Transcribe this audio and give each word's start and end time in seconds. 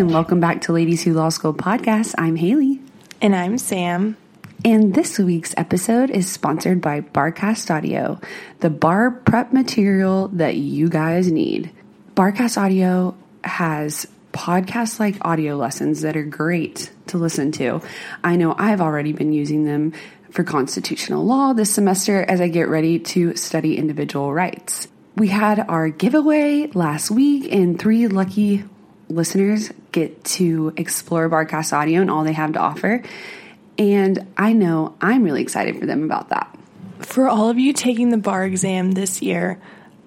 And 0.00 0.14
welcome 0.14 0.40
back 0.40 0.62
to 0.62 0.72
Ladies 0.72 1.02
Who 1.02 1.12
Law 1.12 1.28
School 1.28 1.52
podcast. 1.52 2.14
I'm 2.16 2.34
Haley. 2.34 2.80
And 3.20 3.36
I'm 3.36 3.58
Sam. 3.58 4.16
And 4.64 4.94
this 4.94 5.18
week's 5.18 5.52
episode 5.58 6.08
is 6.08 6.26
sponsored 6.26 6.80
by 6.80 7.02
Barcast 7.02 7.70
Audio, 7.70 8.18
the 8.60 8.70
bar 8.70 9.10
prep 9.10 9.52
material 9.52 10.28
that 10.28 10.56
you 10.56 10.88
guys 10.88 11.30
need. 11.30 11.70
Barcast 12.14 12.56
Audio 12.56 13.14
has 13.44 14.06
podcast 14.32 15.00
like 15.00 15.16
audio 15.20 15.56
lessons 15.56 16.00
that 16.00 16.16
are 16.16 16.24
great 16.24 16.90
to 17.08 17.18
listen 17.18 17.52
to. 17.52 17.82
I 18.24 18.36
know 18.36 18.54
I've 18.56 18.80
already 18.80 19.12
been 19.12 19.34
using 19.34 19.66
them 19.66 19.92
for 20.30 20.44
constitutional 20.44 21.26
law 21.26 21.52
this 21.52 21.74
semester 21.74 22.22
as 22.22 22.40
I 22.40 22.48
get 22.48 22.70
ready 22.70 23.00
to 23.00 23.36
study 23.36 23.76
individual 23.76 24.32
rights. 24.32 24.88
We 25.16 25.28
had 25.28 25.60
our 25.68 25.90
giveaway 25.90 26.68
last 26.68 27.10
week, 27.10 27.52
and 27.52 27.78
three 27.78 28.06
lucky 28.06 28.64
listeners 29.10 29.70
get 29.92 30.24
to 30.24 30.72
explore 30.76 31.28
Barcast 31.28 31.72
Audio 31.72 32.00
and 32.00 32.10
all 32.10 32.24
they 32.24 32.32
have 32.32 32.52
to 32.52 32.58
offer. 32.58 33.02
And 33.78 34.26
I 34.36 34.52
know 34.52 34.96
I'm 35.00 35.24
really 35.24 35.42
excited 35.42 35.78
for 35.78 35.86
them 35.86 36.04
about 36.04 36.28
that. 36.30 36.56
For 37.00 37.28
all 37.28 37.48
of 37.48 37.58
you 37.58 37.72
taking 37.72 38.10
the 38.10 38.18
bar 38.18 38.44
exam 38.44 38.92
this 38.92 39.22
year, 39.22 39.60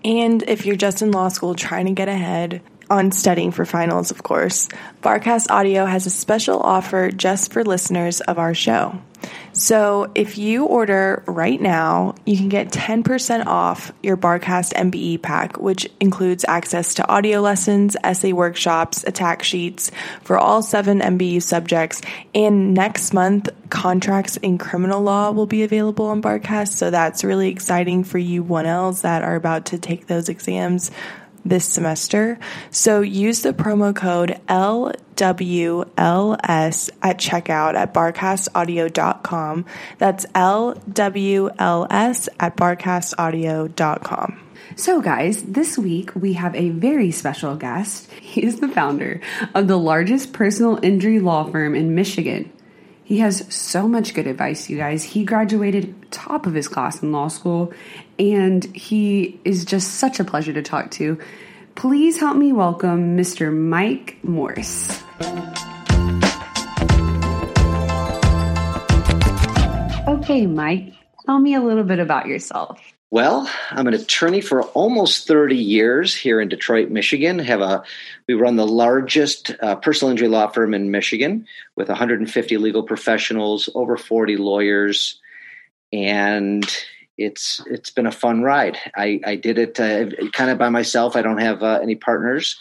and 0.05 0.43
if 0.43 0.65
you're 0.65 0.75
just 0.75 1.01
in 1.01 1.11
law 1.11 1.29
school 1.29 1.55
trying 1.55 1.85
to 1.85 1.91
get 1.91 2.07
ahead 2.07 2.61
on 2.93 3.11
studying 3.11 3.51
for 3.51 3.65
finals, 3.65 4.11
of 4.11 4.23
course, 4.23 4.69
Barcast 5.01 5.49
Audio 5.49 5.85
has 5.85 6.05
a 6.05 6.11
special 6.11 6.59
offer 6.59 7.09
just 7.09 7.51
for 7.51 7.63
listeners 7.63 8.21
of 8.21 8.37
our 8.37 8.53
show. 8.53 9.01
So 9.53 10.11
if 10.15 10.37
you 10.37 10.65
order 10.65 11.23
right 11.27 11.61
now, 11.61 12.15
you 12.25 12.35
can 12.35 12.49
get 12.49 12.71
10% 12.71 13.45
off 13.45 13.91
your 14.01 14.17
Barcast 14.17 14.73
MBE 14.73 15.21
pack, 15.21 15.57
which 15.57 15.89
includes 15.99 16.43
access 16.47 16.95
to 16.95 17.07
audio 17.07 17.39
lessons, 17.39 17.95
essay 18.03 18.33
workshops, 18.33 19.03
attack 19.03 19.43
sheets 19.43 19.91
for 20.23 20.37
all 20.37 20.61
seven 20.61 20.99
MBE 20.99 21.41
subjects. 21.41 22.01
And 22.35 22.73
next 22.73 23.13
month, 23.13 23.49
contracts 23.69 24.37
in 24.37 24.57
criminal 24.57 25.01
law 25.01 25.31
will 25.31 25.45
be 25.45 25.63
available 25.63 26.07
on 26.07 26.21
Barcast. 26.21 26.69
So 26.69 26.89
that's 26.89 27.23
really 27.23 27.49
exciting 27.49 28.03
for 28.03 28.17
you 28.17 28.43
1Ls 28.43 29.01
that 29.01 29.23
are 29.23 29.35
about 29.35 29.67
to 29.67 29.77
take 29.77 30.07
those 30.07 30.29
exams 30.29 30.91
this 31.45 31.65
semester. 31.65 32.39
So 32.71 33.01
use 33.01 33.41
the 33.41 33.53
promo 33.53 33.95
code 33.95 34.39
LWLS 34.47 34.99
at 37.01 37.17
checkout 37.17 37.75
at 37.75 37.93
barcastaudio.com. 37.93 39.65
That's 39.97 40.25
LWLS 40.27 40.69
at 42.39 42.57
barcastaudio.com. 42.57 44.39
So, 44.75 45.01
guys, 45.01 45.43
this 45.43 45.77
week 45.77 46.15
we 46.15 46.33
have 46.33 46.55
a 46.55 46.69
very 46.69 47.11
special 47.11 47.55
guest. 47.55 48.11
He 48.11 48.43
is 48.43 48.59
the 48.59 48.67
founder 48.67 49.21
of 49.53 49.67
the 49.67 49.77
largest 49.77 50.33
personal 50.33 50.79
injury 50.81 51.19
law 51.19 51.43
firm 51.43 51.75
in 51.75 51.93
Michigan. 51.95 52.51
He 53.05 53.19
has 53.19 53.45
so 53.53 53.87
much 53.87 54.13
good 54.13 54.27
advice, 54.27 54.69
you 54.69 54.77
guys. 54.77 55.03
He 55.03 55.25
graduated 55.25 56.09
top 56.09 56.45
of 56.45 56.53
his 56.53 56.69
class 56.69 57.01
in 57.01 57.11
law 57.11 57.27
school, 57.27 57.73
and 58.17 58.63
he 58.75 59.39
is 59.43 59.65
just 59.65 59.95
such 59.95 60.21
a 60.21 60.23
pleasure 60.23 60.53
to 60.53 60.61
talk 60.61 60.89
to. 60.91 61.19
Please 61.75 62.19
help 62.19 62.37
me 62.37 62.53
welcome 62.53 63.17
Mr. 63.17 63.53
Mike 63.53 64.17
Morse. 64.23 65.03
Okay, 70.07 70.45
Mike, 70.45 70.93
tell 71.25 71.39
me 71.39 71.55
a 71.55 71.61
little 71.61 71.83
bit 71.83 71.99
about 71.99 72.27
yourself. 72.27 72.92
Well, 73.13 73.47
I'm 73.69 73.85
an 73.85 73.93
attorney 73.93 74.41
for 74.41 74.63
almost 74.63 75.27
30 75.27 75.55
years 75.55 76.15
here 76.15 76.41
in 76.41 76.49
Detroit, 76.49 76.89
Michigan. 76.89 77.37
Have 77.37 77.61
a 77.61 77.83
we 78.27 78.33
run 78.33 78.55
the 78.55 78.65
largest 78.65 79.51
uh, 79.61 79.75
personal 79.75 80.09
injury 80.09 80.29
law 80.29 80.47
firm 80.47 80.73
in 80.73 80.89
Michigan 80.89 81.45
with 81.75 81.89
150 81.89 82.57
legal 82.57 82.81
professionals, 82.81 83.69
over 83.75 83.97
40 83.97 84.37
lawyers, 84.37 85.21
and 85.91 86.65
it's 87.15 87.61
it's 87.67 87.91
been 87.91 88.07
a 88.07 88.11
fun 88.11 88.41
ride. 88.41 88.79
I, 88.95 89.21
I 89.23 89.35
did 89.35 89.59
it 89.59 89.79
uh, 89.79 90.29
kind 90.31 90.49
of 90.49 90.57
by 90.57 90.69
myself. 90.69 91.15
I 91.15 91.21
don't 91.21 91.37
have 91.37 91.61
uh, 91.61 91.81
any 91.83 91.93
partners, 91.93 92.57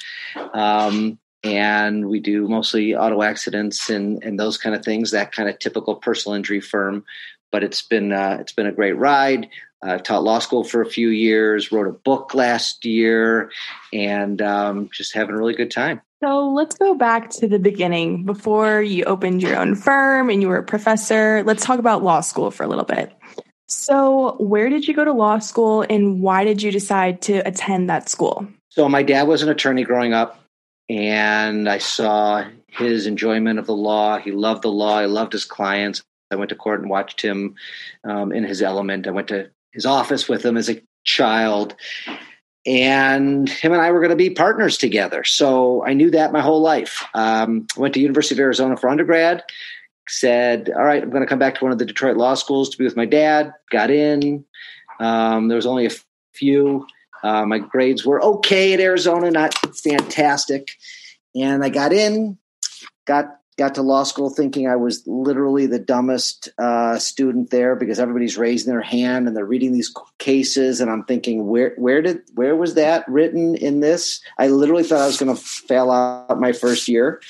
um, 0.53 1.19
and 1.43 2.11
we 2.11 2.21
do 2.21 2.47
mostly 2.47 2.95
auto 2.95 3.23
accidents 3.23 3.89
and 3.89 4.23
and 4.23 4.39
those 4.39 4.59
kind 4.59 4.77
of 4.77 4.85
things. 4.85 5.13
That 5.13 5.33
kind 5.33 5.49
of 5.49 5.59
typical 5.61 5.95
personal 5.97 6.37
injury 6.37 6.61
firm. 6.61 7.07
But 7.51 7.65
it's 7.65 7.81
been 7.81 8.13
uh, 8.13 8.37
it's 8.41 8.53
been 8.53 8.67
a 8.67 8.73
great 8.73 8.99
ride. 8.99 9.49
I 9.83 9.99
taught 9.99 10.23
law 10.23 10.39
school 10.39 10.63
for 10.65 10.81
a 10.81 10.87
few 10.87 11.09
years, 11.09 11.73
wrote 11.73 11.89
a 11.89 11.93
book 11.93 12.35
last 12.35 12.85
year, 12.85 13.51
and 13.93 14.41
um, 14.41 14.91
just 14.93 15.15
having 15.15 15.35
a 15.35 15.39
really 15.39 15.55
good 15.55 15.71
time. 15.71 16.01
So 16.23 16.49
let's 16.51 16.77
go 16.77 16.95
back 16.95 17.31
to 17.31 17.49
the 17.49 17.59
beginning 17.59 18.25
before 18.25 18.81
you 18.81 19.03
opened 19.05 19.43
your 19.43 19.57
own 19.57 19.75
firm 19.75 20.31
and 20.31 20.41
you 20.41 20.49
were 20.49 20.59
a 20.59 20.63
professor. 20.63 21.43
Let's 21.45 21.65
talk 21.65 21.81
about 21.81 22.05
law 22.05 22.21
school 22.21 22.53
for 22.53 22.63
a 22.63 22.69
little 22.69 22.85
bit. 22.85 23.13
So, 23.67 24.37
where 24.39 24.69
did 24.69 24.87
you 24.87 24.95
go 24.95 25.05
to 25.05 25.13
law 25.13 25.39
school 25.39 25.85
and 25.89 26.21
why 26.21 26.45
did 26.45 26.63
you 26.63 26.71
decide 26.71 27.23
to 27.23 27.39
attend 27.39 27.89
that 27.89 28.09
school? 28.09 28.47
So, 28.69 28.89
my 28.89 29.03
dad 29.03 29.27
was 29.27 29.43
an 29.43 29.49
attorney 29.49 29.83
growing 29.83 30.13
up, 30.13 30.39
and 30.91 31.69
I 31.69 31.79
saw 31.79 32.45
his 32.67 33.07
enjoyment 33.07 33.59
of 33.59 33.67
the 33.67 33.75
law. 33.75 34.19
He 34.19 34.31
loved 34.31 34.63
the 34.63 34.71
law, 34.71 35.01
he 35.01 35.07
loved 35.07 35.33
his 35.33 35.47
clients. 35.47 36.03
I 36.31 36.37
went 36.37 36.51
to 36.51 36.55
court 36.55 36.81
and 36.81 36.91
watched 36.91 37.23
him 37.23 37.55
um, 38.05 38.31
in 38.33 38.45
his 38.45 38.63
element. 38.63 39.07
I 39.07 39.11
went 39.11 39.29
to 39.29 39.51
his 39.73 39.87
office 39.87 40.29
with 40.29 40.45
him 40.45 40.57
as 40.57 40.69
a 40.69 40.83
child. 41.05 41.75
And 42.65 43.49
him 43.49 43.73
and 43.73 43.83
I 43.83 43.91
were 43.91 43.99
going 43.99 44.11
to 44.11 44.17
be 44.17 44.31
partners 44.31 44.79
together. 44.79 45.25
So 45.25 45.85
I 45.85 45.95
knew 45.95 46.11
that 46.13 46.33
my 46.33 46.41
whole 46.41 46.61
life. 46.61 47.05
Um, 47.15 47.67
went 47.77 47.95
to 47.95 48.01
University 48.01 48.37
of 48.37 48.41
Arizona 48.41 48.77
for 48.77 48.89
undergrad. 48.89 49.43
Said, 50.09 50.71
"All 50.71 50.85
right, 50.85 51.03
I'm 51.03 51.11
going 51.11 51.23
to 51.23 51.29
come 51.29 51.39
back 51.39 51.57
to 51.57 51.65
one 51.65 51.73
of 51.73 51.79
the 51.79 51.85
Detroit 51.85 52.17
law 52.17 52.35
schools 52.35 52.71
to 52.71 52.79
be 52.79 52.85
with 52.85 52.97
my 52.97 53.07
dad." 53.07 53.53
Got 53.71 53.91
in. 53.91 54.45
Um, 55.01 55.49
there 55.49 55.57
was 55.57 55.67
only 55.67 55.87
a 55.87 55.91
few. 56.35 56.87
Uh, 57.23 57.47
my 57.47 57.59
grades 57.59 58.05
were 58.05 58.23
okay 58.23 58.75
at 58.75 58.81
Arizona, 58.81 59.31
not 59.31 59.55
fantastic. 59.77 60.69
And 61.35 61.65
I 61.65 61.69
got 61.69 61.93
in, 61.93 62.39
got 63.07 63.27
got 63.59 63.75
to 63.75 63.83
law 63.83 64.03
school 64.03 64.31
thinking 64.31 64.67
I 64.67 64.77
was 64.77 65.03
literally 65.07 65.67
the 65.67 65.79
dumbest 65.79 66.49
uh, 66.59 66.99
student 66.99 67.51
there 67.51 67.77
because 67.77 67.99
everybody's 67.99 68.39
raising 68.39 68.73
their 68.73 68.83
hand 68.83 69.27
and 69.27 69.37
they're 69.37 69.45
reading 69.45 69.73
these 69.73 69.93
cases, 70.19 70.81
and 70.81 70.91
I'm 70.91 71.05
thinking, 71.05 71.47
where 71.47 71.75
where 71.77 72.03
did 72.03 72.21
where 72.35 72.57
was 72.57 72.75
that 72.75 73.07
written 73.09 73.55
in 73.57 73.81
this? 73.81 74.21
I 74.39 74.49
literally 74.49 74.85
thought 74.85 75.01
I 75.01 75.07
was 75.07 75.19
going 75.19 75.35
to 75.35 75.41
fail 75.41 75.91
out 75.91 76.41
my 76.41 76.53
first 76.53 76.89
year, 76.89 77.21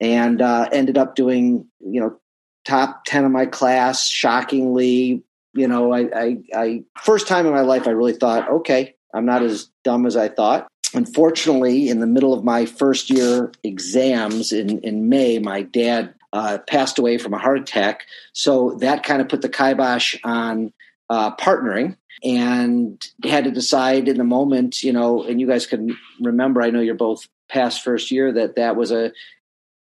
and 0.00 0.40
uh, 0.40 0.68
ended 0.72 0.98
up 0.98 1.14
doing 1.14 1.66
you 1.80 2.00
know 2.00 2.18
top 2.64 3.04
ten 3.04 3.24
of 3.24 3.30
my 3.30 3.46
class. 3.46 4.06
Shockingly, 4.06 5.22
you 5.54 5.68
know, 5.68 5.92
I, 5.92 6.08
I, 6.14 6.36
I 6.54 6.84
first 7.02 7.26
time 7.28 7.46
in 7.46 7.52
my 7.52 7.62
life 7.62 7.86
I 7.86 7.92
really 7.92 8.12
thought, 8.12 8.48
okay, 8.48 8.95
I'm 9.16 9.26
not 9.26 9.42
as 9.42 9.70
dumb 9.82 10.06
as 10.06 10.16
I 10.16 10.28
thought 10.28 10.68
unfortunately, 10.94 11.88
in 11.88 12.00
the 12.00 12.06
middle 12.06 12.32
of 12.32 12.44
my 12.44 12.64
first 12.64 13.10
year 13.10 13.52
exams 13.62 14.52
in, 14.52 14.78
in 14.80 15.08
May, 15.08 15.38
my 15.38 15.62
dad 15.62 16.14
uh, 16.32 16.58
passed 16.66 16.98
away 16.98 17.18
from 17.18 17.34
a 17.34 17.38
heart 17.38 17.58
attack. 17.58 18.06
So 18.32 18.76
that 18.80 19.02
kind 19.02 19.20
of 19.20 19.28
put 19.28 19.42
the 19.42 19.48
kibosh 19.48 20.16
on 20.24 20.72
uh, 21.10 21.34
partnering. 21.36 21.96
and 22.24 23.04
had 23.24 23.44
to 23.44 23.50
decide 23.50 24.08
in 24.08 24.16
the 24.16 24.24
moment, 24.24 24.82
you 24.82 24.92
know, 24.92 25.22
and 25.22 25.40
you 25.40 25.46
guys 25.46 25.66
can 25.66 25.96
remember, 26.20 26.62
I 26.62 26.70
know 26.70 26.80
you're 26.80 26.94
both 26.94 27.28
past 27.48 27.84
first 27.84 28.10
year, 28.10 28.32
that 28.32 28.56
that 28.56 28.74
was 28.74 28.90
a, 28.90 29.12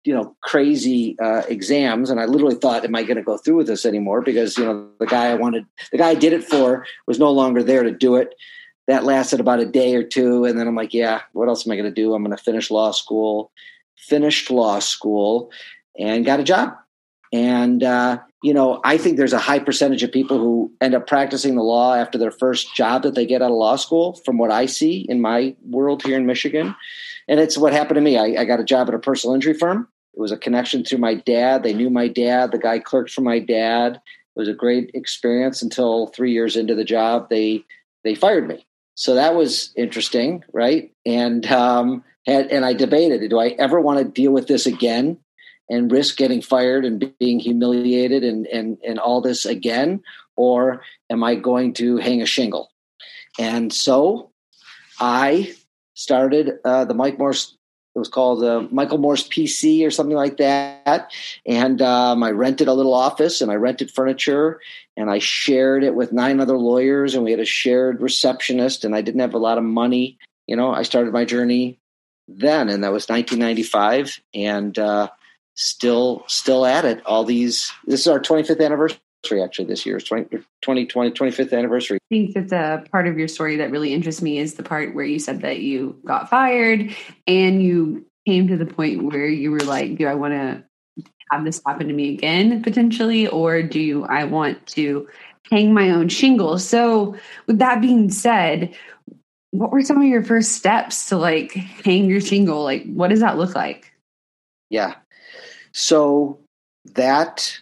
you 0.04 0.14
know, 0.14 0.36
crazy 0.40 1.16
uh, 1.20 1.42
exams. 1.48 2.10
And 2.10 2.20
I 2.20 2.26
literally 2.26 2.54
thought, 2.54 2.84
am 2.84 2.94
I 2.94 3.02
going 3.02 3.16
to 3.16 3.22
go 3.22 3.36
through 3.36 3.56
with 3.56 3.66
this 3.66 3.84
anymore? 3.84 4.20
Because, 4.20 4.56
you 4.56 4.64
know, 4.64 4.88
the 4.98 5.06
guy 5.06 5.30
I 5.30 5.34
wanted, 5.34 5.66
the 5.90 5.98
guy 5.98 6.10
I 6.10 6.14
did 6.14 6.32
it 6.32 6.44
for 6.44 6.86
was 7.06 7.18
no 7.18 7.30
longer 7.30 7.62
there 7.62 7.82
to 7.82 7.90
do 7.90 8.16
it. 8.16 8.34
That 8.88 9.04
lasted 9.04 9.40
about 9.40 9.60
a 9.60 9.66
day 9.66 9.94
or 9.94 10.02
two. 10.02 10.44
And 10.44 10.58
then 10.58 10.66
I'm 10.66 10.74
like, 10.74 10.92
yeah, 10.92 11.22
what 11.32 11.48
else 11.48 11.66
am 11.66 11.72
I 11.72 11.76
going 11.76 11.88
to 11.88 11.94
do? 11.94 12.14
I'm 12.14 12.24
going 12.24 12.36
to 12.36 12.42
finish 12.42 12.70
law 12.70 12.90
school, 12.90 13.52
finished 13.96 14.50
law 14.50 14.80
school 14.80 15.50
and 15.98 16.24
got 16.24 16.40
a 16.40 16.44
job. 16.44 16.74
And, 17.32 17.82
uh, 17.82 18.18
you 18.42 18.52
know, 18.52 18.80
I 18.84 18.98
think 18.98 19.16
there's 19.16 19.32
a 19.32 19.38
high 19.38 19.58
percentage 19.58 20.02
of 20.02 20.12
people 20.12 20.38
who 20.38 20.72
end 20.80 20.94
up 20.94 21.06
practicing 21.06 21.54
the 21.54 21.62
law 21.62 21.94
after 21.94 22.18
their 22.18 22.30
first 22.30 22.74
job 22.74 23.04
that 23.04 23.14
they 23.14 23.24
get 23.24 23.40
out 23.40 23.50
of 23.50 23.56
law 23.56 23.76
school, 23.76 24.14
from 24.24 24.36
what 24.36 24.50
I 24.50 24.66
see 24.66 25.06
in 25.08 25.20
my 25.20 25.56
world 25.64 26.02
here 26.02 26.16
in 26.16 26.26
Michigan. 26.26 26.74
And 27.28 27.40
it's 27.40 27.56
what 27.56 27.72
happened 27.72 27.94
to 27.94 28.00
me. 28.02 28.18
I, 28.18 28.42
I 28.42 28.44
got 28.44 28.60
a 28.60 28.64
job 28.64 28.88
at 28.88 28.94
a 28.94 28.98
personal 28.98 29.34
injury 29.34 29.54
firm. 29.54 29.88
It 30.14 30.20
was 30.20 30.32
a 30.32 30.36
connection 30.36 30.84
through 30.84 30.98
my 30.98 31.14
dad. 31.14 31.62
They 31.62 31.72
knew 31.72 31.88
my 31.88 32.08
dad. 32.08 32.52
The 32.52 32.58
guy 32.58 32.80
clerked 32.80 33.12
for 33.12 33.22
my 33.22 33.38
dad. 33.38 33.94
It 33.94 34.38
was 34.38 34.48
a 34.48 34.54
great 34.54 34.90
experience 34.92 35.62
until 35.62 36.08
three 36.08 36.32
years 36.32 36.56
into 36.56 36.74
the 36.74 36.84
job, 36.84 37.30
they 37.30 37.64
they 38.04 38.14
fired 38.14 38.48
me. 38.48 38.66
So 38.94 39.14
that 39.14 39.34
was 39.34 39.72
interesting, 39.76 40.44
right? 40.52 40.92
And 41.06 41.46
um, 41.46 42.04
had, 42.26 42.48
and 42.48 42.64
I 42.64 42.72
debated: 42.72 43.28
Do 43.28 43.38
I 43.38 43.48
ever 43.58 43.80
want 43.80 43.98
to 43.98 44.04
deal 44.04 44.32
with 44.32 44.48
this 44.48 44.66
again? 44.66 45.18
and 45.72 45.90
risk 45.90 46.18
getting 46.18 46.42
fired 46.42 46.84
and 46.84 47.12
being 47.18 47.38
humiliated 47.38 48.22
and, 48.24 48.46
and, 48.48 48.76
and 48.86 48.98
all 48.98 49.22
this 49.22 49.46
again? 49.46 50.02
Or 50.36 50.82
am 51.10 51.24
I 51.24 51.34
going 51.34 51.72
to 51.74 51.96
hang 51.96 52.20
a 52.20 52.26
shingle? 52.26 52.70
And 53.38 53.72
so 53.72 54.30
I 55.00 55.54
started 55.94 56.58
uh, 56.64 56.84
the 56.84 56.94
Mike 56.94 57.18
Morse, 57.18 57.56
it 57.94 57.98
was 57.98 58.08
called 58.08 58.40
the 58.40 58.68
Michael 58.70 58.98
Morse 58.98 59.28
PC 59.28 59.86
or 59.86 59.90
something 59.90 60.16
like 60.16 60.38
that. 60.38 61.12
And 61.44 61.82
um, 61.82 62.22
I 62.22 62.30
rented 62.30 62.68
a 62.68 62.72
little 62.72 62.94
office 62.94 63.40
and 63.40 63.50
I 63.50 63.56
rented 63.56 63.90
furniture 63.90 64.60
and 64.96 65.10
I 65.10 65.18
shared 65.18 65.84
it 65.84 65.94
with 65.94 66.12
nine 66.12 66.40
other 66.40 66.56
lawyers 66.56 67.14
and 67.14 67.22
we 67.22 67.32
had 67.32 67.40
a 67.40 67.44
shared 67.44 68.00
receptionist 68.00 68.84
and 68.84 68.94
I 68.94 69.02
didn't 69.02 69.20
have 69.20 69.34
a 69.34 69.38
lot 69.38 69.58
of 69.58 69.64
money. 69.64 70.18
You 70.46 70.56
know, 70.56 70.72
I 70.72 70.82
started 70.84 71.12
my 71.12 71.24
journey 71.24 71.78
then 72.28 72.70
and 72.70 72.82
that 72.82 72.92
was 72.92 73.08
1995. 73.08 74.20
And, 74.34 74.78
uh, 74.78 75.10
still 75.54 76.24
still 76.28 76.64
at 76.64 76.86
it 76.86 77.04
all 77.04 77.24
these 77.24 77.70
this 77.86 78.00
is 78.00 78.06
our 78.06 78.18
25th 78.18 78.64
anniversary 78.64 78.98
actually 79.30 79.66
this 79.66 79.86
year. 79.86 80.00
20, 80.00 80.28
2020 80.28 81.10
25th 81.10 81.56
anniversary. 81.56 81.98
I 82.10 82.14
think 82.14 82.34
that 82.34 82.48
the 82.48 82.90
part 82.90 83.06
of 83.06 83.18
your 83.18 83.28
story 83.28 83.56
that 83.56 83.70
really 83.70 83.92
interests 83.92 84.22
me 84.22 84.38
is 84.38 84.54
the 84.54 84.62
part 84.62 84.94
where 84.94 85.04
you 85.04 85.18
said 85.18 85.42
that 85.42 85.60
you 85.60 86.00
got 86.04 86.28
fired 86.28 86.94
and 87.26 87.62
you 87.62 88.06
came 88.26 88.48
to 88.48 88.56
the 88.56 88.66
point 88.66 89.02
where 89.02 89.26
you 89.26 89.50
were 89.50 89.58
like 89.60 89.96
do 89.96 90.06
i 90.06 90.14
want 90.14 90.32
to 90.32 90.62
have 91.32 91.44
this 91.44 91.60
happen 91.66 91.88
to 91.88 91.92
me 91.92 92.14
again 92.14 92.62
potentially 92.62 93.26
or 93.26 93.62
do 93.62 93.80
you, 93.80 94.04
i 94.04 94.22
want 94.22 94.64
to 94.68 95.08
hang 95.50 95.74
my 95.74 95.90
own 95.90 96.08
shingle? 96.08 96.58
So 96.58 97.16
with 97.46 97.58
that 97.58 97.80
being 97.80 98.10
said 98.10 98.74
what 99.50 99.70
were 99.70 99.82
some 99.82 99.98
of 99.98 100.04
your 100.04 100.22
first 100.22 100.52
steps 100.52 101.10
to 101.10 101.18
like 101.18 101.52
hang 101.52 102.06
your 102.06 102.22
shingle? 102.22 102.64
Like 102.64 102.84
what 102.86 103.08
does 103.08 103.20
that 103.20 103.36
look 103.36 103.54
like? 103.54 103.92
Yeah. 104.70 104.94
So 105.72 106.40
that 106.94 107.58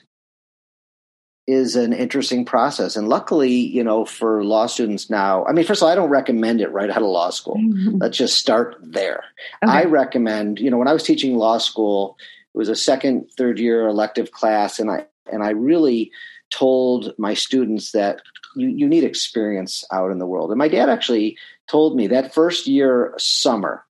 is 1.51 1.77
an 1.77 1.93
interesting 1.93 2.45
process. 2.45 2.97
And 2.97 3.09
luckily, 3.09 3.53
you 3.53 3.85
know, 3.85 4.05
for 4.05 4.45
law 4.45 4.67
students 4.67 5.11
now, 5.11 5.45
I 5.45 5.53
mean, 5.53 5.65
first 5.65 5.83
of 5.83 5.87
all, 5.87 5.93
I 5.93 5.95
don't 5.95 6.11
recommend 6.11 6.61
it 6.61 6.73
right 6.73 6.91
out 6.91 7.03
of 7.03 7.09
law 7.09 7.31
school. 7.31 7.57
Mm-hmm. 7.57 7.99
Let's 7.99 8.17
just 8.17 8.39
start 8.39 8.77
there. 8.81 9.25
Okay. 9.65 9.73
I 9.73 9.85
recommend, 9.85 10.59
you 10.59 10.71
know, 10.71 10.79
when 10.79 10.89
I 10.89 10.93
was 10.93 11.03
teaching 11.03 11.37
law 11.37 11.59
school, 11.59 12.17
it 12.55 12.59
was 12.59 12.69
a 12.69 12.77
second, 12.77 13.31
third 13.37 13.59
year 13.59 13.87
elective 13.87 14.33
class, 14.33 14.79
and 14.79 14.91
I 14.91 15.07
and 15.31 15.43
I 15.43 15.51
really 15.51 16.11
told 16.51 17.15
my 17.17 17.35
students 17.35 17.93
that 17.93 18.23
you, 18.57 18.69
you 18.69 18.89
need 18.89 19.05
experience 19.05 19.85
out 19.93 20.11
in 20.11 20.19
the 20.19 20.27
world. 20.27 20.51
And 20.51 20.59
my 20.59 20.69
dad 20.69 20.89
actually 20.89 21.39
told 21.69 21.97
me 21.97 22.09
that 22.09 22.35
first 22.35 22.67
year 22.67 23.15
summer, 23.19 23.85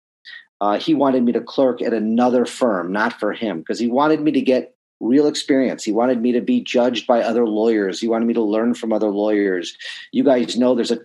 uh, 0.61 0.79
he 0.79 0.95
wanted 0.95 1.23
me 1.23 1.33
to 1.33 1.41
clerk 1.41 1.81
at 1.81 1.95
another 1.95 2.45
firm, 2.45 2.93
not 2.93 3.19
for 3.19 3.33
him, 3.33 3.61
because 3.61 3.79
he 3.79 3.89
wanted 3.89 4.21
me 4.21 4.33
to 4.33 4.43
get 4.43 4.75
real 5.01 5.27
experience. 5.27 5.83
He 5.83 5.93
wanted 5.93 6.21
me 6.21 6.33
to 6.33 6.41
be 6.41 6.61
judged 6.61 7.07
by 7.07 7.23
other 7.23 7.47
lawyers. 7.47 8.01
He 8.01 8.09
wanted 8.09 8.27
me 8.27 8.35
to 8.35 8.43
learn 8.43 8.75
from 8.75 8.93
other 8.93 9.09
lawyers. 9.09 9.77
You 10.13 10.23
guys 10.23 10.57
know 10.57 10.75
there's 10.75 10.91
a 10.91 11.01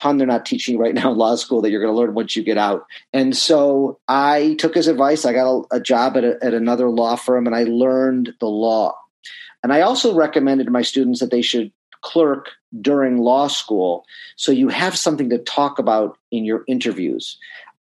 ton 0.00 0.16
they're 0.16 0.26
not 0.26 0.46
teaching 0.46 0.78
right 0.78 0.94
now 0.94 1.12
in 1.12 1.18
law 1.18 1.34
school 1.34 1.60
that 1.62 1.70
you're 1.70 1.82
going 1.82 1.92
to 1.92 1.98
learn 1.98 2.14
once 2.14 2.36
you 2.36 2.42
get 2.42 2.58
out. 2.58 2.86
And 3.12 3.36
so 3.36 3.98
I 4.08 4.54
took 4.58 4.74
his 4.74 4.86
advice. 4.86 5.24
I 5.24 5.32
got 5.32 5.50
a, 5.50 5.76
a 5.76 5.80
job 5.80 6.16
at, 6.16 6.24
a, 6.24 6.38
at 6.42 6.54
another 6.54 6.88
law 6.88 7.16
firm 7.16 7.46
and 7.46 7.56
I 7.56 7.64
learned 7.64 8.34
the 8.40 8.48
law. 8.48 8.96
And 9.62 9.72
I 9.72 9.82
also 9.82 10.14
recommended 10.14 10.64
to 10.64 10.70
my 10.70 10.82
students 10.82 11.20
that 11.20 11.30
they 11.30 11.42
should 11.42 11.72
clerk 12.02 12.50
during 12.80 13.18
law 13.18 13.46
school 13.46 14.06
so 14.36 14.52
you 14.52 14.68
have 14.68 14.96
something 14.96 15.28
to 15.28 15.38
talk 15.38 15.78
about 15.78 16.16
in 16.30 16.46
your 16.46 16.64
interviews 16.66 17.36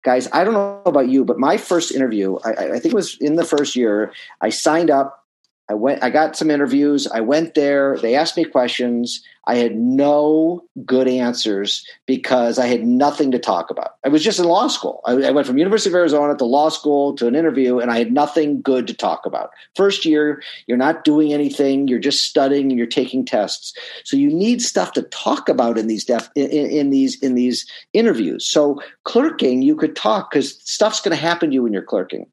guys, 0.05 0.29
I 0.33 0.45
don't 0.45 0.55
know 0.55 0.83
about 0.87 1.09
you, 1.09 1.25
but 1.25 1.39
my 1.39 1.57
first 1.57 1.91
interview, 1.91 2.37
I, 2.45 2.51
I, 2.51 2.79
think 2.79 2.93
it 2.93 2.95
was 2.95 3.17
in 3.21 3.37
the 3.37 3.45
first 3.45 3.75
year, 3.75 4.13
I 4.41 4.51
signed 4.51 4.91
up. 4.91 5.24
I 5.69 5.75
went, 5.75 6.03
I 6.03 6.11
got 6.11 6.37
some 6.37 6.51
interviews. 6.51 7.07
I 7.07 7.21
went 7.21 7.55
there. 7.55 7.97
They 7.97 8.15
asked 8.15 8.37
me 8.37 8.45
questions. 8.45 9.25
I 9.47 9.57
had 9.57 9.77
no 9.77 10.65
good 10.85 11.09
answers 11.09 11.87
because 12.07 12.59
I 12.59 12.67
had 12.67 12.85
nothing 12.85 13.31
to 13.31 13.39
talk 13.39 13.71
about. 13.71 13.97
I 14.05 14.09
was 14.09 14.23
just 14.23 14.39
in 14.39 14.45
law 14.45 14.69
school. 14.69 15.01
I, 15.07 15.13
I 15.13 15.31
went 15.31 15.47
from 15.47 15.59
University 15.59 15.91
of 15.91 15.95
Arizona 15.95 16.37
to 16.37 16.45
law 16.45 16.69
school 16.69 17.15
to 17.17 17.27
an 17.27 17.35
interview, 17.35 17.79
and 17.79 17.91
I 17.91 17.99
had 17.99 18.13
nothing 18.13 18.61
good 18.61 18.87
to 18.87 18.95
talk 18.95 19.25
about. 19.25 19.51
First 19.75 20.05
year, 20.05 20.43
you're 20.67 20.79
not 20.79 21.05
doing 21.05 21.33
anything. 21.33 21.89
You're 21.89 21.99
just 21.99 22.25
studying 22.25 22.71
and 22.71 22.79
you're 22.79 22.87
taking 22.87 23.25
tests. 23.25 23.75
So 24.05 24.17
you 24.17 24.29
need 24.29 24.61
stuff 24.61 24.93
to 24.93 25.03
talk 25.03 25.49
about 25.49 25.79
in 25.79 25.87
these 25.87 26.05
def, 26.05 26.29
in, 26.35 26.51
in 26.51 26.91
these 26.91 27.19
in 27.21 27.35
these 27.35 27.67
interviews. 27.93 28.47
So 28.47 28.83
clerking, 29.05 29.63
you 29.63 29.77
could 29.77 29.97
talk 29.97 30.31
because 30.31 30.59
stuff's 30.69 31.01
going 31.01 31.17
to 31.17 31.23
happen 31.23 31.51
to 31.51 31.55
you 31.55 31.63
when 31.63 31.73
you're 31.73 31.83
clerking. 31.83 32.27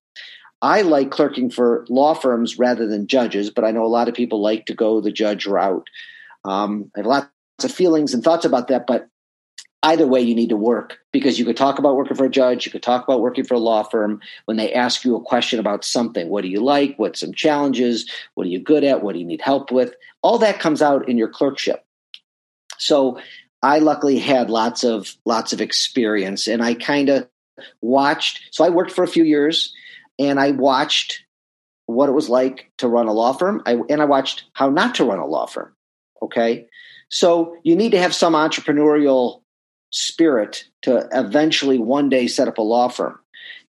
I 0.61 0.81
like 0.81 1.09
clerking 1.09 1.49
for 1.49 1.85
law 1.89 2.13
firms 2.13 2.59
rather 2.59 2.87
than 2.87 3.07
judges, 3.07 3.49
but 3.49 3.63
I 3.63 3.71
know 3.71 3.83
a 3.83 3.87
lot 3.87 4.07
of 4.07 4.13
people 4.13 4.41
like 4.41 4.67
to 4.67 4.75
go 4.75 5.01
the 5.01 5.11
judge 5.11 5.47
route. 5.47 5.87
Um, 6.45 6.91
I 6.95 6.99
have 6.99 7.07
lots 7.07 7.29
of 7.63 7.71
feelings 7.71 8.13
and 8.13 8.23
thoughts 8.23 8.45
about 8.45 8.67
that, 8.67 8.85
but 8.85 9.07
either 9.83 10.05
way, 10.05 10.21
you 10.21 10.35
need 10.35 10.49
to 10.49 10.57
work 10.57 10.99
because 11.11 11.39
you 11.39 11.45
could 11.45 11.57
talk 11.57 11.79
about 11.79 11.95
working 11.95 12.15
for 12.15 12.25
a 12.25 12.29
judge, 12.29 12.65
you 12.65 12.71
could 12.71 12.83
talk 12.83 13.03
about 13.03 13.21
working 13.21 13.43
for 13.43 13.55
a 13.55 13.59
law 13.59 13.81
firm 13.81 14.21
when 14.45 14.57
they 14.57 14.71
ask 14.73 15.03
you 15.03 15.15
a 15.15 15.21
question 15.21 15.59
about 15.59 15.83
something. 15.83 16.29
What 16.29 16.43
do 16.43 16.47
you 16.47 16.61
like? 16.61 16.95
What's 16.97 17.19
some 17.19 17.33
challenges? 17.33 18.09
What 18.35 18.45
are 18.45 18.51
you 18.51 18.59
good 18.59 18.83
at? 18.83 19.03
What 19.03 19.13
do 19.13 19.19
you 19.19 19.25
need 19.25 19.41
help 19.41 19.71
with? 19.71 19.93
All 20.21 20.37
that 20.39 20.59
comes 20.59 20.81
out 20.81 21.09
in 21.09 21.17
your 21.17 21.29
clerkship. 21.29 21.83
So 22.77 23.19
I 23.63 23.79
luckily 23.79 24.19
had 24.19 24.49
lots 24.49 24.83
of 24.83 25.15
lots 25.25 25.53
of 25.53 25.61
experience 25.61 26.47
and 26.47 26.63
I 26.63 26.73
kind 26.73 27.09
of 27.09 27.27
watched 27.81 28.41
so 28.51 28.63
I 28.63 28.69
worked 28.69 28.91
for 28.91 29.03
a 29.03 29.07
few 29.07 29.23
years 29.23 29.73
and 30.19 30.39
I 30.39 30.51
watched 30.51 31.23
what 31.85 32.09
it 32.09 32.13
was 32.13 32.29
like 32.29 32.71
to 32.77 32.87
run 32.87 33.07
a 33.07 33.13
law 33.13 33.33
firm 33.33 33.61
I, 33.65 33.77
and 33.89 34.01
I 34.01 34.05
watched 34.05 34.45
how 34.53 34.69
not 34.69 34.95
to 34.95 35.05
run 35.05 35.19
a 35.19 35.25
law 35.25 35.45
firm. 35.45 35.73
Okay. 36.21 36.67
So 37.09 37.57
you 37.63 37.75
need 37.75 37.91
to 37.91 37.99
have 37.99 38.15
some 38.15 38.33
entrepreneurial 38.33 39.41
spirit 39.91 40.63
to 40.83 41.07
eventually 41.11 41.77
one 41.77 42.07
day 42.07 42.27
set 42.27 42.47
up 42.47 42.57
a 42.57 42.61
law 42.61 42.87
firm. 42.87 43.19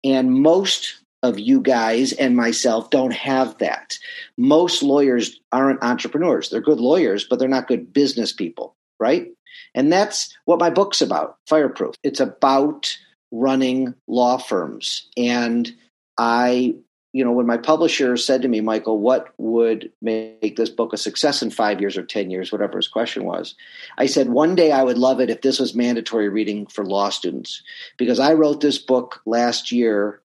And 0.04 0.32
most 0.34 1.02
of 1.24 1.40
you 1.40 1.62
guys 1.62 2.14
and 2.14 2.36
myself 2.36 2.90
don't 2.90 3.14
have 3.14 3.58
that. 3.60 3.98
Most 4.38 4.84
lawyers 4.84 5.40
aren't 5.52 5.84
entrepreneurs. 5.84 6.50
They're 6.50 6.62
good 6.62 6.80
lawyers, 6.80 7.26
but 7.28 7.40
they're 7.40 7.48
not 7.48 7.68
good 7.68 7.94
business 7.94 8.32
people, 8.32 8.76
right? 9.00 9.28
And 9.76 9.92
that's 9.92 10.36
what 10.46 10.60
my 10.60 10.70
book's 10.70 11.02
about, 11.02 11.38
Fireproof. 11.48 11.96
It's 12.04 12.20
about 12.20 12.96
running 13.32 13.94
law 14.08 14.38
firms. 14.38 15.08
And 15.16 15.72
I 16.18 16.76
you 17.14 17.26
know, 17.26 17.32
when 17.32 17.46
my 17.46 17.58
publisher 17.58 18.16
said 18.16 18.42
to 18.42 18.48
me, 18.48 18.62
Michael, 18.62 19.00
what 19.00 19.34
would 19.38 19.92
make 20.02 20.56
this 20.56 20.70
book 20.70 20.94
a 20.94 20.98
success 20.98 21.42
in 21.42 21.52
five 21.52 21.82
years 21.82 21.98
or 21.98 22.04
10 22.04 22.32
years, 22.32 22.52
whatever 22.52 22.78
his 22.78 22.88
question 22.88 23.26
was, 23.26 23.56
I 23.98 24.06
said, 24.06 24.30
one 24.30 24.56
day 24.56 24.72
I 24.72 24.84
would 24.84 24.98
love 24.98 25.20
it 25.20 25.30
if 25.30 25.42
this 25.42 25.60
was 25.60 25.76
mandatory 25.76 26.30
reading 26.30 26.68
for 26.68 26.86
law 26.86 27.10
students. 27.10 27.64
Because 27.98 28.20
I 28.20 28.34
wrote 28.34 28.62
this 28.62 28.78
book 28.78 29.22
last 29.26 29.74
year 29.74 30.22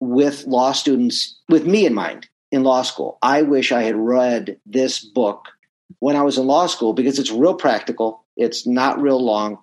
with 0.00 0.46
law 0.46 0.72
students, 0.72 1.38
with 1.50 1.66
me 1.66 1.84
in 1.84 1.92
mind 1.92 2.28
in 2.50 2.62
law 2.62 2.82
school. 2.82 3.18
I 3.20 3.42
wish 3.42 3.70
I 3.70 3.82
had 3.82 3.96
read 3.96 4.58
this 4.64 5.04
book 5.04 5.48
when 5.98 6.16
I 6.16 6.22
was 6.22 6.38
in 6.38 6.46
law 6.46 6.66
school 6.66 6.94
because 6.94 7.18
it's 7.18 7.30
real 7.30 7.54
practical, 7.54 8.24
it's 8.36 8.66
not 8.66 9.02
real 9.02 9.22
long, 9.22 9.58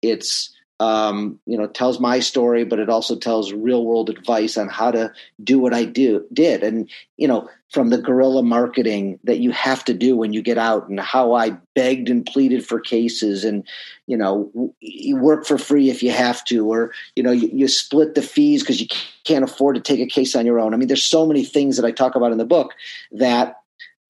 it's 0.00 0.51
um, 0.82 1.38
you 1.46 1.56
know 1.56 1.68
tells 1.68 2.00
my 2.00 2.18
story, 2.18 2.64
but 2.64 2.80
it 2.80 2.88
also 2.88 3.14
tells 3.14 3.52
real 3.52 3.84
world 3.84 4.10
advice 4.10 4.56
on 4.56 4.68
how 4.68 4.90
to 4.90 5.12
do 5.42 5.60
what 5.60 5.72
I 5.72 5.84
do 5.84 6.26
did, 6.32 6.64
and 6.64 6.90
you 7.16 7.28
know 7.28 7.48
from 7.70 7.90
the 7.90 7.98
guerrilla 7.98 8.42
marketing 8.42 9.20
that 9.22 9.38
you 9.38 9.52
have 9.52 9.84
to 9.84 9.94
do 9.94 10.16
when 10.16 10.32
you 10.32 10.42
get 10.42 10.58
out, 10.58 10.88
and 10.88 10.98
how 10.98 11.34
I 11.34 11.50
begged 11.76 12.10
and 12.10 12.26
pleaded 12.26 12.66
for 12.66 12.80
cases, 12.80 13.44
and 13.44 13.64
you 14.08 14.16
know 14.16 14.74
you 14.80 15.16
work 15.16 15.46
for 15.46 15.56
free 15.56 15.88
if 15.88 16.02
you 16.02 16.10
have 16.10 16.44
to, 16.46 16.66
or 16.66 16.92
you 17.14 17.22
know 17.22 17.32
you, 17.32 17.48
you 17.52 17.68
split 17.68 18.16
the 18.16 18.22
fees 18.22 18.64
because 18.64 18.80
you 18.80 18.88
can't 19.22 19.44
afford 19.44 19.76
to 19.76 19.80
take 19.80 20.00
a 20.00 20.06
case 20.06 20.34
on 20.34 20.46
your 20.46 20.58
own. 20.58 20.74
I 20.74 20.78
mean, 20.78 20.88
there's 20.88 21.04
so 21.04 21.26
many 21.26 21.44
things 21.44 21.76
that 21.76 21.86
I 21.86 21.92
talk 21.92 22.16
about 22.16 22.32
in 22.32 22.38
the 22.38 22.44
book 22.44 22.74
that. 23.12 23.56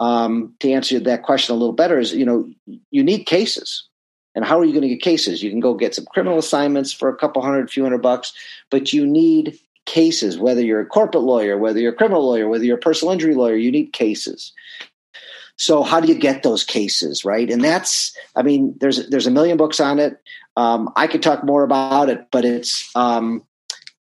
Um, 0.01 0.57
to 0.59 0.73
answer 0.73 0.99
that 0.99 1.23
question 1.23 1.55
a 1.55 1.59
little 1.59 1.75
better 1.75 2.01
is 2.01 2.13
you 2.13 2.27
know 2.27 2.51
you 2.91 3.05
need 3.05 3.23
cases 3.23 3.85
and 4.35 4.45
how 4.45 4.59
are 4.59 4.65
you 4.65 4.73
going 4.73 4.83
to 4.83 4.89
get 4.89 5.03
cases? 5.03 5.43
You 5.43 5.51
can 5.51 5.61
go 5.61 5.75
get 5.75 5.95
some 5.95 6.07
criminal 6.07 6.39
assignments 6.39 6.93
for 6.93 7.09
a 7.09 7.17
couple 7.17 7.43
hundred, 7.43 7.71
few 7.71 7.83
hundred 7.83 8.03
bucks, 8.03 8.33
but 8.71 8.93
you 8.93 9.07
need 9.07 9.59
cases, 9.85 10.39
whether 10.39 10.63
you're 10.63 10.81
a 10.81 10.87
corporate 10.87 11.25
lawyer, 11.25 11.59
whether 11.59 11.81
you're 11.81 11.93
a 11.93 11.97
criminal 11.97 12.27
lawyer, 12.27 12.49
whether 12.49 12.65
you're 12.65 12.77
a 12.77 12.81
personal 12.81 13.13
injury 13.13 13.35
lawyer, 13.35 13.57
you 13.57 13.71
need 13.71 13.93
cases. 13.93 14.53
So 15.57 15.83
how 15.83 16.01
do 16.01 16.09
you 16.09 16.15
get 16.15 16.43
those 16.43 16.65
cases, 16.65 17.25
right? 17.25 17.51
And 17.51 17.63
that's, 17.63 18.17
I 18.35 18.43
mean, 18.43 18.75
there's 18.81 19.09
there's 19.11 19.27
a 19.27 19.31
million 19.31 19.57
books 19.57 19.81
on 19.81 19.99
it. 19.99 20.21
Um, 20.57 20.91
I 20.97 21.07
could 21.07 21.23
talk 21.23 21.45
more 21.45 21.63
about 21.63 22.09
it, 22.09 22.27
but 22.31 22.45
it's 22.45 22.91
um, 22.97 23.45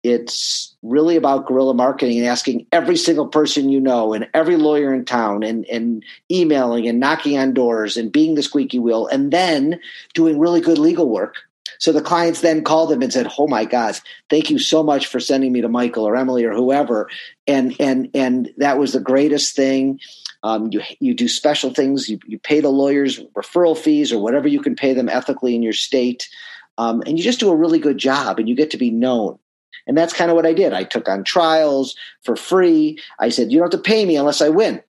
it's 0.04 0.76
really 0.84 1.16
about 1.16 1.48
guerrilla 1.48 1.74
marketing 1.74 2.20
and 2.20 2.28
asking 2.28 2.68
every 2.72 2.98
single 2.98 3.28
person 3.28 3.70
you 3.70 3.80
know 3.80 4.14
and 4.14 4.28
every 4.34 4.58
lawyer 4.58 4.94
in 4.94 5.06
town 5.06 5.44
and, 5.44 5.66
and 5.66 6.04
emailing 6.30 6.88
and 6.88 7.00
knocking 7.00 7.38
on 7.38 7.54
doors 7.54 7.96
and 7.96 8.12
being 8.12 8.36
the 8.36 8.44
squeaky 8.44 8.80
wheel 8.80 9.08
and 9.08 9.32
then 9.32 9.80
doing 10.14 10.38
really 10.38 10.60
good 10.60 10.78
legal 10.78 11.10
work. 11.10 11.38
So 11.80 11.92
the 11.92 12.02
clients 12.02 12.42
then 12.42 12.64
called 12.64 12.90
them 12.90 13.02
and 13.02 13.12
said, 13.12 13.30
"Oh 13.38 13.48
my 13.48 13.66
God, 13.66 14.00
thank 14.30 14.50
you 14.50 14.60
so 14.60 14.84
much 14.84 15.08
for 15.08 15.20
sending 15.20 15.52
me 15.52 15.62
to 15.62 15.70
Michael 15.70 16.08
or 16.08 16.16
Emily 16.16 16.46
or 16.46 16.54
whoever." 16.54 17.10
And 17.48 17.76
and 17.80 18.10
and 18.14 18.50
that 18.58 18.78
was 18.78 18.94
the 18.94 19.00
greatest 19.00 19.56
thing. 19.56 20.00
Um, 20.44 20.70
you 20.72 20.82
you 21.00 21.14
do 21.14 21.28
special 21.28 21.74
things. 21.74 22.08
You, 22.08 22.20
you 22.26 22.40
pay 22.40 22.62
the 22.62 22.70
lawyers 22.70 23.20
referral 23.36 23.78
fees 23.78 24.14
or 24.14 24.22
whatever 24.22 24.48
you 24.48 24.62
can 24.62 24.76
pay 24.76 24.94
them 24.94 25.10
ethically 25.10 25.56
in 25.56 25.64
your 25.64 25.74
state, 25.74 26.30
um, 26.78 27.02
and 27.06 27.18
you 27.18 27.24
just 27.24 27.40
do 27.40 27.50
a 27.50 27.56
really 27.56 27.80
good 27.80 27.98
job. 27.98 28.40
And 28.40 28.48
you 28.48 28.56
get 28.56 28.72
to 28.72 28.78
be 28.78 28.92
known. 28.92 29.40
And 29.88 29.98
that's 29.98 30.14
kind 30.14 30.32
of 30.32 30.36
what 30.36 30.46
I 30.46 30.54
did. 30.54 30.74
I 30.74 30.84
took 30.84 31.10
on 31.10 31.24
trials 31.24 31.96
for 32.24 32.36
free. 32.36 33.00
I 33.20 33.30
said, 33.30 33.52
you 33.52 33.60
don't 33.60 33.72
have 33.72 33.82
to 33.82 33.90
pay 33.90 34.06
me 34.06 34.16
unless 34.16 34.42
I 34.42 34.50
win. 34.50 34.82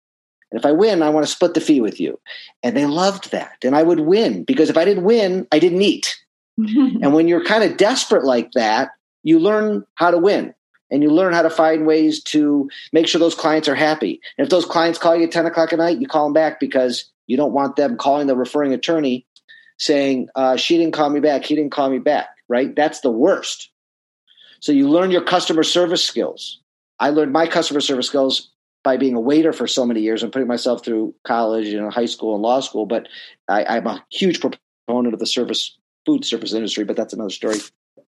And 0.51 0.61
if 0.61 0.67
I 0.67 0.73
win, 0.73 1.03
I 1.03 1.11
want 1.11 1.27
to 1.27 1.33
split 1.33 1.55
the 1.55 1.61
fee 1.61 1.81
with 1.81 2.01
you. 2.01 2.21
And 2.63 2.77
they 2.77 2.87
loved 2.87 3.33
that. 3.33 3.57
And 3.65 3.75
I 3.75 3.83
would 3.83 4.01
win 4.01 4.45
because 4.45 4.71
if 4.71 4.77
I 4.77 4.85
didn't 4.85 5.05
win, 5.05 5.49
I 5.51 5.59
didn't 5.59 5.83
eat. 5.83 6.17
and 6.57 7.13
when 7.13 7.27
you're 7.27 7.45
kind 7.45 7.65
of 7.65 7.77
desperate 7.77 8.25
like 8.25 8.53
that, 8.53 8.91
you 9.25 9.41
learn 9.41 9.85
how 9.97 10.11
to 10.13 10.19
win 10.19 10.55
and 10.91 11.03
you 11.03 11.11
learn 11.11 11.33
how 11.33 11.43
to 11.43 11.51
find 11.51 11.87
ways 11.87 12.23
to 12.23 12.69
make 12.93 13.09
sure 13.09 13.19
those 13.19 13.35
clients 13.35 13.69
are 13.69 13.75
happy. 13.75 14.21
And 14.39 14.45
if 14.45 14.51
those 14.51 14.65
clients 14.65 14.99
call 14.99 15.17
you 15.17 15.25
at 15.25 15.33
10 15.33 15.47
o'clock 15.47 15.73
at 15.73 15.79
night, 15.79 15.99
you 15.99 16.07
call 16.07 16.27
them 16.27 16.35
back 16.35 16.61
because 16.61 17.11
you 17.27 17.37
don't 17.37 17.53
want 17.53 17.75
them 17.75 17.97
calling 17.97 18.29
the 18.29 18.37
referring 18.37 18.73
attorney 18.73 19.27
saying, 19.79 20.29
uh, 20.37 20.57
she 20.57 20.77
didn't 20.79 20.95
call 20.95 21.11
me 21.11 21.19
back, 21.21 21.45
he 21.45 21.57
didn't 21.57 21.73
call 21.73 21.91
me 21.91 21.99
back, 21.99 22.29
right? 22.49 22.77
That's 22.77 23.01
the 23.01 23.11
worst. 23.11 23.71
So 24.65 24.73
you 24.73 24.89
learn 24.89 25.11
your 25.11 25.21
customer 25.21 25.63
service 25.63 26.03
skills. 26.03 26.59
I 26.99 27.11
learned 27.11 27.35
my 27.35 27.47
customer 27.47 27.83
service 27.83 28.07
skills 28.07 28.51
by 28.83 28.97
being 28.97 29.15
a 29.15 29.21
waiter 29.21 29.53
for 29.53 29.67
so 29.67 29.85
many 29.85 30.01
years 30.01 30.23
and 30.23 30.33
putting 30.33 30.49
myself 30.49 30.83
through 30.83 31.15
college 31.23 31.69
and 31.69 31.93
high 31.93 32.07
school 32.07 32.33
and 32.33 32.43
law 32.43 32.61
school. 32.61 32.87
But 32.87 33.07
I, 33.47 33.77
am 33.77 33.87
a 33.87 34.03
huge 34.11 34.41
proponent 34.41 35.13
of 35.13 35.21
the 35.21 35.27
service 35.27 35.77
food 36.07 36.25
service 36.25 36.55
industry, 36.55 36.85
but 36.85 36.97
that's 36.97 37.13
another 37.13 37.29
story. 37.29 37.59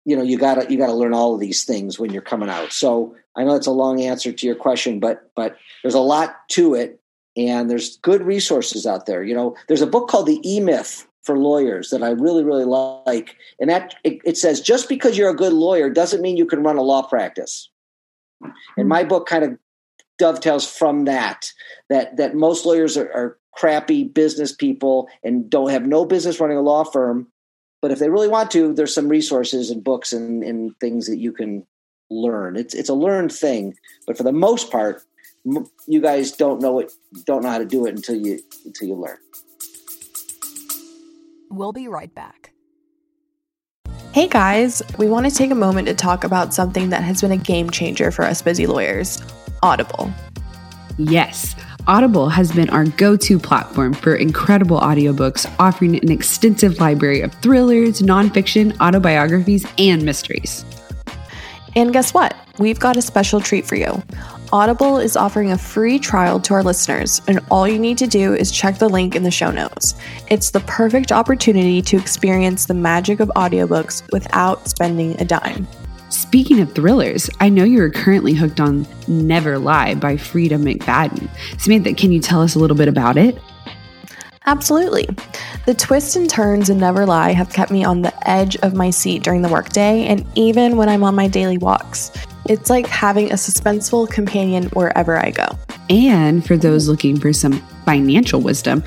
You 0.06 0.16
know, 0.16 0.22
you 0.22 0.38
gotta 0.38 0.72
you 0.72 0.78
gotta 0.78 0.94
learn 0.94 1.12
all 1.12 1.34
of 1.34 1.40
these 1.40 1.64
things 1.64 1.98
when 1.98 2.14
you're 2.14 2.22
coming 2.22 2.48
out. 2.48 2.72
So 2.72 3.14
I 3.36 3.44
know 3.44 3.54
it's 3.54 3.66
a 3.66 3.70
long 3.70 4.00
answer 4.00 4.32
to 4.32 4.46
your 4.46 4.56
question, 4.56 5.00
but 5.00 5.30
but 5.36 5.58
there's 5.82 5.92
a 5.92 6.00
lot 6.00 6.48
to 6.52 6.72
it, 6.72 6.98
and 7.36 7.70
there's 7.70 7.98
good 7.98 8.22
resources 8.22 8.86
out 8.86 9.04
there. 9.04 9.22
You 9.22 9.34
know, 9.34 9.54
there's 9.66 9.82
a 9.82 9.86
book 9.86 10.08
called 10.08 10.24
The 10.24 10.40
E 10.50 10.60
Myth 10.60 11.06
for 11.28 11.38
lawyers 11.38 11.90
that 11.90 12.02
I 12.02 12.08
really, 12.08 12.42
really 12.42 12.64
like. 12.64 13.36
And 13.60 13.68
that 13.68 13.96
it, 14.02 14.18
it, 14.24 14.38
says 14.38 14.62
just 14.62 14.88
because 14.88 15.18
you're 15.18 15.28
a 15.28 15.36
good 15.36 15.52
lawyer 15.52 15.90
doesn't 15.90 16.22
mean 16.22 16.38
you 16.38 16.46
can 16.46 16.62
run 16.62 16.78
a 16.78 16.82
law 16.82 17.02
practice. 17.02 17.68
And 18.40 18.54
hmm. 18.78 18.88
my 18.88 19.04
book 19.04 19.26
kind 19.26 19.44
of 19.44 19.58
dovetails 20.18 20.66
from 20.66 21.04
that, 21.04 21.52
that 21.90 22.16
that 22.16 22.34
most 22.34 22.64
lawyers 22.64 22.96
are, 22.96 23.12
are 23.12 23.38
crappy 23.52 24.04
business 24.04 24.52
people 24.52 25.08
and 25.22 25.50
don't 25.50 25.68
have 25.68 25.86
no 25.86 26.06
business 26.06 26.40
running 26.40 26.56
a 26.56 26.62
law 26.62 26.82
firm. 26.82 27.26
But 27.82 27.90
if 27.90 27.98
they 27.98 28.08
really 28.08 28.28
want 28.28 28.50
to, 28.52 28.72
there's 28.72 28.94
some 28.94 29.08
resources 29.08 29.70
and 29.70 29.84
books 29.84 30.14
and, 30.14 30.42
and 30.42 30.74
things 30.80 31.08
that 31.08 31.18
you 31.18 31.32
can 31.32 31.66
learn. 32.08 32.56
It's 32.56 32.72
it's 32.72 32.88
a 32.88 32.94
learned 32.94 33.32
thing, 33.32 33.74
but 34.06 34.16
for 34.16 34.22
the 34.22 34.32
most 34.32 34.70
part, 34.72 35.02
you 35.86 36.00
guys 36.00 36.32
don't 36.32 36.62
know 36.62 36.78
it, 36.78 36.90
don't 37.26 37.42
know 37.42 37.50
how 37.50 37.58
to 37.58 37.66
do 37.66 37.84
it 37.84 37.94
until 37.94 38.16
you 38.16 38.40
until 38.64 38.88
you 38.88 38.94
learn. 38.94 39.18
We'll 41.50 41.72
be 41.72 41.88
right 41.88 42.14
back. 42.14 42.52
Hey 44.12 44.26
guys, 44.26 44.82
we 44.98 45.06
want 45.06 45.26
to 45.26 45.34
take 45.34 45.50
a 45.50 45.54
moment 45.54 45.86
to 45.88 45.94
talk 45.94 46.24
about 46.24 46.54
something 46.54 46.90
that 46.90 47.02
has 47.02 47.20
been 47.20 47.30
a 47.30 47.36
game 47.36 47.70
changer 47.70 48.10
for 48.10 48.24
us 48.24 48.42
busy 48.42 48.66
lawyers 48.66 49.22
Audible. 49.62 50.12
Yes. 50.98 51.54
Audible 51.86 52.28
has 52.28 52.52
been 52.52 52.68
our 52.70 52.84
go 52.84 53.16
to 53.16 53.38
platform 53.38 53.94
for 53.94 54.14
incredible 54.14 54.78
audiobooks, 54.80 55.50
offering 55.58 55.96
an 55.96 56.10
extensive 56.10 56.78
library 56.80 57.22
of 57.22 57.32
thrillers, 57.34 58.02
nonfiction, 58.02 58.76
autobiographies, 58.80 59.66
and 59.78 60.02
mysteries. 60.04 60.64
And 61.76 61.92
guess 61.92 62.12
what? 62.12 62.36
We've 62.58 62.78
got 62.78 62.96
a 62.96 63.02
special 63.02 63.40
treat 63.40 63.64
for 63.66 63.76
you. 63.76 64.02
Audible 64.50 64.96
is 64.96 65.14
offering 65.14 65.52
a 65.52 65.58
free 65.58 65.98
trial 65.98 66.40
to 66.40 66.54
our 66.54 66.62
listeners, 66.62 67.20
and 67.28 67.40
all 67.50 67.68
you 67.68 67.78
need 67.78 67.98
to 67.98 68.06
do 68.06 68.32
is 68.32 68.50
check 68.50 68.78
the 68.78 68.88
link 68.88 69.14
in 69.14 69.22
the 69.22 69.30
show 69.30 69.50
notes. 69.50 69.94
It's 70.28 70.50
the 70.50 70.60
perfect 70.60 71.12
opportunity 71.12 71.82
to 71.82 71.98
experience 71.98 72.64
the 72.64 72.72
magic 72.72 73.20
of 73.20 73.28
audiobooks 73.36 74.10
without 74.10 74.66
spending 74.66 75.20
a 75.20 75.24
dime. 75.26 75.68
Speaking 76.08 76.60
of 76.60 76.72
thrillers, 76.72 77.28
I 77.40 77.50
know 77.50 77.64
you 77.64 77.82
are 77.82 77.90
currently 77.90 78.32
hooked 78.32 78.58
on 78.58 78.86
Never 79.06 79.58
Lie 79.58 79.96
by 79.96 80.16
Freida 80.16 80.56
McFadden. 80.56 81.28
Samantha, 81.60 81.92
can 81.92 82.10
you 82.10 82.20
tell 82.20 82.40
us 82.40 82.54
a 82.54 82.58
little 82.58 82.76
bit 82.76 82.88
about 82.88 83.18
it? 83.18 83.38
Absolutely. 84.48 85.06
The 85.66 85.74
twists 85.74 86.16
and 86.16 86.28
turns 86.28 86.70
in 86.70 86.78
Never 86.78 87.04
Lie 87.04 87.34
have 87.34 87.52
kept 87.52 87.70
me 87.70 87.84
on 87.84 88.00
the 88.00 88.14
edge 88.26 88.56
of 88.62 88.72
my 88.72 88.88
seat 88.88 89.22
during 89.22 89.42
the 89.42 89.48
workday 89.50 90.06
and 90.06 90.26
even 90.36 90.78
when 90.78 90.88
I'm 90.88 91.04
on 91.04 91.14
my 91.14 91.28
daily 91.28 91.58
walks. 91.58 92.10
It's 92.48 92.70
like 92.70 92.86
having 92.86 93.30
a 93.30 93.34
suspenseful 93.34 94.08
companion 94.08 94.68
wherever 94.68 95.18
I 95.18 95.32
go. 95.32 95.48
And 95.90 96.46
for 96.46 96.56
those 96.56 96.88
looking 96.88 97.20
for 97.20 97.30
some 97.34 97.60
financial 97.84 98.40
wisdom, 98.40 98.82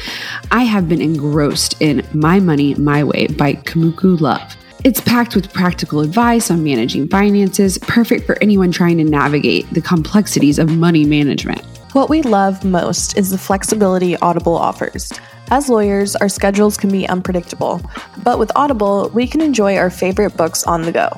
I 0.49 0.63
have 0.63 0.89
been 0.89 0.99
engrossed 0.99 1.79
in 1.79 2.03
My 2.11 2.39
Money 2.39 2.73
My 2.73 3.03
Way 3.03 3.27
by 3.27 3.53
Kumiko 3.53 4.19
Love. 4.19 4.57
It's 4.83 4.99
packed 4.99 5.35
with 5.35 5.53
practical 5.53 5.99
advice 5.99 6.49
on 6.49 6.63
managing 6.63 7.07
finances, 7.07 7.77
perfect 7.77 8.25
for 8.25 8.35
anyone 8.41 8.71
trying 8.71 8.97
to 8.97 9.03
navigate 9.03 9.71
the 9.75 9.81
complexities 9.81 10.57
of 10.57 10.75
money 10.75 11.05
management. 11.05 11.63
What 11.93 12.09
we 12.09 12.23
love 12.23 12.65
most 12.65 13.15
is 13.15 13.29
the 13.29 13.37
flexibility 13.37 14.17
Audible 14.17 14.55
offers. 14.55 15.13
As 15.51 15.67
lawyers, 15.67 16.15
our 16.15 16.29
schedules 16.29 16.77
can 16.77 16.89
be 16.89 17.07
unpredictable, 17.07 17.81
but 18.23 18.39
with 18.39 18.51
Audible, 18.55 19.11
we 19.13 19.27
can 19.27 19.41
enjoy 19.41 19.75
our 19.75 19.89
favorite 19.89 20.37
books 20.37 20.63
on 20.63 20.83
the 20.83 20.93
go 20.93 21.09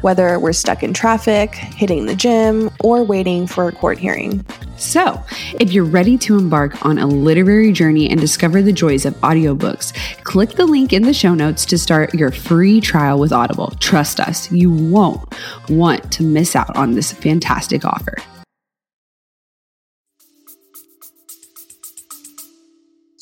whether 0.00 0.38
we're 0.38 0.52
stuck 0.52 0.82
in 0.82 0.94
traffic, 0.94 1.54
hitting 1.54 2.06
the 2.06 2.14
gym, 2.14 2.70
or 2.80 3.04
waiting 3.04 3.46
for 3.46 3.68
a 3.68 3.72
court 3.72 3.98
hearing. 3.98 4.44
So, 4.76 5.22
if 5.58 5.72
you're 5.72 5.84
ready 5.84 6.16
to 6.18 6.38
embark 6.38 6.84
on 6.86 6.98
a 6.98 7.06
literary 7.06 7.72
journey 7.72 8.08
and 8.08 8.18
discover 8.18 8.62
the 8.62 8.72
joys 8.72 9.04
of 9.04 9.14
audiobooks, 9.16 9.92
click 10.24 10.50
the 10.50 10.64
link 10.64 10.92
in 10.92 11.02
the 11.02 11.12
show 11.12 11.34
notes 11.34 11.66
to 11.66 11.76
start 11.76 12.14
your 12.14 12.30
free 12.30 12.80
trial 12.80 13.18
with 13.18 13.32
Audible. 13.32 13.74
Trust 13.78 14.20
us, 14.20 14.50
you 14.50 14.70
won't 14.70 15.22
want 15.68 16.10
to 16.12 16.22
miss 16.22 16.56
out 16.56 16.74
on 16.76 16.92
this 16.92 17.12
fantastic 17.12 17.84
offer. 17.84 18.16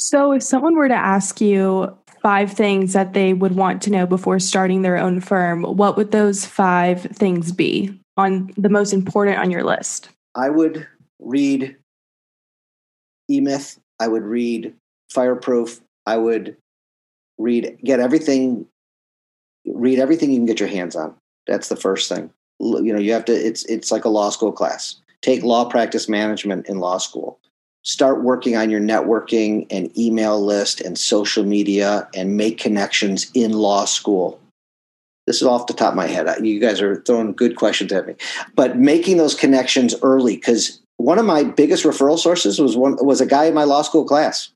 So, 0.09 0.33
if 0.33 0.43
someone 0.43 0.75
were 0.75 0.89
to 0.89 0.95
ask 0.95 1.39
you, 1.39 1.95
five 2.23 2.51
things 2.51 2.95
that 2.95 3.13
they 3.13 3.35
would 3.35 3.55
want 3.55 3.83
to 3.83 3.91
know 3.91 4.07
before 4.07 4.39
starting 4.39 4.81
their 4.81 4.97
own 4.97 5.21
firm, 5.21 5.65
what 5.65 5.99
would 5.99 6.13
those 6.13 6.47
five 6.47 7.03
things 7.03 7.53
be 7.53 7.95
on 8.17 8.51
the 8.57 8.71
most 8.71 8.95
important 8.95 9.37
on 9.37 9.51
your 9.51 9.63
list? 9.63 10.09
I 10.35 10.49
would 10.49 10.87
read 11.19 11.77
eMyth. 13.31 13.79
I 14.01 14.09
would 14.09 14.23
read 14.23 14.75
Fireproof. 15.11 15.83
I 16.07 16.17
would 16.17 16.57
read, 17.37 17.79
get 17.85 18.01
everything, 18.01 18.67
read 19.67 19.99
everything 19.99 20.31
you 20.31 20.39
can 20.39 20.47
get 20.47 20.59
your 20.59 20.71
hands 20.71 20.97
on. 20.97 21.15
That's 21.47 21.69
the 21.69 21.77
first 21.77 22.09
thing. 22.09 22.31
You 22.61 22.95
know, 22.95 22.99
you 22.99 23.13
have 23.13 23.27
to, 23.27 23.33
it's, 23.33 23.67
it's 23.67 23.93
like 23.93 24.07
a 24.07 24.09
law 24.09 24.31
school 24.31 24.53
class. 24.53 24.97
Take 25.21 25.43
law 25.43 25.67
practice 25.69 26.09
management 26.09 26.67
in 26.67 26.79
law 26.79 26.97
school 26.97 27.39
start 27.83 28.23
working 28.23 28.57
on 28.57 28.71
your 28.71 28.81
networking 28.81 29.67
and 29.71 29.97
email 29.99 30.45
list 30.45 30.81
and 30.81 30.99
social 30.99 31.45
media 31.45 32.09
and 32.15 32.37
make 32.37 32.59
connections 32.59 33.31
in 33.35 33.53
law 33.53 33.85
school. 33.85 34.41
this 35.27 35.37
is 35.37 35.47
off 35.47 35.67
the 35.67 35.75
top 35.75 35.93
of 35.93 35.97
my 35.97 36.07
head. 36.07 36.27
You 36.45 36.61
guys 36.61 36.81
are 36.81 37.03
throwing 37.03 37.33
good 37.33 37.57
questions 37.57 37.93
at 37.93 38.07
me, 38.07 38.15
but 38.55 38.79
making 38.79 39.19
those 39.19 39.35
connections 39.35 39.95
early 40.03 40.37
because 40.37 40.81
one 40.97 41.19
of 41.19 41.27
my 41.27 41.45
biggest 41.45 41.85
referral 41.85 42.19
sources 42.19 42.59
was 42.59 42.77
one 42.77 42.97
was 43.01 43.21
a 43.21 43.27
guy 43.27 43.45
in 43.45 43.55
my 43.55 43.65
law 43.65 43.83
school 43.83 44.05
class. 44.05 44.51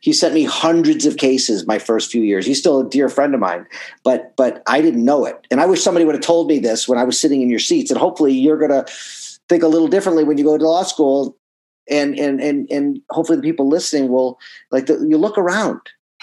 He 0.00 0.14
sent 0.14 0.32
me 0.32 0.44
hundreds 0.44 1.04
of 1.04 1.18
cases 1.18 1.66
my 1.66 1.78
first 1.78 2.10
few 2.10 2.22
years. 2.22 2.46
He's 2.46 2.58
still 2.58 2.80
a 2.80 2.88
dear 2.88 3.10
friend 3.10 3.34
of 3.34 3.40
mine, 3.40 3.66
but 4.02 4.34
but 4.36 4.62
I 4.66 4.80
didn't 4.80 5.04
know 5.04 5.26
it, 5.26 5.46
and 5.50 5.60
I 5.60 5.66
wish 5.66 5.82
somebody 5.82 6.06
would 6.06 6.14
have 6.14 6.24
told 6.24 6.48
me 6.48 6.58
this 6.58 6.88
when 6.88 6.98
I 6.98 7.04
was 7.04 7.20
sitting 7.20 7.42
in 7.42 7.50
your 7.50 7.58
seats. 7.58 7.90
And 7.90 8.00
hopefully, 8.00 8.32
you're 8.32 8.56
going 8.56 8.70
to 8.70 8.90
think 9.48 9.62
a 9.62 9.68
little 9.68 9.88
differently 9.88 10.24
when 10.24 10.38
you 10.38 10.44
go 10.44 10.56
to 10.56 10.66
law 10.66 10.84
school, 10.84 11.36
and 11.90 12.18
and 12.18 12.40
and 12.40 12.70
and 12.70 13.00
hopefully, 13.10 13.36
the 13.36 13.42
people 13.42 13.68
listening 13.68 14.10
will 14.10 14.38
like 14.70 14.86
the, 14.86 14.94
you 15.08 15.18
look 15.18 15.36
around 15.36 15.80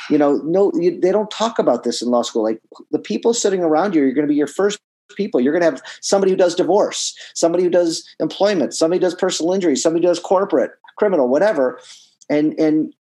you 0.10 0.18
know 0.18 0.38
no 0.44 0.72
you, 0.76 1.00
they 1.00 1.12
don't 1.12 1.32
talk 1.32 1.60
about 1.60 1.84
this 1.84 2.02
in 2.02 2.10
law 2.10 2.22
school 2.22 2.44
like 2.44 2.62
the 2.92 3.00
people 3.00 3.34
sitting 3.34 3.62
around 3.62 3.96
you 3.96 4.04
are 4.04 4.12
going 4.12 4.28
to 4.28 4.32
be 4.32 4.36
your 4.36 4.48
first 4.48 4.80
people 5.16 5.40
you're 5.40 5.54
going 5.54 5.62
to 5.62 5.70
have 5.70 5.82
somebody 6.02 6.32
who 6.32 6.38
does 6.38 6.56
divorce 6.56 7.16
somebody 7.34 7.64
who 7.64 7.70
does 7.70 8.08
employment 8.20 8.74
somebody 8.74 9.00
does 9.00 9.16
personal 9.16 9.54
injury 9.54 9.76
somebody 9.76 10.06
does 10.06 10.20
corporate 10.20 10.72
criminal 10.98 11.28
whatever 11.28 11.80
and 12.30 12.58
and 12.60 12.94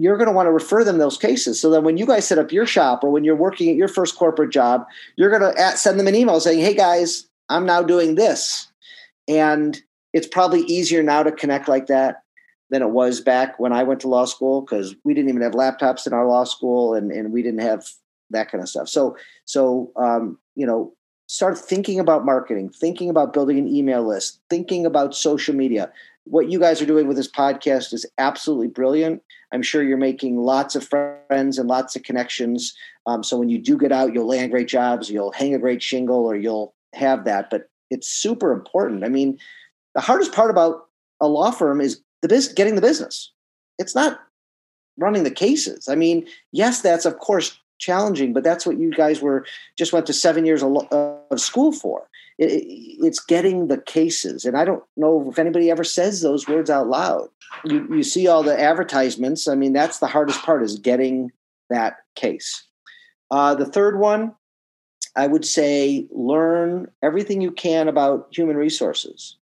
you're 0.00 0.16
going 0.16 0.28
to 0.28 0.34
want 0.34 0.46
to 0.46 0.52
refer 0.52 0.84
them 0.84 0.98
those 0.98 1.18
cases 1.18 1.60
so 1.60 1.70
that 1.70 1.82
when 1.82 1.96
you 1.96 2.06
guys 2.06 2.26
set 2.26 2.38
up 2.38 2.52
your 2.52 2.66
shop 2.66 3.02
or 3.02 3.10
when 3.10 3.24
you're 3.24 3.34
working 3.34 3.68
at 3.68 3.76
your 3.76 3.88
first 3.88 4.16
corporate 4.16 4.52
job 4.52 4.86
you're 5.16 5.36
going 5.36 5.54
to 5.54 5.76
send 5.76 5.98
them 5.98 6.06
an 6.06 6.14
email 6.14 6.40
saying 6.40 6.60
hey 6.60 6.74
guys 6.74 7.28
i'm 7.48 7.66
now 7.66 7.82
doing 7.82 8.14
this 8.14 8.68
and 9.28 9.82
it's 10.12 10.26
probably 10.26 10.62
easier 10.62 11.02
now 11.02 11.22
to 11.22 11.32
connect 11.32 11.68
like 11.68 11.86
that 11.86 12.22
than 12.70 12.82
it 12.82 12.90
was 12.90 13.20
back 13.20 13.58
when 13.58 13.72
I 13.72 13.82
went 13.82 14.00
to 14.00 14.08
law 14.08 14.24
school 14.24 14.62
because 14.62 14.94
we 15.04 15.14
didn't 15.14 15.30
even 15.30 15.42
have 15.42 15.52
laptops 15.52 16.06
in 16.06 16.12
our 16.12 16.26
law 16.26 16.44
school 16.44 16.94
and, 16.94 17.10
and 17.10 17.32
we 17.32 17.42
didn't 17.42 17.60
have 17.60 17.86
that 18.30 18.50
kind 18.50 18.62
of 18.62 18.68
stuff. 18.68 18.88
So, 18.88 19.16
so, 19.46 19.90
um, 19.96 20.38
you 20.54 20.66
know, 20.66 20.92
start 21.28 21.58
thinking 21.58 22.00
about 22.00 22.24
marketing, 22.24 22.70
thinking 22.70 23.10
about 23.10 23.32
building 23.32 23.58
an 23.58 23.68
email 23.68 24.06
list, 24.06 24.40
thinking 24.50 24.86
about 24.86 25.14
social 25.14 25.54
media. 25.54 25.90
What 26.24 26.50
you 26.50 26.58
guys 26.58 26.82
are 26.82 26.86
doing 26.86 27.06
with 27.06 27.16
this 27.16 27.30
podcast 27.30 27.94
is 27.94 28.04
absolutely 28.18 28.68
brilliant. 28.68 29.22
I'm 29.52 29.62
sure 29.62 29.82
you're 29.82 29.96
making 29.96 30.36
lots 30.36 30.76
of 30.76 30.86
friends 30.86 31.58
and 31.58 31.68
lots 31.68 31.96
of 31.96 32.02
connections. 32.02 32.74
Um, 33.06 33.22
so 33.22 33.38
when 33.38 33.48
you 33.48 33.58
do 33.58 33.78
get 33.78 33.92
out, 33.92 34.12
you'll 34.12 34.26
land 34.26 34.50
great 34.50 34.68
jobs, 34.68 35.08
you'll 35.08 35.32
hang 35.32 35.54
a 35.54 35.58
great 35.58 35.82
shingle, 35.82 36.26
or 36.26 36.36
you'll 36.36 36.74
have 36.94 37.24
that. 37.24 37.48
But 37.48 37.70
it's 37.90 38.08
super 38.08 38.52
important. 38.52 39.04
I 39.04 39.08
mean, 39.08 39.38
the 39.98 40.02
hardest 40.02 40.32
part 40.32 40.48
about 40.48 40.86
a 41.20 41.26
law 41.26 41.50
firm 41.50 41.80
is 41.80 42.00
the 42.22 42.28
business, 42.28 42.54
getting 42.54 42.76
the 42.76 42.80
business. 42.80 43.32
It's 43.80 43.96
not 43.96 44.20
running 44.96 45.24
the 45.24 45.30
cases. 45.32 45.88
I 45.88 45.96
mean, 45.96 46.24
yes, 46.52 46.82
that's 46.82 47.04
of 47.04 47.18
course 47.18 47.58
challenging, 47.80 48.32
but 48.32 48.44
that's 48.44 48.64
what 48.64 48.78
you 48.78 48.92
guys 48.92 49.20
were 49.20 49.44
just 49.76 49.92
went 49.92 50.06
to 50.06 50.12
seven 50.12 50.46
years 50.46 50.62
of 50.62 51.40
school 51.40 51.72
for. 51.72 52.08
It, 52.38 52.62
it's 53.02 53.18
getting 53.18 53.66
the 53.66 53.78
cases, 53.78 54.44
and 54.44 54.56
I 54.56 54.64
don't 54.64 54.84
know 54.96 55.28
if 55.28 55.36
anybody 55.36 55.68
ever 55.68 55.82
says 55.82 56.20
those 56.20 56.46
words 56.46 56.70
out 56.70 56.86
loud. 56.86 57.28
You, 57.64 57.84
you 57.92 58.04
see 58.04 58.28
all 58.28 58.44
the 58.44 58.56
advertisements. 58.56 59.48
I 59.48 59.56
mean, 59.56 59.72
that's 59.72 59.98
the 59.98 60.06
hardest 60.06 60.42
part 60.42 60.62
is 60.62 60.78
getting 60.78 61.32
that 61.70 61.96
case. 62.14 62.64
Uh, 63.32 63.56
the 63.56 63.66
third 63.66 63.98
one, 63.98 64.36
I 65.16 65.26
would 65.26 65.44
say, 65.44 66.06
learn 66.12 66.88
everything 67.02 67.40
you 67.40 67.50
can 67.50 67.88
about 67.88 68.28
human 68.30 68.56
resources 68.56 69.37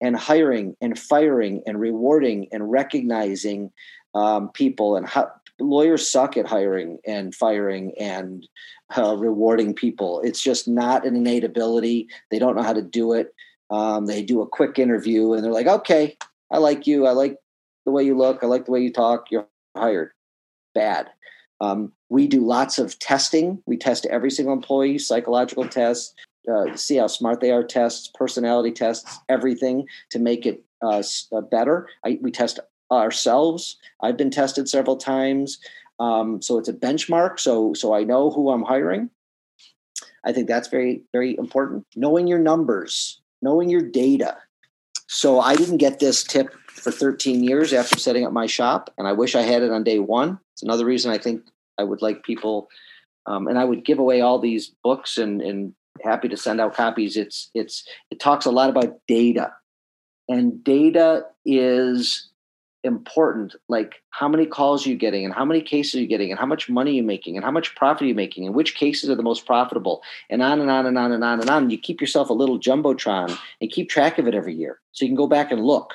and 0.00 0.16
hiring 0.16 0.76
and 0.80 0.98
firing 0.98 1.62
and 1.66 1.80
rewarding 1.80 2.48
and 2.52 2.70
recognizing 2.70 3.70
um, 4.14 4.50
people 4.50 4.96
and 4.96 5.06
how 5.06 5.30
lawyers 5.58 6.10
suck 6.10 6.36
at 6.36 6.46
hiring 6.46 6.98
and 7.06 7.34
firing 7.34 7.92
and 7.98 8.48
uh, 8.96 9.16
rewarding 9.16 9.74
people. 9.74 10.20
It's 10.22 10.42
just 10.42 10.66
not 10.66 11.06
an 11.06 11.16
innate 11.16 11.44
ability. 11.44 12.08
They 12.30 12.38
don't 12.38 12.56
know 12.56 12.62
how 12.62 12.72
to 12.72 12.82
do 12.82 13.12
it. 13.12 13.34
Um, 13.70 14.06
they 14.06 14.22
do 14.22 14.42
a 14.42 14.48
quick 14.48 14.78
interview 14.78 15.32
and 15.32 15.44
they're 15.44 15.52
like 15.52 15.68
okay 15.68 16.16
i 16.50 16.58
like 16.58 16.86
you. 16.86 17.06
I 17.06 17.12
like 17.12 17.36
the 17.84 17.92
way 17.92 18.02
you 18.02 18.16
look. 18.16 18.42
I 18.42 18.46
like 18.46 18.66
the 18.66 18.72
way 18.72 18.80
you 18.80 18.92
talk. 18.92 19.30
You're 19.30 19.46
hired. 19.76 20.10
Bad. 20.74 21.08
Um, 21.60 21.92
we 22.08 22.26
do 22.26 22.44
lots 22.44 22.78
of 22.78 22.98
testing. 22.98 23.62
We 23.66 23.76
test 23.76 24.06
every 24.06 24.30
single 24.30 24.54
employee 24.54 24.98
psychological 24.98 25.68
tests 25.68 26.14
uh, 26.48 26.76
see 26.76 26.96
how 26.96 27.06
smart 27.06 27.40
they 27.40 27.50
are 27.50 27.62
tests, 27.62 28.10
personality 28.14 28.72
tests, 28.72 29.18
everything 29.28 29.86
to 30.10 30.18
make 30.18 30.46
it 30.46 30.64
uh, 30.82 31.02
uh, 31.32 31.40
better. 31.40 31.88
I, 32.04 32.18
we 32.22 32.30
test 32.30 32.60
ourselves. 32.90 33.76
I've 34.02 34.16
been 34.16 34.30
tested 34.30 34.68
several 34.68 34.96
times, 34.96 35.58
um, 35.98 36.40
so 36.40 36.58
it's 36.58 36.68
a 36.68 36.72
benchmark. 36.72 37.38
So 37.38 37.74
so 37.74 37.94
I 37.94 38.04
know 38.04 38.30
who 38.30 38.50
I'm 38.50 38.62
hiring. 38.62 39.10
I 40.24 40.32
think 40.32 40.48
that's 40.48 40.68
very 40.68 41.02
very 41.12 41.36
important. 41.36 41.86
Knowing 41.94 42.26
your 42.26 42.38
numbers, 42.38 43.20
knowing 43.42 43.68
your 43.68 43.82
data. 43.82 44.36
So 45.08 45.40
I 45.40 45.56
didn't 45.56 45.78
get 45.78 45.98
this 45.98 46.22
tip 46.22 46.54
for 46.68 46.92
13 46.92 47.42
years 47.42 47.72
after 47.72 47.98
setting 47.98 48.24
up 48.24 48.32
my 48.32 48.46
shop, 48.46 48.92
and 48.96 49.08
I 49.08 49.12
wish 49.12 49.34
I 49.34 49.42
had 49.42 49.62
it 49.62 49.72
on 49.72 49.82
day 49.82 49.98
one. 49.98 50.38
It's 50.54 50.62
another 50.62 50.84
reason 50.84 51.10
I 51.10 51.18
think 51.18 51.42
I 51.78 51.82
would 51.82 52.00
like 52.00 52.22
people. 52.22 52.68
Um, 53.26 53.48
and 53.48 53.58
I 53.58 53.64
would 53.64 53.84
give 53.84 53.98
away 53.98 54.22
all 54.22 54.38
these 54.38 54.72
books 54.82 55.18
and, 55.18 55.42
and 55.42 55.74
happy 56.02 56.28
to 56.28 56.36
send 56.36 56.60
out 56.60 56.74
copies. 56.74 57.16
It's 57.16 57.50
it's 57.54 57.86
it 58.10 58.20
talks 58.20 58.46
a 58.46 58.50
lot 58.50 58.70
about 58.70 58.98
data, 59.06 59.52
and 60.28 60.62
data 60.62 61.26
is 61.44 62.28
important. 62.82 63.54
Like 63.68 63.96
how 64.10 64.28
many 64.28 64.46
calls 64.46 64.86
are 64.86 64.90
you 64.90 64.96
getting, 64.96 65.24
and 65.24 65.34
how 65.34 65.44
many 65.44 65.60
cases 65.60 65.96
are 65.96 66.00
you 66.00 66.06
getting, 66.06 66.30
and 66.30 66.38
how 66.38 66.46
much 66.46 66.68
money 66.68 66.92
are 66.92 66.94
you 66.94 67.02
making, 67.02 67.36
and 67.36 67.44
how 67.44 67.50
much 67.50 67.74
profit 67.76 68.02
are 68.02 68.06
you 68.06 68.14
making, 68.14 68.46
and 68.46 68.54
which 68.54 68.74
cases 68.74 69.10
are 69.10 69.14
the 69.14 69.22
most 69.22 69.46
profitable, 69.46 70.02
and 70.30 70.42
on 70.42 70.60
and 70.60 70.70
on 70.70 70.86
and 70.86 70.98
on 70.98 71.12
and 71.12 71.22
on 71.24 71.40
and 71.40 71.50
on. 71.50 71.70
You 71.70 71.78
keep 71.78 72.00
yourself 72.00 72.30
a 72.30 72.34
little 72.34 72.58
jumbotron 72.58 73.36
and 73.60 73.70
keep 73.70 73.90
track 73.90 74.18
of 74.18 74.26
it 74.26 74.34
every 74.34 74.54
year, 74.54 74.80
so 74.92 75.04
you 75.04 75.08
can 75.10 75.16
go 75.16 75.26
back 75.26 75.50
and 75.50 75.64
look, 75.64 75.94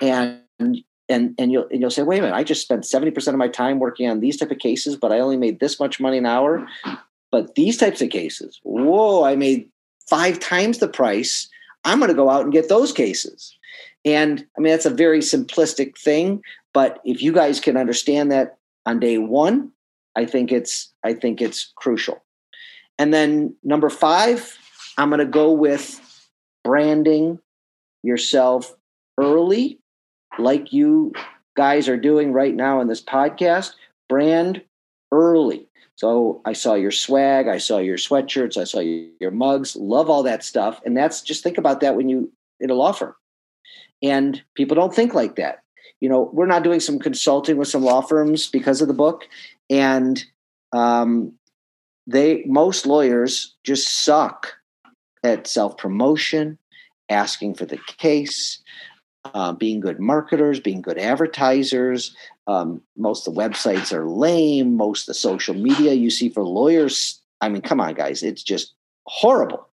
and 0.00 0.40
and 0.60 1.34
and 1.38 1.52
you'll 1.52 1.66
and 1.70 1.80
you'll 1.80 1.90
say, 1.90 2.02
wait 2.02 2.18
a 2.18 2.22
minute, 2.22 2.36
I 2.36 2.44
just 2.44 2.62
spent 2.62 2.86
seventy 2.86 3.10
percent 3.10 3.34
of 3.34 3.38
my 3.38 3.48
time 3.48 3.78
working 3.78 4.08
on 4.08 4.20
these 4.20 4.36
type 4.36 4.50
of 4.50 4.58
cases, 4.58 4.96
but 4.96 5.12
I 5.12 5.18
only 5.18 5.36
made 5.36 5.60
this 5.60 5.80
much 5.80 5.98
money 5.98 6.18
an 6.18 6.26
hour. 6.26 6.66
But 7.34 7.56
these 7.56 7.76
types 7.76 8.00
of 8.00 8.10
cases, 8.10 8.60
whoa, 8.62 9.24
I 9.24 9.34
made 9.34 9.68
five 10.08 10.38
times 10.38 10.78
the 10.78 10.86
price. 10.86 11.48
I'm 11.84 11.98
going 11.98 12.08
to 12.08 12.14
go 12.14 12.30
out 12.30 12.44
and 12.44 12.52
get 12.52 12.68
those 12.68 12.92
cases. 12.92 13.58
And 14.04 14.46
I 14.56 14.60
mean, 14.60 14.70
that's 14.70 14.86
a 14.86 14.90
very 14.90 15.18
simplistic 15.18 15.98
thing. 15.98 16.42
But 16.72 17.00
if 17.04 17.20
you 17.20 17.32
guys 17.32 17.58
can 17.58 17.76
understand 17.76 18.30
that 18.30 18.58
on 18.86 19.00
day 19.00 19.18
one, 19.18 19.72
I 20.14 20.26
think 20.26 20.52
it's 20.52 20.92
I 21.02 21.12
think 21.12 21.42
it's 21.42 21.72
crucial. 21.74 22.22
And 23.00 23.12
then 23.12 23.56
number 23.64 23.90
five, 23.90 24.56
I'm 24.96 25.08
going 25.08 25.18
to 25.18 25.24
go 25.24 25.50
with 25.50 26.28
branding 26.62 27.40
yourself 28.04 28.72
early, 29.18 29.80
like 30.38 30.72
you 30.72 31.12
guys 31.56 31.88
are 31.88 31.96
doing 31.96 32.32
right 32.32 32.54
now 32.54 32.80
in 32.80 32.86
this 32.86 33.02
podcast. 33.02 33.72
Brand 34.08 34.62
early. 35.10 35.66
So 35.96 36.42
I 36.44 36.52
saw 36.54 36.74
your 36.74 36.90
swag, 36.90 37.46
I 37.46 37.58
saw 37.58 37.78
your 37.78 37.96
sweatshirts, 37.96 38.56
I 38.56 38.64
saw 38.64 38.80
your 38.80 39.30
mugs, 39.30 39.76
love 39.76 40.10
all 40.10 40.22
that 40.24 40.42
stuff. 40.42 40.80
And 40.84 40.96
that's 40.96 41.22
just 41.22 41.42
think 41.42 41.56
about 41.56 41.80
that 41.80 41.94
when 41.94 42.08
you 42.08 42.32
in 42.60 42.70
a 42.70 42.74
law 42.74 42.92
firm. 42.92 43.14
And 44.02 44.42
people 44.54 44.74
don't 44.74 44.94
think 44.94 45.14
like 45.14 45.36
that. 45.36 45.60
You 46.00 46.08
know, 46.08 46.30
we're 46.32 46.46
not 46.46 46.64
doing 46.64 46.80
some 46.80 46.98
consulting 46.98 47.56
with 47.56 47.68
some 47.68 47.82
law 47.82 48.00
firms 48.00 48.48
because 48.48 48.82
of 48.82 48.88
the 48.88 48.94
book. 48.94 49.28
And 49.70 50.22
um, 50.72 51.32
they 52.06 52.42
most 52.46 52.86
lawyers 52.86 53.54
just 53.64 54.04
suck 54.04 54.52
at 55.22 55.46
self 55.46 55.78
promotion, 55.78 56.58
asking 57.08 57.54
for 57.54 57.66
the 57.66 57.78
case, 57.98 58.62
uh, 59.32 59.52
being 59.52 59.80
good 59.80 60.00
marketers, 60.00 60.60
being 60.60 60.82
good 60.82 60.98
advertisers. 60.98 62.14
Um, 62.46 62.82
most 62.96 63.26
of 63.26 63.34
the 63.34 63.40
websites 63.40 63.92
are 63.92 64.08
lame. 64.08 64.76
Most 64.76 65.02
of 65.02 65.06
the 65.08 65.14
social 65.14 65.54
media 65.54 65.94
you 65.94 66.10
see 66.10 66.28
for 66.28 66.42
lawyers, 66.42 67.20
I 67.40 67.48
mean, 67.48 67.62
come 67.62 67.80
on, 67.80 67.94
guys, 67.94 68.22
it's 68.22 68.42
just 68.42 68.74
horrible. 69.06 69.68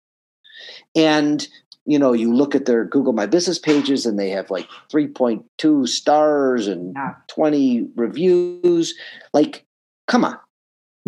And 0.94 1.46
you 1.88 1.98
know, 1.98 2.12
you 2.12 2.34
look 2.34 2.54
at 2.54 2.66
their 2.66 2.84
Google 2.84 3.14
My 3.14 3.24
Business 3.24 3.58
pages, 3.58 4.04
and 4.04 4.18
they 4.18 4.28
have 4.28 4.50
like 4.50 4.68
3.2 4.92 5.88
stars 5.88 6.68
and 6.68 6.92
yeah. 6.94 7.14
20 7.28 7.88
reviews. 7.96 8.94
Like, 9.32 9.64
come 10.06 10.22
on, 10.22 10.34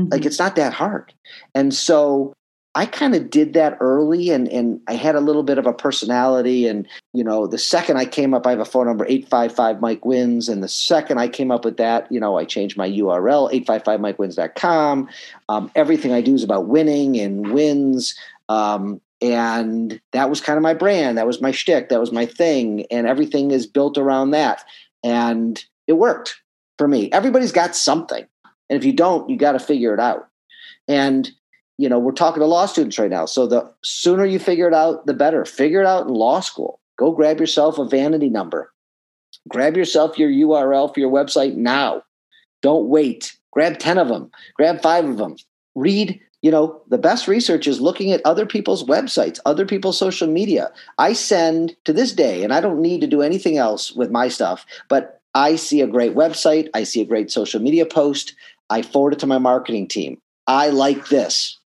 mm-hmm. 0.00 0.08
like 0.08 0.24
it's 0.24 0.38
not 0.38 0.56
that 0.56 0.72
hard. 0.72 1.12
And 1.54 1.74
so 1.74 2.32
I 2.74 2.86
kind 2.86 3.16
of 3.16 3.30
did 3.30 3.54
that 3.54 3.76
early 3.80 4.30
and, 4.30 4.46
and 4.48 4.80
I 4.86 4.94
had 4.94 5.16
a 5.16 5.20
little 5.20 5.42
bit 5.42 5.58
of 5.58 5.66
a 5.66 5.72
personality. 5.72 6.68
And, 6.68 6.86
you 7.12 7.24
know, 7.24 7.48
the 7.48 7.58
second 7.58 7.96
I 7.96 8.04
came 8.04 8.32
up, 8.32 8.46
I 8.46 8.50
have 8.50 8.60
a 8.60 8.64
phone 8.64 8.86
number, 8.86 9.04
855 9.06 9.80
Mike 9.80 10.04
Wins. 10.04 10.48
And 10.48 10.62
the 10.62 10.68
second 10.68 11.18
I 11.18 11.26
came 11.26 11.50
up 11.50 11.64
with 11.64 11.78
that, 11.78 12.10
you 12.12 12.20
know, 12.20 12.38
I 12.38 12.44
changed 12.44 12.76
my 12.76 12.88
URL, 12.88 13.52
855mikewins.com. 13.64 15.08
Um, 15.48 15.70
everything 15.74 16.12
I 16.12 16.20
do 16.20 16.34
is 16.34 16.44
about 16.44 16.68
winning 16.68 17.18
and 17.18 17.52
wins. 17.52 18.14
Um, 18.48 19.00
and 19.20 20.00
that 20.12 20.30
was 20.30 20.40
kind 20.40 20.56
of 20.56 20.62
my 20.62 20.74
brand. 20.74 21.18
That 21.18 21.26
was 21.26 21.40
my 21.40 21.50
shtick. 21.50 21.88
That 21.88 22.00
was 22.00 22.12
my 22.12 22.24
thing. 22.24 22.86
And 22.90 23.06
everything 23.06 23.50
is 23.50 23.66
built 23.66 23.98
around 23.98 24.30
that. 24.30 24.64
And 25.02 25.62
it 25.88 25.94
worked 25.94 26.40
for 26.78 26.86
me. 26.86 27.10
Everybody's 27.10 27.52
got 27.52 27.74
something. 27.74 28.26
And 28.68 28.78
if 28.78 28.84
you 28.84 28.92
don't, 28.92 29.28
you 29.28 29.36
got 29.36 29.52
to 29.52 29.58
figure 29.58 29.92
it 29.92 30.00
out. 30.00 30.28
And 30.86 31.30
you 31.80 31.88
know, 31.88 31.98
we're 31.98 32.12
talking 32.12 32.40
to 32.40 32.46
law 32.46 32.66
students 32.66 32.98
right 32.98 33.10
now. 33.10 33.24
So 33.24 33.46
the 33.46 33.72
sooner 33.82 34.26
you 34.26 34.38
figure 34.38 34.68
it 34.68 34.74
out, 34.74 35.06
the 35.06 35.14
better. 35.14 35.46
Figure 35.46 35.80
it 35.80 35.86
out 35.86 36.06
in 36.06 36.12
law 36.12 36.40
school. 36.40 36.78
Go 36.98 37.10
grab 37.10 37.40
yourself 37.40 37.78
a 37.78 37.86
vanity 37.86 38.28
number. 38.28 38.70
Grab 39.48 39.78
yourself 39.78 40.18
your 40.18 40.28
URL 40.28 40.92
for 40.92 41.00
your 41.00 41.10
website 41.10 41.54
now. 41.54 42.02
Don't 42.60 42.88
wait. 42.88 43.34
Grab 43.52 43.78
10 43.78 43.96
of 43.96 44.08
them, 44.08 44.30
grab 44.54 44.82
five 44.82 45.06
of 45.06 45.16
them. 45.16 45.36
Read, 45.74 46.20
you 46.42 46.50
know, 46.50 46.82
the 46.88 46.98
best 46.98 47.26
research 47.26 47.66
is 47.66 47.80
looking 47.80 48.12
at 48.12 48.20
other 48.26 48.44
people's 48.44 48.84
websites, 48.84 49.40
other 49.46 49.64
people's 49.64 49.98
social 49.98 50.28
media. 50.28 50.70
I 50.98 51.14
send 51.14 51.74
to 51.86 51.94
this 51.94 52.12
day, 52.12 52.44
and 52.44 52.52
I 52.52 52.60
don't 52.60 52.82
need 52.82 53.00
to 53.00 53.06
do 53.06 53.22
anything 53.22 53.56
else 53.56 53.90
with 53.92 54.10
my 54.10 54.28
stuff, 54.28 54.66
but 54.90 55.22
I 55.34 55.56
see 55.56 55.80
a 55.80 55.86
great 55.86 56.14
website, 56.14 56.68
I 56.74 56.84
see 56.84 57.00
a 57.00 57.06
great 57.06 57.30
social 57.30 57.60
media 57.60 57.86
post, 57.86 58.34
I 58.68 58.82
forward 58.82 59.14
it 59.14 59.18
to 59.20 59.26
my 59.26 59.38
marketing 59.38 59.88
team. 59.88 60.20
I 60.46 60.68
like 60.68 61.08
this. 61.08 61.59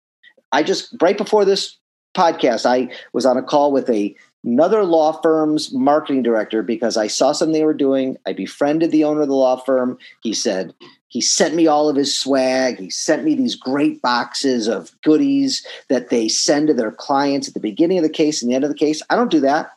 I 0.52 0.64
just, 0.64 0.96
right 1.02 1.18
before 1.18 1.46
this 1.46 1.78
podcast, 2.16 2.66
I 2.66 2.94
was 3.14 3.26
on 3.26 3.38
a 3.38 3.44
call 3.44 3.72
with 3.72 3.90
a 3.90 4.16
another 4.44 4.84
law 4.84 5.12
firm's 5.22 5.72
marketing 5.72 6.24
director 6.24 6.64
because 6.64 6.98
I 6.98 7.08
saw 7.08 7.32
something 7.32 7.54
they 7.54 7.64
were 7.64 7.74
doing. 7.74 8.18
I 8.26 8.34
befriended 8.34 8.92
the 8.92 9.04
owner 9.04 9.22
of 9.22 9.28
the 9.28 9.36
law 9.36 9.58
firm. 9.58 10.00
He 10.24 10.34
said, 10.34 10.74
he 11.10 11.22
sent 11.22 11.56
me 11.56 11.68
all 11.68 11.90
of 11.90 11.96
his 11.96 12.18
swag. 12.18 12.80
He 12.80 12.90
sent 12.90 13.24
me 13.24 13.36
these 13.36 13.56
great 13.56 14.02
boxes 14.02 14.68
of 14.68 14.92
goodies 15.04 15.66
that 15.90 16.10
they 16.10 16.28
send 16.28 16.68
to 16.68 16.74
their 16.74 16.92
clients 16.92 17.48
at 17.48 17.54
the 17.54 17.60
beginning 17.60 17.98
of 17.98 18.04
the 18.04 18.10
case 18.10 18.42
and 18.42 18.50
the 18.50 18.56
end 18.56 18.64
of 18.64 18.72
the 18.72 18.78
case. 18.78 19.02
I 19.10 19.16
don't 19.16 19.30
do 19.30 19.42
that. 19.42 19.72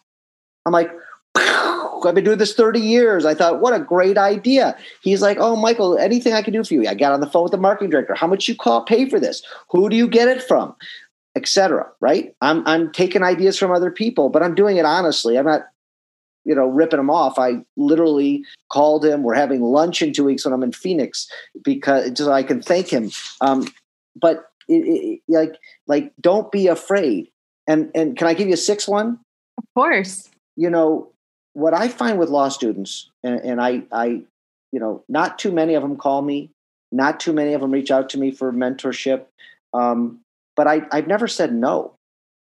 I'm 0.64 0.72
like, 0.72 0.90
I've 2.08 2.14
been 2.14 2.24
doing 2.24 2.38
this 2.38 2.54
30 2.54 2.80
years. 2.80 3.24
I 3.24 3.34
thought, 3.34 3.60
what 3.60 3.74
a 3.74 3.80
great 3.80 4.18
idea. 4.18 4.76
He's 5.02 5.22
like, 5.22 5.38
oh, 5.40 5.56
Michael, 5.56 5.98
anything 5.98 6.32
I 6.32 6.42
can 6.42 6.52
do 6.52 6.64
for 6.64 6.74
you? 6.74 6.88
I 6.88 6.94
got 6.94 7.12
on 7.12 7.20
the 7.20 7.30
phone 7.30 7.44
with 7.44 7.52
the 7.52 7.58
marketing 7.58 7.90
director. 7.90 8.14
How 8.14 8.26
much 8.26 8.48
you 8.48 8.54
call 8.54 8.84
pay 8.84 9.08
for 9.08 9.20
this? 9.20 9.42
Who 9.70 9.88
do 9.88 9.96
you 9.96 10.08
get 10.08 10.28
it 10.28 10.42
from? 10.42 10.74
Etc. 11.36 11.86
Right? 12.00 12.34
I'm 12.40 12.66
I'm 12.66 12.92
taking 12.92 13.22
ideas 13.22 13.58
from 13.58 13.72
other 13.72 13.90
people, 13.90 14.28
but 14.28 14.42
I'm 14.42 14.54
doing 14.54 14.76
it 14.76 14.84
honestly. 14.84 15.36
I'm 15.36 15.46
not 15.46 15.62
you 16.44 16.54
know, 16.54 16.66
ripping 16.66 17.00
him 17.00 17.10
off. 17.10 17.38
I 17.38 17.64
literally 17.76 18.44
called 18.70 19.04
him. 19.04 19.22
We're 19.22 19.34
having 19.34 19.62
lunch 19.62 20.02
in 20.02 20.12
two 20.12 20.24
weeks 20.24 20.44
when 20.44 20.52
I'm 20.52 20.62
in 20.62 20.72
Phoenix 20.72 21.28
because 21.62 22.18
so 22.18 22.30
I 22.30 22.42
can 22.42 22.62
thank 22.62 22.88
him. 22.88 23.10
Um, 23.40 23.66
but 24.14 24.50
it, 24.68 24.74
it, 24.74 25.20
like, 25.26 25.58
like, 25.86 26.12
don't 26.20 26.52
be 26.52 26.66
afraid. 26.66 27.28
And 27.66 27.90
and 27.94 28.16
can 28.16 28.26
I 28.26 28.34
give 28.34 28.48
you 28.48 28.54
a 28.54 28.58
sixth 28.58 28.88
one? 28.88 29.18
Of 29.56 29.64
course. 29.74 30.28
You 30.56 30.70
know 30.70 31.13
what 31.54 31.74
I 31.74 31.88
find 31.88 32.18
with 32.18 32.28
law 32.28 32.48
students, 32.48 33.10
and, 33.22 33.40
and 33.40 33.60
I, 33.60 33.82
I, 33.90 34.22
you 34.70 34.80
know, 34.80 35.02
not 35.08 35.38
too 35.38 35.50
many 35.50 35.74
of 35.74 35.82
them 35.82 35.96
call 35.96 36.22
me. 36.22 36.50
Not 36.92 37.18
too 37.18 37.32
many 37.32 37.54
of 37.54 37.60
them 37.60 37.72
reach 37.72 37.90
out 37.90 38.08
to 38.10 38.18
me 38.18 38.30
for 38.30 38.52
mentorship. 38.52 39.24
Um, 39.72 40.20
but 40.54 40.68
I, 40.68 40.82
I've 40.92 41.08
never 41.08 41.26
said 41.26 41.52
no. 41.52 41.94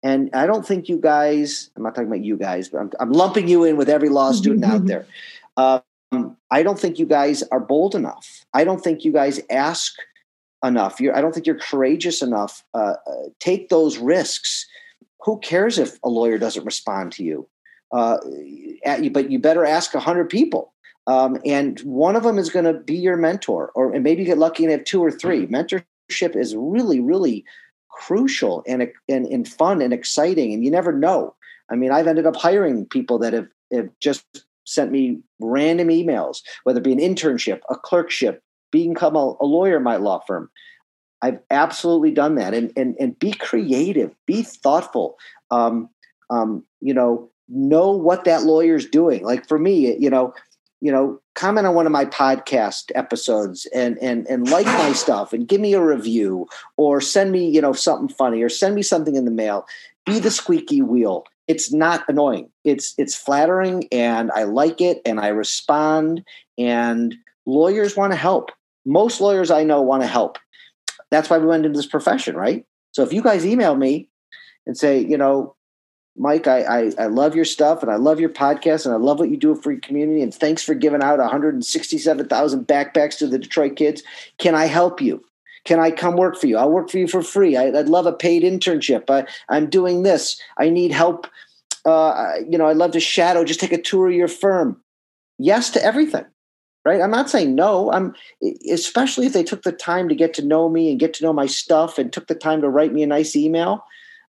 And 0.01 0.29
I 0.33 0.45
don't 0.45 0.65
think 0.65 0.87
you 0.87 0.97
guys, 0.97 1.69
I'm 1.75 1.83
not 1.83 1.93
talking 1.93 2.07
about 2.07 2.23
you 2.23 2.37
guys, 2.37 2.69
but 2.69 2.79
I'm, 2.79 2.91
I'm 3.01 3.11
lumping 3.11 3.49
you 3.49 3.65
in 3.65 3.75
with 3.75 3.89
every 3.89 4.07
law 4.07 4.31
student 4.31 4.63
out 4.63 4.85
there. 4.85 5.05
Um, 5.57 6.37
I 6.49 6.63
don't 6.63 6.79
think 6.79 6.99
you 6.99 7.05
guys 7.05 7.43
are 7.51 7.59
bold 7.59 7.95
enough. 7.95 8.45
I 8.53 8.63
don't 8.63 8.81
think 8.81 9.03
you 9.03 9.11
guys 9.11 9.41
ask 9.49 9.93
enough. 10.63 11.01
You're, 11.01 11.15
I 11.17 11.21
don't 11.21 11.33
think 11.33 11.45
you're 11.45 11.59
courageous 11.59 12.21
enough. 12.21 12.63
Uh, 12.73 12.95
uh, 13.05 13.29
take 13.39 13.67
those 13.67 13.97
risks. 13.97 14.65
Who 15.21 15.37
cares 15.39 15.77
if 15.77 15.99
a 16.01 16.09
lawyer 16.09 16.37
doesn't 16.37 16.63
respond 16.63 17.11
to 17.13 17.23
you? 17.23 17.49
Uh, 17.91 18.17
at, 18.85 19.13
but 19.13 19.31
you 19.31 19.39
better 19.39 19.65
ask 19.65 19.93
100 19.93 20.29
people. 20.29 20.73
Um, 21.07 21.39
and 21.43 21.79
one 21.79 22.15
of 22.15 22.23
them 22.23 22.37
is 22.37 22.49
going 22.49 22.65
to 22.65 22.73
be 22.73 22.95
your 22.95 23.17
mentor, 23.17 23.71
or 23.73 23.91
and 23.93 24.03
maybe 24.03 24.21
you 24.21 24.27
get 24.27 24.37
lucky 24.37 24.63
and 24.63 24.71
have 24.71 24.83
two 24.83 25.03
or 25.03 25.11
3 25.11 25.47
mm-hmm. 25.47 25.55
Mentorship 25.55 26.35
is 26.35 26.55
really, 26.55 26.99
really 26.99 27.43
crucial 27.89 28.63
and, 28.67 28.87
and, 29.07 29.25
and 29.25 29.47
fun 29.47 29.81
and 29.81 29.91
exciting. 29.91 30.53
And 30.53 30.63
you 30.63 30.71
never 30.71 30.91
know. 30.91 31.35
I 31.71 31.75
mean, 31.75 31.91
I've 31.91 32.07
ended 32.07 32.25
up 32.25 32.35
hiring 32.35 32.85
people 32.85 33.17
that 33.19 33.33
have, 33.33 33.47
have 33.71 33.89
just 33.99 34.23
sent 34.65 34.91
me 34.91 35.19
random 35.39 35.87
emails, 35.87 36.41
whether 36.63 36.79
it 36.79 36.83
be 36.83 36.93
an 36.93 36.99
internship, 36.99 37.59
a 37.69 37.75
clerkship, 37.75 38.43
become 38.71 39.15
a, 39.15 39.35
a 39.41 39.45
lawyer 39.45 39.77
in 39.77 39.83
my 39.83 39.95
law 39.95 40.19
firm. 40.27 40.49
I've 41.21 41.39
absolutely 41.49 42.11
done 42.11 42.35
that. 42.35 42.53
And, 42.53 42.71
and, 42.77 42.95
and 42.99 43.17
be 43.17 43.31
creative, 43.31 44.15
be 44.25 44.43
thoughtful. 44.43 45.17
Um, 45.51 45.89
um, 46.29 46.63
you 46.79 46.93
know, 46.93 47.29
know 47.49 47.91
what 47.91 48.25
that 48.25 48.43
lawyer's 48.43 48.85
doing. 48.85 49.23
Like 49.23 49.47
for 49.47 49.57
me, 49.57 49.97
you 49.97 50.09
know, 50.09 50.33
you 50.81 50.91
know, 50.91 51.19
comment 51.35 51.67
on 51.67 51.75
one 51.75 51.85
of 51.85 51.91
my 51.91 52.05
podcast 52.05 52.91
episodes 52.95 53.67
and 53.73 53.97
and 53.99 54.27
and 54.27 54.49
like 54.49 54.65
my 54.65 54.93
stuff 54.93 55.33
and 55.33 55.47
give 55.47 55.59
me 55.59 55.73
a 55.73 55.83
review 55.83 56.47
or 56.77 57.01
send 57.01 57.31
me, 57.31 57.49
you 57.49 57.61
know, 57.61 57.73
something 57.73 58.13
funny 58.15 58.41
or 58.41 58.49
send 58.49 58.75
me 58.75 58.81
something 58.81 59.15
in 59.15 59.25
the 59.25 59.31
mail. 59.31 59.65
Be 60.05 60.19
the 60.19 60.31
squeaky 60.31 60.81
wheel. 60.81 61.25
It's 61.47 61.73
not 61.73 62.03
annoying. 62.07 62.49
It's 62.63 62.93
it's 62.97 63.15
flattering 63.15 63.87
and 63.91 64.31
I 64.31 64.43
like 64.43 64.79
it 64.79 65.01
and 65.05 65.19
I 65.19 65.29
respond 65.29 66.23
and 66.57 67.15
lawyers 67.45 67.97
want 67.97 68.13
to 68.13 68.17
help. 68.17 68.51
Most 68.85 69.19
lawyers 69.19 69.51
I 69.51 69.63
know 69.63 69.81
want 69.81 70.03
to 70.03 70.07
help. 70.07 70.37
That's 71.11 71.29
why 71.29 71.39
we 71.39 71.47
went 71.47 71.65
into 71.65 71.77
this 71.77 71.87
profession, 71.87 72.35
right? 72.35 72.65
So 72.91 73.03
if 73.03 73.11
you 73.11 73.21
guys 73.21 73.45
email 73.45 73.75
me 73.75 74.09
and 74.65 74.77
say, 74.77 74.99
you 74.99 75.17
know, 75.17 75.55
Mike, 76.17 76.47
I, 76.47 76.61
I, 76.63 76.91
I, 76.99 77.05
love 77.05 77.35
your 77.35 77.45
stuff 77.45 77.81
and 77.81 77.91
I 77.91 77.95
love 77.95 78.19
your 78.19 78.29
podcast 78.29 78.85
and 78.85 78.93
I 78.93 78.97
love 78.97 79.19
what 79.19 79.29
you 79.29 79.37
do 79.37 79.55
for 79.55 79.71
your 79.71 79.79
community. 79.79 80.21
And 80.21 80.33
thanks 80.33 80.63
for 80.63 80.73
giving 80.73 81.01
out 81.01 81.19
167,000 81.19 82.67
backpacks 82.67 83.17
to 83.19 83.27
the 83.27 83.39
Detroit 83.39 83.77
kids. 83.77 84.03
Can 84.37 84.53
I 84.53 84.65
help 84.65 85.01
you? 85.01 85.23
Can 85.65 85.79
I 85.79 85.91
come 85.91 86.17
work 86.17 86.35
for 86.35 86.47
you? 86.47 86.57
I'll 86.57 86.71
work 86.71 86.89
for 86.89 86.97
you 86.97 87.07
for 87.07 87.21
free. 87.21 87.55
I, 87.55 87.69
would 87.69 87.89
love 87.89 88.05
a 88.05 88.11
paid 88.11 88.43
internship. 88.43 89.09
I, 89.09 89.27
I'm 89.49 89.69
doing 89.69 90.03
this. 90.03 90.41
I 90.57 90.69
need 90.69 90.91
help. 90.91 91.27
Uh, 91.85 92.33
you 92.49 92.57
know, 92.57 92.67
I'd 92.67 92.77
love 92.77 92.91
to 92.91 92.99
shadow, 92.99 93.43
just 93.43 93.59
take 93.59 93.71
a 93.71 93.81
tour 93.81 94.09
of 94.09 94.15
your 94.15 94.27
firm. 94.27 94.81
Yes 95.37 95.69
to 95.71 95.83
everything, 95.83 96.25
right? 96.85 97.01
I'm 97.01 97.11
not 97.11 97.29
saying 97.29 97.55
no. 97.55 97.91
I'm 97.91 98.13
especially 98.69 99.25
if 99.25 99.33
they 99.33 99.43
took 99.43 99.61
the 99.61 99.71
time 99.71 100.09
to 100.09 100.15
get 100.15 100.33
to 100.33 100.45
know 100.45 100.67
me 100.67 100.89
and 100.89 100.99
get 100.99 101.13
to 101.15 101.23
know 101.23 101.31
my 101.31 101.45
stuff 101.45 101.97
and 101.97 102.11
took 102.11 102.27
the 102.27 102.35
time 102.35 102.61
to 102.61 102.69
write 102.69 102.91
me 102.91 103.03
a 103.03 103.07
nice 103.07 103.37
email. 103.37 103.85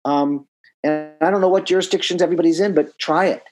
Um, 0.04 0.46
and 0.84 1.10
I 1.20 1.30
don't 1.30 1.40
know 1.40 1.48
what 1.48 1.66
jurisdictions 1.66 2.22
everybody's 2.22 2.60
in, 2.60 2.74
but 2.74 2.98
try 2.98 3.26
it. 3.26 3.42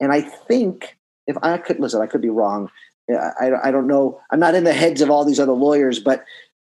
And 0.00 0.12
I 0.12 0.20
think 0.20 0.96
if 1.26 1.36
I 1.42 1.58
could 1.58 1.80
listen, 1.80 2.00
I 2.00 2.06
could 2.06 2.22
be 2.22 2.28
wrong. 2.30 2.70
I, 3.10 3.50
I 3.64 3.70
don't 3.70 3.86
know. 3.86 4.20
I'm 4.30 4.40
not 4.40 4.54
in 4.54 4.64
the 4.64 4.72
heads 4.72 5.00
of 5.00 5.10
all 5.10 5.24
these 5.24 5.40
other 5.40 5.52
lawyers, 5.52 5.98
but 5.98 6.24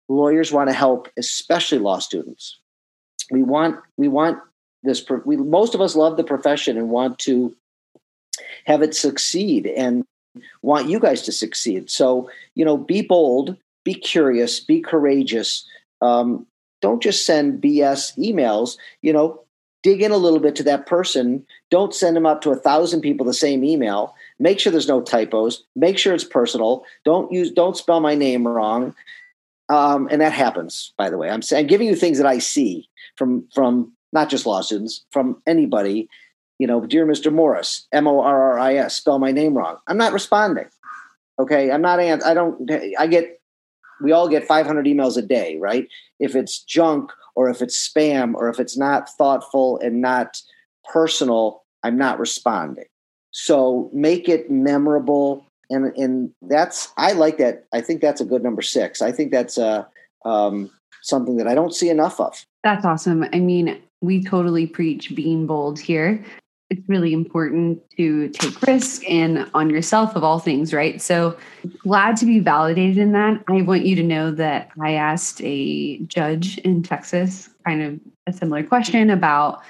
lawyers 0.08 0.52
want 0.52 0.70
to 0.70 0.74
help, 0.74 1.10
especially 1.18 1.80
law 1.80 2.00
students. 2.00 2.58
We 3.32 3.44
want 3.44 3.80
we 3.98 4.08
want 4.08 4.40
this. 4.84 5.04
We 5.26 5.38
most 5.38 5.76
of 5.76 5.82
us 5.82 5.96
love 5.96 6.18
the 6.18 6.24
profession 6.24 6.78
and 6.78 6.90
want 6.90 7.20
to 7.20 7.56
have 8.66 8.82
it 8.82 8.96
succeed 8.96 9.68
and 9.68 10.06
want 10.62 10.90
you 10.90 11.00
guys 11.00 11.22
to 11.24 11.32
succeed. 11.32 11.90
So 11.90 12.30
you 12.56 12.66
know, 12.66 12.78
be 12.78 13.02
bold, 13.02 13.58
be 13.84 13.94
curious, 13.94 14.60
be 14.60 14.82
courageous. 14.82 15.66
Um, 16.02 16.46
don't 16.82 17.02
just 17.02 17.26
send 17.26 17.62
BS 17.62 18.18
emails. 18.18 18.78
You 19.02 19.14
know, 19.14 19.44
dig 19.84 20.02
in 20.02 20.12
a 20.12 20.18
little 20.18 20.40
bit 20.40 20.56
to 20.58 20.64
that 20.64 20.86
person. 20.86 21.46
Don't 21.70 21.94
send 21.94 22.16
them 22.16 22.26
up 22.26 22.42
to 22.42 22.52
a 22.52 22.56
thousand 22.56 23.02
people 23.02 23.26
the 23.26 23.34
same 23.34 23.64
email. 23.64 24.16
Make 24.40 24.60
sure 24.60 24.72
there's 24.72 24.88
no 24.88 25.02
typos. 25.02 25.64
Make 25.76 25.98
sure 25.98 26.14
it's 26.14 26.24
personal. 26.24 26.84
Don't 27.06 27.32
use 27.32 27.52
don't 27.52 27.78
spell 27.78 28.00
my 28.00 28.16
name 28.16 28.48
wrong. 28.48 28.96
Um, 29.70 30.10
and 30.12 30.20
that 30.22 30.34
happens, 30.34 30.94
by 30.98 31.10
the 31.10 31.18
way. 31.18 31.30
I'm, 31.30 31.42
I'm 31.54 31.68
giving 31.68 31.88
you 31.88 31.96
things 31.96 32.18
that 32.18 32.28
I 32.28 32.40
see 32.40 32.90
from 33.16 33.48
from 33.54 33.94
not 34.14 34.30
just 34.30 34.46
law 34.46 34.62
students, 34.62 35.06
from 35.12 35.42
anybody. 35.48 36.10
You 36.60 36.68
know, 36.68 36.86
dear 36.86 37.08
Mr. 37.08 37.34
Morris, 37.34 37.88
M 37.92 38.08
O 38.08 38.22
R 38.22 38.54
R 38.54 38.60
I 38.60 38.76
S, 38.76 38.96
spell 38.96 39.18
my 39.18 39.32
name 39.32 39.58
wrong. 39.58 39.78
I'm 39.88 39.98
not 39.98 40.14
responding. 40.14 40.68
Okay, 41.40 41.72
I'm 41.72 41.82
not. 41.82 42.00
I 42.00 42.34
don't. 42.34 42.70
I 43.00 43.08
get. 43.08 43.40
We 44.04 44.12
all 44.12 44.28
get 44.28 44.46
500 44.46 44.86
emails 44.86 45.16
a 45.16 45.22
day, 45.22 45.58
right? 45.60 45.88
If 46.20 46.36
it's 46.36 46.60
junk 46.64 47.12
or 47.36 47.50
if 47.50 47.62
it's 47.62 47.90
spam 47.90 48.34
or 48.36 48.50
if 48.50 48.60
it's 48.60 48.78
not 48.78 49.10
thoughtful 49.10 49.80
and 49.80 50.02
not 50.02 50.42
personal, 50.92 51.64
I'm 51.84 51.98
not 51.98 52.20
responding. 52.20 52.86
So 53.32 53.90
make 53.94 54.28
it 54.28 54.52
memorable. 54.52 55.46
And, 55.70 55.96
and 55.98 56.32
that's, 56.42 56.92
I 56.98 57.14
like 57.14 57.38
that. 57.38 57.66
I 57.74 57.82
think 57.82 58.02
that's 58.02 58.22
a 58.22 58.26
good 58.26 58.44
number 58.44 58.62
six. 58.62 59.02
I 59.02 59.12
think 59.12 59.32
that's 59.32 59.58
uh, 59.58 59.86
um, 60.26 60.70
something 61.02 61.38
that 61.38 61.48
I 61.48 61.56
don't 61.56 61.74
see 61.74 61.90
enough 61.90 62.20
of. 62.20 62.44
That's 62.64 62.86
awesome. 62.86 63.26
I 63.32 63.40
mean, 63.40 63.82
we 64.02 64.24
totally 64.24 64.68
preach 64.68 65.16
being 65.16 65.48
bold 65.48 65.80
here 65.80 66.24
it's 66.72 66.88
really 66.88 67.12
important 67.12 67.82
to 67.98 68.30
take 68.30 68.62
risk 68.62 69.04
and 69.08 69.46
on 69.54 69.70
yourself 69.70 70.16
of 70.16 70.24
all 70.24 70.40
things, 70.40 70.74
right? 70.74 71.02
So 71.02 71.38
glad 71.80 72.16
to 72.18 72.26
be 72.26 72.40
validated 72.40 72.98
in 72.98 73.12
that. 73.12 73.44
I 73.50 73.62
want 73.62 73.86
you 73.86 73.94
to 73.98 74.04
know 74.04 74.32
that 74.32 74.72
I 74.82 74.94
asked 74.94 75.42
a 75.44 75.98
judge 76.04 76.58
in 76.60 76.82
Texas 76.82 77.50
kind 77.68 77.82
of 77.82 78.00
a 78.26 78.32
similar 78.32 78.64
question 78.64 79.10
about 79.10 79.62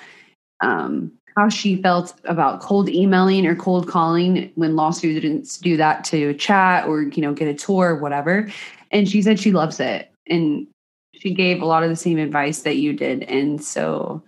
um, 0.61 1.11
how 1.35 1.49
she 1.49 1.81
felt 1.81 2.13
about 2.25 2.61
cold 2.61 2.87
emailing 2.87 3.47
or 3.47 3.55
cold 3.55 3.87
calling 3.87 4.51
when 4.53 4.75
law 4.75 4.91
students 4.91 5.57
do 5.57 5.77
that 5.77 6.03
to 6.03 6.35
chat 6.35 6.87
or 6.87 7.01
you 7.01 7.21
know 7.23 7.33
get 7.33 7.47
a 7.47 7.55
tour 7.55 7.95
or 7.95 7.95
whatever. 7.95 8.47
And 8.91 9.09
she 9.09 9.23
said 9.23 9.39
she 9.39 9.51
loves 9.51 9.79
it 9.79 10.11
and 10.27 10.67
she 11.13 11.33
gave 11.33 11.63
a 11.63 11.65
lot 11.65 11.81
of 11.81 11.89
the 11.89 11.95
same 11.95 12.19
advice 12.19 12.61
that 12.61 12.75
you 12.75 12.93
did. 12.93 13.23
And 13.23 13.63
so 13.63 14.21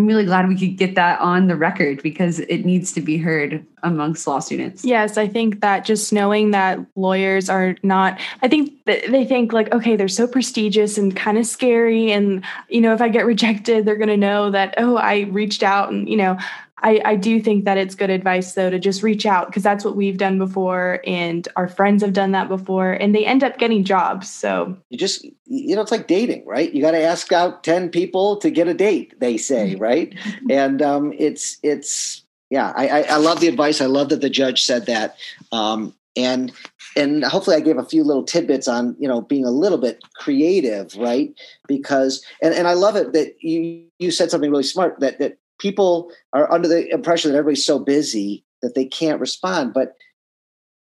I'm 0.00 0.06
really 0.06 0.24
glad 0.24 0.48
we 0.48 0.56
could 0.56 0.78
get 0.78 0.94
that 0.94 1.20
on 1.20 1.46
the 1.46 1.56
record 1.56 2.02
because 2.02 2.38
it 2.38 2.64
needs 2.64 2.90
to 2.94 3.02
be 3.02 3.18
heard 3.18 3.66
amongst 3.82 4.26
law 4.26 4.38
students. 4.38 4.82
Yes, 4.82 5.18
I 5.18 5.28
think 5.28 5.60
that 5.60 5.84
just 5.84 6.10
knowing 6.10 6.52
that 6.52 6.78
lawyers 6.96 7.50
are 7.50 7.76
not, 7.82 8.18
I 8.40 8.48
think 8.48 8.72
they 8.86 9.26
think 9.26 9.52
like, 9.52 9.70
okay, 9.74 9.96
they're 9.96 10.08
so 10.08 10.26
prestigious 10.26 10.96
and 10.96 11.14
kind 11.14 11.36
of 11.36 11.44
scary. 11.44 12.12
And, 12.12 12.42
you 12.70 12.80
know, 12.80 12.94
if 12.94 13.02
I 13.02 13.10
get 13.10 13.26
rejected, 13.26 13.84
they're 13.84 13.96
going 13.96 14.08
to 14.08 14.16
know 14.16 14.50
that, 14.50 14.74
oh, 14.78 14.96
I 14.96 15.26
reached 15.32 15.62
out 15.62 15.92
and, 15.92 16.08
you 16.08 16.16
know, 16.16 16.38
I, 16.82 17.00
I 17.04 17.16
do 17.16 17.40
think 17.40 17.64
that 17.64 17.78
it's 17.78 17.94
good 17.94 18.10
advice 18.10 18.54
though 18.54 18.70
to 18.70 18.78
just 18.78 19.02
reach 19.02 19.26
out 19.26 19.46
because 19.46 19.62
that's 19.62 19.84
what 19.84 19.96
we've 19.96 20.18
done 20.18 20.38
before 20.38 21.00
and 21.06 21.46
our 21.56 21.68
friends 21.68 22.02
have 22.02 22.12
done 22.12 22.32
that 22.32 22.48
before 22.48 22.92
and 22.92 23.14
they 23.14 23.24
end 23.24 23.44
up 23.44 23.58
getting 23.58 23.84
jobs. 23.84 24.30
So 24.30 24.76
you 24.88 24.98
just 24.98 25.24
you 25.44 25.74
know 25.74 25.82
it's 25.82 25.92
like 25.92 26.06
dating, 26.06 26.46
right? 26.46 26.72
You 26.72 26.82
got 26.82 26.92
to 26.92 27.02
ask 27.02 27.32
out 27.32 27.64
10 27.64 27.90
people 27.90 28.36
to 28.36 28.50
get 28.50 28.68
a 28.68 28.74
date, 28.74 29.18
they 29.20 29.36
say, 29.36 29.74
right? 29.76 30.14
and 30.48 30.82
um, 30.82 31.12
it's 31.18 31.58
it's 31.62 32.24
yeah, 32.50 32.72
I, 32.74 32.88
I, 32.88 33.00
I 33.02 33.16
love 33.16 33.40
the 33.40 33.46
advice. 33.46 33.80
I 33.80 33.86
love 33.86 34.08
that 34.08 34.20
the 34.20 34.30
judge 34.30 34.64
said 34.64 34.86
that. 34.86 35.16
Um, 35.52 35.94
and 36.16 36.52
and 36.96 37.24
hopefully 37.24 37.56
I 37.56 37.60
gave 37.60 37.78
a 37.78 37.84
few 37.84 38.02
little 38.02 38.24
tidbits 38.24 38.66
on 38.66 38.96
you 38.98 39.06
know 39.06 39.20
being 39.20 39.44
a 39.44 39.50
little 39.50 39.78
bit 39.78 40.02
creative, 40.14 40.96
right? 40.96 41.32
Because 41.68 42.24
and, 42.42 42.54
and 42.54 42.66
I 42.66 42.72
love 42.72 42.96
it 42.96 43.12
that 43.12 43.36
you 43.40 43.84
you 43.98 44.10
said 44.10 44.30
something 44.30 44.50
really 44.50 44.64
smart 44.64 44.98
that 45.00 45.18
that 45.20 45.38
people 45.60 46.10
are 46.32 46.50
under 46.52 46.66
the 46.66 46.88
impression 46.88 47.30
that 47.30 47.38
everybody's 47.38 47.64
so 47.64 47.78
busy 47.78 48.44
that 48.62 48.74
they 48.74 48.84
can't 48.84 49.20
respond. 49.20 49.72
But 49.72 49.96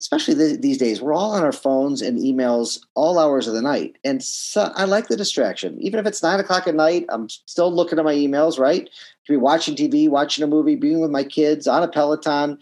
especially 0.01 0.35
th- 0.35 0.61
these 0.61 0.77
days, 0.77 1.01
we're 1.01 1.15
all 1.15 1.33
on 1.33 1.43
our 1.43 1.53
phones 1.53 2.03
and 2.03 2.19
emails 2.19 2.81
all 2.95 3.19
hours 3.19 3.47
of 3.49 3.55
the 3.55 3.63
night. 3.63 3.97
And 4.05 4.23
so 4.23 4.71
I 4.75 4.85
like 4.85 5.09
the 5.09 5.17
distraction. 5.17 5.79
Even 5.81 5.99
if 5.99 6.07
it's 6.07 6.23
nine 6.23 6.41
o'clock 6.41 6.67
at 6.67 6.75
night, 6.75 7.07
I'm 7.09 7.29
still 7.29 7.75
looking 7.75 7.99
at 7.99 8.05
my 8.05 8.15
emails, 8.15 8.59
right? 8.59 8.85
To 8.85 9.33
be 9.33 9.37
watching 9.37 9.75
TV, 9.75 10.09
watching 10.09 10.45
a 10.45 10.49
movie, 10.49 10.77
being 10.77 11.01
with 11.01 11.11
my 11.11 11.25
kids 11.25 11.67
on 11.67 11.83
a 11.83 11.89
Peloton, 11.89 12.59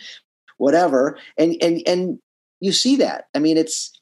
whatever. 0.58 1.18
And 1.36 1.56
and 1.60 1.82
and 1.86 2.18
you 2.60 2.70
see 2.70 2.96
that. 2.96 3.26
I 3.34 3.40
mean, 3.40 3.56
it's 3.56 3.98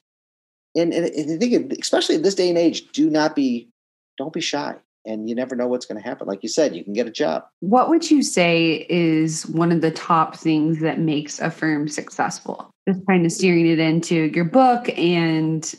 and, 0.77 0.93
and 0.93 1.07
I 1.07 1.39
think 1.39 1.73
especially 1.81 2.17
in 2.17 2.23
this 2.23 2.35
day 2.35 2.49
and 2.49 2.59
age, 2.59 2.93
do 2.93 3.09
not 3.09 3.35
be 3.35 3.71
don't 4.19 4.33
be 4.33 4.43
shy 4.43 4.77
and 5.05 5.29
you 5.29 5.35
never 5.35 5.57
know 5.57 5.67
what's 5.67 5.87
going 5.87 6.01
to 6.01 6.07
happen. 6.07 6.27
Like 6.27 6.43
you 6.43 6.49
said, 6.49 6.75
you 6.75 6.85
can 6.85 6.93
get 6.93 7.07
a 7.07 7.11
job. 7.11 7.45
What 7.61 7.89
would 7.89 8.11
you 8.11 8.23
say 8.23 8.87
is 8.89 9.47
one 9.47 9.73
of 9.73 9.81
the 9.81 9.91
top 9.91 10.37
things 10.37 10.81
that 10.81 10.99
makes 10.99 11.41
a 11.41 11.51
firm 11.51 11.89
successful? 11.89 12.71
Just 12.89 13.07
kind 13.07 13.25
of 13.25 13.33
steering 13.33 13.67
it 13.67 13.79
into 13.79 14.31
your 14.35 14.45
book 14.45 14.89
and 14.99 15.75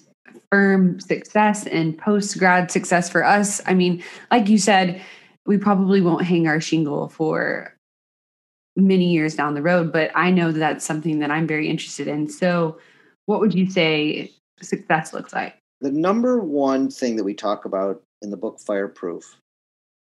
firm 0.49 0.99
success 0.99 1.65
and 1.67 1.97
post 1.97 2.37
grad 2.37 2.71
success 2.71 3.09
for 3.09 3.23
us. 3.23 3.61
I 3.65 3.73
mean, 3.73 4.03
like 4.29 4.49
you 4.49 4.57
said, 4.57 5.01
we 5.45 5.57
probably 5.57 6.01
won't 6.01 6.23
hang 6.23 6.47
our 6.47 6.59
shingle 6.59 7.09
for 7.09 7.75
many 8.75 9.11
years 9.11 9.35
down 9.35 9.53
the 9.53 9.61
road, 9.61 9.91
but 9.91 10.11
I 10.15 10.31
know 10.31 10.51
that 10.51 10.59
that's 10.59 10.85
something 10.85 11.19
that 11.19 11.31
I'm 11.31 11.47
very 11.47 11.67
interested 11.67 12.07
in. 12.07 12.29
So, 12.29 12.77
what 13.25 13.39
would 13.39 13.53
you 13.53 13.69
say 13.69 14.31
success 14.61 15.13
looks 15.13 15.33
like? 15.33 15.55
The 15.79 15.91
number 15.91 16.39
one 16.39 16.89
thing 16.89 17.15
that 17.15 17.23
we 17.23 17.33
talk 17.33 17.65
about 17.65 18.01
in 18.21 18.29
the 18.29 18.37
book 18.37 18.59
Fireproof 18.59 19.37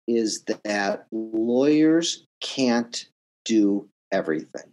is 0.07 0.42
that 0.64 1.07
lawyers 1.12 2.27
can't 2.40 3.07
do 3.44 3.88
everything. 4.12 4.73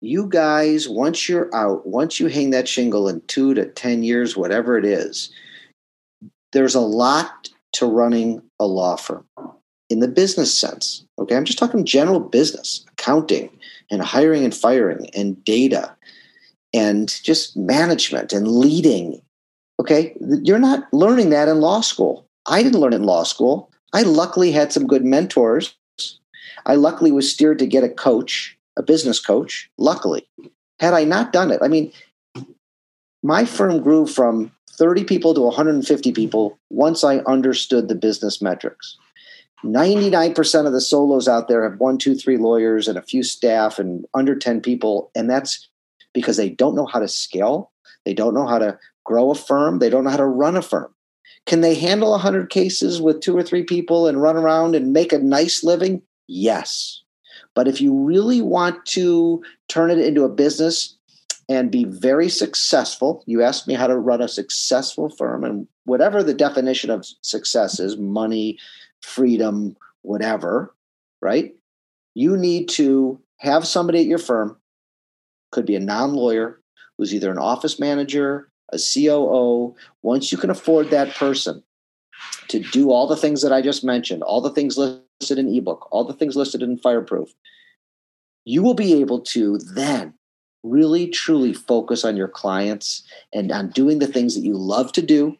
You 0.00 0.26
guys, 0.26 0.88
once 0.88 1.28
you're 1.28 1.54
out, 1.54 1.86
once 1.86 2.18
you 2.18 2.28
hang 2.28 2.50
that 2.50 2.66
shingle 2.66 3.08
in 3.08 3.20
two 3.26 3.54
to 3.54 3.66
10 3.66 4.02
years, 4.02 4.36
whatever 4.36 4.78
it 4.78 4.84
is, 4.84 5.30
there's 6.52 6.74
a 6.74 6.80
lot 6.80 7.50
to 7.72 7.86
running 7.86 8.42
a 8.58 8.66
law 8.66 8.96
firm 8.96 9.26
in 9.90 10.00
the 10.00 10.08
business 10.08 10.56
sense. 10.56 11.04
Okay, 11.18 11.36
I'm 11.36 11.44
just 11.44 11.58
talking 11.58 11.84
general 11.84 12.20
business, 12.20 12.84
accounting, 12.92 13.50
and 13.90 14.00
hiring 14.02 14.44
and 14.44 14.54
firing, 14.54 15.10
and 15.14 15.44
data, 15.44 15.94
and 16.72 17.08
just 17.22 17.56
management 17.56 18.32
and 18.32 18.48
leading 18.48 19.20
Okay, 19.80 20.14
you're 20.42 20.58
not 20.58 20.92
learning 20.92 21.30
that 21.30 21.48
in 21.48 21.62
law 21.62 21.80
school. 21.80 22.26
I 22.44 22.62
didn't 22.62 22.80
learn 22.80 22.92
it 22.92 22.96
in 22.96 23.04
law 23.04 23.22
school. 23.22 23.70
I 23.94 24.02
luckily 24.02 24.52
had 24.52 24.74
some 24.74 24.86
good 24.86 25.06
mentors. 25.06 25.74
I 26.66 26.74
luckily 26.74 27.10
was 27.10 27.32
steered 27.32 27.58
to 27.60 27.66
get 27.66 27.82
a 27.82 27.88
coach, 27.88 28.58
a 28.76 28.82
business 28.82 29.18
coach. 29.18 29.70
Luckily, 29.78 30.28
had 30.80 30.92
I 30.92 31.04
not 31.04 31.32
done 31.32 31.50
it, 31.50 31.60
I 31.62 31.68
mean, 31.68 31.92
my 33.22 33.46
firm 33.46 33.82
grew 33.82 34.06
from 34.06 34.52
30 34.72 35.04
people 35.04 35.32
to 35.32 35.40
150 35.40 36.12
people 36.12 36.58
once 36.68 37.02
I 37.02 37.20
understood 37.20 37.88
the 37.88 37.94
business 37.94 38.42
metrics. 38.42 38.98
99% 39.64 40.66
of 40.66 40.74
the 40.74 40.80
solos 40.82 41.26
out 41.26 41.48
there 41.48 41.62
have 41.62 41.80
one, 41.80 41.96
two, 41.96 42.14
three 42.14 42.36
lawyers 42.36 42.86
and 42.86 42.98
a 42.98 43.02
few 43.02 43.22
staff 43.22 43.78
and 43.78 44.04
under 44.12 44.36
10 44.36 44.60
people. 44.60 45.10
And 45.14 45.30
that's 45.30 45.70
because 46.12 46.36
they 46.36 46.50
don't 46.50 46.74
know 46.74 46.86
how 46.86 46.98
to 46.98 47.08
scale. 47.08 47.72
They 48.04 48.12
don't 48.12 48.34
know 48.34 48.46
how 48.46 48.58
to 48.58 48.78
grow 49.10 49.32
a 49.32 49.34
firm, 49.34 49.80
they 49.80 49.90
don't 49.90 50.04
know 50.04 50.10
how 50.10 50.16
to 50.16 50.24
run 50.24 50.56
a 50.56 50.62
firm. 50.62 50.94
Can 51.44 51.62
they 51.62 51.74
handle 51.74 52.12
100 52.12 52.48
cases 52.48 53.02
with 53.02 53.20
two 53.20 53.36
or 53.36 53.42
three 53.42 53.64
people 53.64 54.06
and 54.06 54.22
run 54.22 54.36
around 54.36 54.76
and 54.76 54.92
make 54.92 55.12
a 55.12 55.18
nice 55.18 55.64
living? 55.64 56.00
Yes. 56.28 57.02
But 57.56 57.66
if 57.66 57.80
you 57.80 57.92
really 57.92 58.40
want 58.40 58.86
to 58.86 59.42
turn 59.68 59.90
it 59.90 59.98
into 59.98 60.22
a 60.22 60.28
business 60.28 60.96
and 61.48 61.72
be 61.72 61.84
very 61.86 62.28
successful, 62.28 63.24
you 63.26 63.42
asked 63.42 63.66
me 63.66 63.74
how 63.74 63.88
to 63.88 63.98
run 63.98 64.22
a 64.22 64.28
successful 64.28 65.10
firm, 65.10 65.42
and 65.42 65.66
whatever 65.86 66.22
the 66.22 66.32
definition 66.32 66.88
of 66.88 67.04
success 67.22 67.80
is 67.80 67.96
money, 67.96 68.60
freedom, 69.00 69.76
whatever, 70.02 70.72
right? 71.20 71.52
You 72.14 72.36
need 72.36 72.68
to 72.70 73.20
have 73.38 73.66
somebody 73.66 73.98
at 73.98 74.06
your 74.06 74.18
firm, 74.18 74.56
could 75.50 75.66
be 75.66 75.74
a 75.74 75.80
non 75.80 76.14
lawyer, 76.14 76.60
who's 76.96 77.12
either 77.12 77.32
an 77.32 77.38
office 77.38 77.80
manager, 77.80 78.50
a 78.72 78.78
COO, 78.78 79.74
once 80.02 80.30
you 80.32 80.38
can 80.38 80.50
afford 80.50 80.90
that 80.90 81.14
person 81.14 81.62
to 82.48 82.60
do 82.60 82.90
all 82.90 83.06
the 83.06 83.16
things 83.16 83.42
that 83.42 83.52
I 83.52 83.62
just 83.62 83.84
mentioned, 83.84 84.22
all 84.22 84.40
the 84.40 84.50
things 84.50 84.76
listed 84.76 85.38
in 85.38 85.54
ebook, 85.54 85.88
all 85.90 86.04
the 86.04 86.14
things 86.14 86.36
listed 86.36 86.62
in 86.62 86.78
Fireproof, 86.78 87.32
you 88.44 88.62
will 88.62 88.74
be 88.74 89.00
able 89.00 89.20
to 89.20 89.58
then 89.74 90.14
really 90.62 91.08
truly 91.08 91.52
focus 91.52 92.04
on 92.04 92.16
your 92.16 92.28
clients 92.28 93.02
and 93.32 93.50
on 93.50 93.70
doing 93.70 93.98
the 93.98 94.06
things 94.06 94.34
that 94.34 94.44
you 94.44 94.54
love 94.54 94.92
to 94.92 95.02
do 95.02 95.36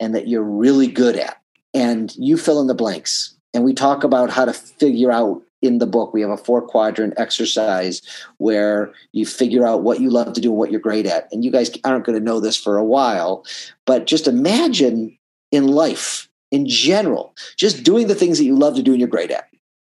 and 0.00 0.14
that 0.14 0.28
you're 0.28 0.42
really 0.42 0.86
good 0.86 1.16
at. 1.16 1.40
And 1.74 2.14
you 2.16 2.36
fill 2.36 2.60
in 2.60 2.66
the 2.66 2.74
blanks. 2.74 3.36
And 3.52 3.64
we 3.64 3.74
talk 3.74 4.02
about 4.02 4.30
how 4.30 4.44
to 4.44 4.52
figure 4.52 5.12
out 5.12 5.42
in 5.66 5.78
the 5.78 5.86
book 5.86 6.12
we 6.12 6.20
have 6.20 6.30
a 6.30 6.36
four 6.36 6.62
quadrant 6.62 7.14
exercise 7.16 8.02
where 8.38 8.92
you 9.12 9.26
figure 9.26 9.66
out 9.66 9.82
what 9.82 10.00
you 10.00 10.10
love 10.10 10.32
to 10.32 10.40
do 10.40 10.50
and 10.50 10.58
what 10.58 10.70
you're 10.70 10.80
great 10.80 11.06
at. 11.06 11.28
And 11.32 11.44
you 11.44 11.50
guys 11.50 11.70
aren't 11.84 12.04
going 12.04 12.18
to 12.18 12.24
know 12.24 12.40
this 12.40 12.56
for 12.56 12.76
a 12.76 12.84
while 12.84 13.44
but 13.84 14.06
just 14.06 14.26
imagine 14.26 15.16
in 15.52 15.68
life 15.68 16.28
in 16.50 16.66
general 16.66 17.34
just 17.56 17.82
doing 17.82 18.06
the 18.06 18.14
things 18.14 18.38
that 18.38 18.44
you 18.44 18.56
love 18.56 18.76
to 18.76 18.82
do 18.82 18.92
and 18.92 19.00
you're 19.00 19.08
great 19.08 19.30
at 19.30 19.48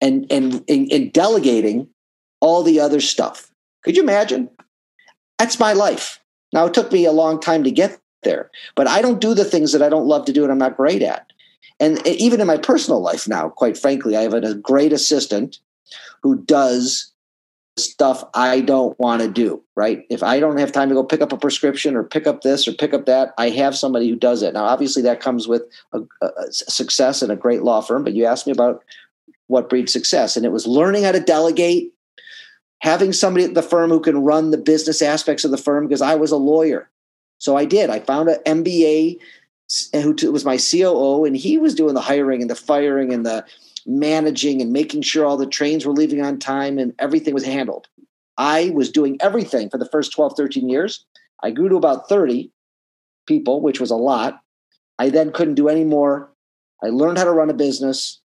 and 0.02 0.26
and 0.32 0.64
and, 0.68 0.92
and 0.92 1.14
delegating 1.14 1.88
all 2.42 2.64
the 2.64 2.80
other 2.80 3.02
stuff. 3.02 3.52
Could 3.84 3.96
you 3.96 4.04
imagine? 4.04 4.50
That's 5.38 5.60
my 5.60 5.74
life. 5.74 6.20
Now 6.52 6.66
it 6.66 6.74
took 6.74 6.92
me 6.92 7.06
a 7.06 7.12
long 7.12 7.40
time 7.40 7.64
to 7.64 7.72
get 7.72 8.00
there 8.24 8.50
but 8.76 8.88
i 8.88 9.02
don't 9.02 9.22
do 9.22 9.34
the 9.34 9.46
things 9.46 9.72
that 9.72 9.82
i 9.82 9.90
don't 9.90 10.08
love 10.08 10.26
to 10.26 10.34
do 10.34 10.44
and 10.44 10.52
i'm 10.52 10.58
not 10.58 10.78
great 10.78 11.02
at 11.02 11.32
and 11.80 12.06
even 12.08 12.42
in 12.42 12.48
my 12.48 12.58
personal 12.58 13.02
life 13.02 13.28
now, 13.28 13.50
quite 13.50 13.78
frankly, 13.78 14.18
I 14.18 14.22
have 14.22 14.34
a 14.34 14.56
great 14.56 14.94
assistant 14.94 15.60
who 16.22 16.42
does 16.44 17.12
stuff 17.78 18.24
I 18.34 18.60
don't 18.62 19.00
want 19.00 19.22
to 19.22 19.30
do, 19.30 19.64
right? 19.76 20.06
If 20.10 20.22
I 20.22 20.40
don't 20.40 20.58
have 20.58 20.72
time 20.72 20.90
to 20.90 20.96
go 20.96 21.04
pick 21.04 21.22
up 21.22 21.32
a 21.32 21.38
prescription 21.38 21.96
or 21.96 22.04
pick 22.04 22.28
up 22.28 22.42
this 22.42 22.68
or 22.68 22.74
pick 22.74 22.94
up 22.94 23.06
that, 23.06 23.34
I 23.38 23.50
have 23.52 23.78
somebody 23.78 24.10
who 24.10 24.16
does 24.16 24.44
it. 24.44 24.54
Now, 24.54 24.66
obviously, 24.66 25.02
that 25.04 25.22
comes 25.22 25.48
with 25.48 25.64
a, 25.94 26.02
a 26.22 26.32
success 26.52 27.22
and 27.22 27.32
a 27.32 27.38
great 27.38 27.64
law 27.64 27.82
firm, 27.82 28.04
but 28.04 28.14
you 28.14 28.26
asked 28.26 28.46
me 28.46 28.52
about 28.52 28.84
what 29.48 29.70
breeds 29.70 29.92
success, 29.92 30.38
and 30.38 30.46
it 30.46 30.52
was 30.52 30.68
learning 30.68 31.04
how 31.04 31.12
to 31.12 31.20
delegate, 31.20 31.92
having 32.82 33.12
somebody 33.12 33.46
at 33.46 33.56
the 33.56 33.64
firm 33.64 33.90
who 33.90 34.00
can 34.00 34.24
run 34.24 34.52
the 34.52 34.58
business 34.58 35.02
aspects 35.02 35.44
of 35.44 35.52
the 35.52 35.58
firm 35.58 35.88
because 35.88 36.02
I 36.02 36.16
was 36.16 36.32
a 36.32 36.38
lawyer. 36.38 36.90
So 37.40 37.56
I 37.56 37.66
did. 37.66 37.90
I 37.90 38.00
found 38.00 38.30
an 38.30 38.64
MBA 38.64 39.18
who 39.94 40.32
was 40.32 40.46
my 40.46 40.58
COO, 40.58 41.26
and 41.26 41.36
he 41.36 41.58
was 41.58 41.76
doing 41.76 41.94
the 41.94 42.02
hiring 42.02 42.42
and 42.42 42.50
the 42.50 42.56
firing 42.56 43.14
and 43.14 43.26
the 43.26 43.46
managing 43.86 44.62
and 44.62 44.74
making 44.74 45.02
sure 45.02 45.26
all 45.26 45.38
the 45.38 45.46
trains 45.46 45.86
were 45.86 45.94
leaving 45.94 46.22
on 46.22 46.40
time 46.40 46.78
and 46.78 46.94
everything 47.00 47.34
was 47.34 47.46
handled. 47.46 47.88
I 48.38 48.72
was 48.72 48.92
doing 48.92 49.18
everything 49.20 49.70
for 49.70 49.78
the 49.78 49.90
first 49.90 50.14
12, 50.14 50.34
13 50.36 50.70
years. 50.70 51.06
I 51.44 51.52
grew 51.52 51.70
to 51.70 51.76
about 51.76 52.08
30 52.10 52.52
people, 53.28 53.62
which 53.62 53.80
was 53.80 53.92
a 53.92 53.96
lot. 53.96 54.42
I 54.98 55.10
then 55.10 55.32
couldn't 55.32 55.56
do 55.56 55.70
any 55.70 55.84
more. 55.84 56.32
I 56.84 56.88
learned 56.88 57.18
how 57.18 57.26
to 57.26 57.32
run 57.32 57.50
a 57.50 57.54
business 57.54 58.22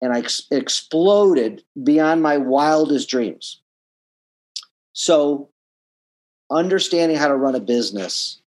and 0.00 0.12
I 0.12 0.20
ex- 0.20 0.46
exploded 0.50 1.62
beyond 1.82 2.22
my 2.22 2.38
wildest 2.38 3.08
dreams. 3.08 3.60
So, 4.92 5.50
understanding 6.50 7.16
how 7.16 7.28
to 7.28 7.36
run 7.36 7.54
a 7.54 7.60
business 7.60 8.40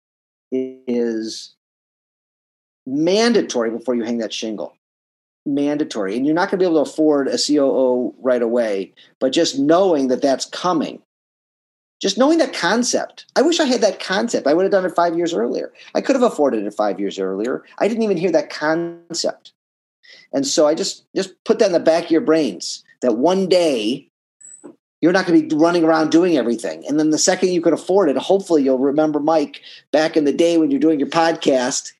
is 0.52 1.54
mandatory 2.86 3.70
before 3.70 3.94
you 3.94 4.04
hang 4.04 4.18
that 4.18 4.32
shingle. 4.32 4.76
Mandatory. 5.46 6.16
And 6.16 6.26
you're 6.26 6.34
not 6.34 6.50
going 6.50 6.58
to 6.58 6.64
be 6.64 6.70
able 6.70 6.84
to 6.84 6.90
afford 6.90 7.28
a 7.28 7.38
COO 7.38 8.14
right 8.20 8.42
away, 8.42 8.92
but 9.18 9.32
just 9.32 9.58
knowing 9.58 10.08
that 10.08 10.22
that's 10.22 10.46
coming 10.46 11.02
just 12.00 12.16
knowing 12.16 12.38
that 12.38 12.54
concept. 12.54 13.26
I 13.36 13.42
wish 13.42 13.60
I 13.60 13.66
had 13.66 13.82
that 13.82 14.00
concept. 14.00 14.46
I 14.46 14.54
would 14.54 14.62
have 14.62 14.72
done 14.72 14.86
it 14.86 14.94
five 14.94 15.16
years 15.16 15.34
earlier. 15.34 15.70
I 15.94 16.00
could 16.00 16.16
have 16.16 16.22
afforded 16.22 16.64
it 16.64 16.74
five 16.74 16.98
years 16.98 17.18
earlier. 17.18 17.62
I 17.78 17.88
didn't 17.88 18.02
even 18.02 18.16
hear 18.16 18.32
that 18.32 18.50
concept. 18.50 19.52
And 20.32 20.46
so 20.46 20.66
I 20.66 20.74
just 20.74 21.04
just 21.14 21.32
put 21.44 21.58
that 21.58 21.66
in 21.66 21.72
the 21.72 21.80
back 21.80 22.06
of 22.06 22.10
your 22.10 22.22
brains 22.22 22.82
that 23.02 23.18
one 23.18 23.48
day 23.48 24.08
you're 25.00 25.12
not 25.12 25.26
going 25.26 25.40
to 25.40 25.56
be 25.56 25.60
running 25.60 25.84
around 25.84 26.10
doing 26.10 26.36
everything. 26.36 26.86
And 26.86 26.98
then 26.98 27.10
the 27.10 27.18
second 27.18 27.50
you 27.50 27.62
can 27.62 27.72
afford 27.72 28.10
it, 28.10 28.16
hopefully 28.16 28.62
you'll 28.62 28.78
remember 28.78 29.20
Mike 29.20 29.60
back 29.92 30.16
in 30.16 30.24
the 30.24 30.32
day 30.32 30.58
when 30.58 30.70
you're 30.70 30.80
doing 30.80 30.98
your 30.98 31.08
podcast 31.08 31.92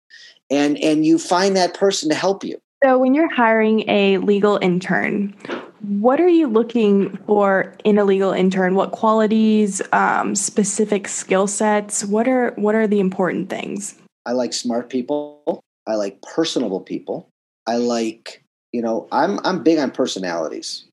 and 0.50 0.78
and 0.78 1.04
you 1.04 1.18
find 1.18 1.56
that 1.56 1.74
person 1.74 2.08
to 2.08 2.14
help 2.14 2.44
you. 2.44 2.60
So 2.82 2.98
when 2.98 3.14
you're 3.14 3.32
hiring 3.32 3.88
a 3.90 4.18
legal 4.18 4.58
intern, 4.62 5.34
what 5.80 6.20
are 6.20 6.28
you 6.28 6.46
looking 6.46 7.16
for 7.26 7.74
in 7.84 7.98
a 7.98 8.04
legal 8.04 8.32
intern? 8.32 8.74
What 8.74 8.92
qualities, 8.92 9.82
um, 9.92 10.34
specific 10.34 11.08
skill 11.08 11.46
sets? 11.46 12.04
What 12.04 12.28
are 12.28 12.52
what 12.52 12.74
are 12.74 12.86
the 12.86 13.00
important 13.00 13.50
things? 13.50 13.96
I 14.26 14.32
like 14.32 14.52
smart 14.52 14.90
people. 14.90 15.62
I 15.86 15.94
like 15.94 16.20
personable 16.22 16.80
people. 16.80 17.28
I 17.66 17.76
like 17.76 18.42
you 18.72 18.82
know 18.82 19.08
I'm 19.12 19.40
I'm 19.44 19.62
big 19.62 19.78
on 19.78 19.90
personalities, 19.90 20.84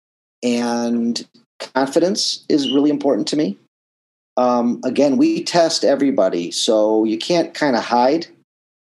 and 0.43 1.26
confidence 1.74 2.46
is 2.50 2.72
really 2.72 2.89
important 2.89 3.28
to 3.30 3.38
me. 3.38 3.58
Um, 4.38 4.80
again, 4.86 5.17
we 5.17 5.43
test 5.43 5.84
everybody, 5.84 6.52
so 6.52 7.04
you 7.04 7.17
can't 7.17 7.54
kind 7.54 7.76
of 7.76 7.84
hide. 7.84 8.28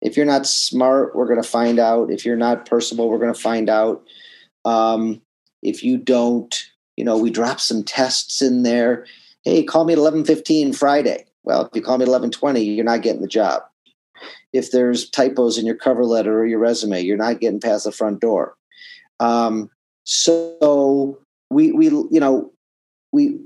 If 0.03 0.17
you're 0.17 0.25
not 0.25 0.45
smart, 0.45 1.15
we're 1.15 1.27
going 1.27 1.41
to 1.41 1.47
find 1.47 1.79
out. 1.79 2.11
If 2.11 2.25
you're 2.25 2.35
not 2.35 2.65
personable, 2.65 3.09
we're 3.09 3.19
going 3.19 3.33
to 3.33 3.39
find 3.39 3.69
out. 3.69 4.03
Um, 4.65 5.21
if 5.61 5.81
you 5.81 5.97
don't, 5.97 6.53
you 6.97 7.05
know, 7.05 7.17
we 7.17 7.29
drop 7.31 7.61
some 7.61 7.83
tests 7.83 8.41
in 8.41 8.63
there. 8.63 9.05
Hey, 9.43 9.63
call 9.63 9.85
me 9.85 9.93
at 9.93 9.99
eleven 9.99 10.25
fifteen 10.25 10.73
Friday. 10.73 11.25
Well, 11.43 11.65
if 11.65 11.69
you 11.73 11.81
call 11.81 11.97
me 11.97 12.03
at 12.03 12.09
eleven 12.09 12.31
twenty, 12.31 12.63
you're 12.63 12.83
not 12.83 13.01
getting 13.01 13.21
the 13.21 13.27
job. 13.27 13.63
If 14.51 14.71
there's 14.71 15.09
typos 15.09 15.57
in 15.57 15.65
your 15.65 15.75
cover 15.75 16.03
letter 16.03 16.37
or 16.37 16.45
your 16.45 16.59
resume, 16.59 17.01
you're 17.01 17.17
not 17.17 17.39
getting 17.39 17.61
past 17.61 17.85
the 17.85 17.91
front 17.91 18.19
door. 18.19 18.55
Um, 19.19 19.69
so 20.03 21.17
we 21.49 21.71
we 21.71 21.87
you 21.87 22.19
know 22.19 22.51
we 23.13 23.39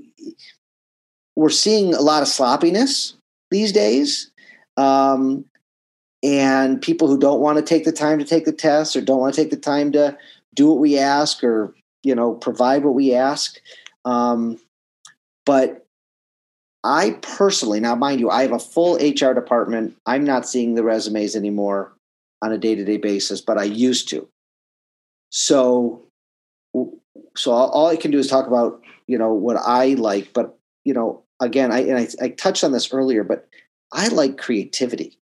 we're 1.36 1.50
seeing 1.50 1.94
a 1.94 2.00
lot 2.00 2.22
of 2.22 2.28
sloppiness 2.28 3.16
these 3.50 3.70
days. 3.70 4.30
Um, 4.76 5.44
and 6.22 6.82
people 6.82 7.08
who 7.08 7.18
don't 7.18 7.40
want 7.40 7.58
to 7.58 7.64
take 7.64 7.84
the 7.84 7.92
time 7.92 8.18
to 8.18 8.24
take 8.24 8.44
the 8.44 8.52
test 8.52 8.96
or 8.96 9.00
don't 9.00 9.20
want 9.20 9.34
to 9.34 9.40
take 9.40 9.50
the 9.50 9.56
time 9.56 9.92
to 9.92 10.16
do 10.54 10.68
what 10.68 10.78
we 10.78 10.98
ask 10.98 11.44
or 11.44 11.74
you 12.02 12.14
know 12.14 12.34
provide 12.34 12.84
what 12.84 12.94
we 12.94 13.14
ask 13.14 13.60
um, 14.04 14.58
but 15.46 15.86
i 16.84 17.10
personally 17.22 17.80
now 17.80 17.94
mind 17.94 18.20
you 18.20 18.30
i 18.30 18.42
have 18.42 18.52
a 18.52 18.58
full 18.58 18.96
hr 18.96 19.32
department. 19.32 19.96
I'm 20.06 20.24
not 20.24 20.48
seeing 20.48 20.74
the 20.74 20.84
resumes 20.84 21.36
anymore 21.36 21.92
on 22.42 22.52
a 22.52 22.58
day-to-day 22.58 22.98
basis 22.98 23.40
but 23.40 23.58
i 23.58 23.64
used 23.64 24.08
to. 24.10 24.28
So 25.30 26.02
so 27.36 27.52
all 27.52 27.86
i 27.86 27.96
can 27.96 28.10
do 28.10 28.18
is 28.18 28.28
talk 28.28 28.46
about 28.46 28.82
you 29.06 29.18
know 29.18 29.32
what 29.32 29.56
i 29.56 29.94
like 29.94 30.32
but 30.32 30.58
you 30.84 30.94
know 30.94 31.22
again 31.40 31.72
i 31.72 31.80
and 31.80 31.98
I, 31.98 32.08
I 32.20 32.28
touched 32.30 32.64
on 32.64 32.72
this 32.72 32.92
earlier 32.92 33.24
but 33.24 33.48
i 33.92 34.08
like 34.08 34.38
creativity 34.38 35.18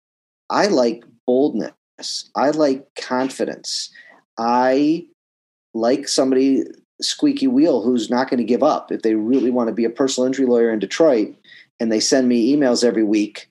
i 0.51 0.67
like 0.67 1.05
boldness. 1.27 2.31
I 2.37 2.51
like 2.51 2.87
confidence. 3.01 3.91
I 4.39 5.07
like 5.75 6.09
somebody 6.09 6.63
squeaky 7.01 7.47
wheel 7.47 7.83
who's 7.83 8.11
not 8.11 8.31
going 8.31 8.39
to 8.39 8.45
give 8.45 8.63
up. 8.63 8.93
If 8.93 9.03
they 9.03 9.15
really 9.15 9.51
want 9.51 9.69
to 9.69 9.75
be 9.75 9.85
a 9.85 9.91
personal 9.91 10.27
injury 10.27 10.47
lawyer 10.47 10.71
in 10.71 10.79
Detroit 10.79 11.35
and 11.81 11.91
they 11.91 12.01
send 12.01 12.29
me 12.29 12.55
emails 12.55 12.85
every 12.85 13.05
week 13.05 13.51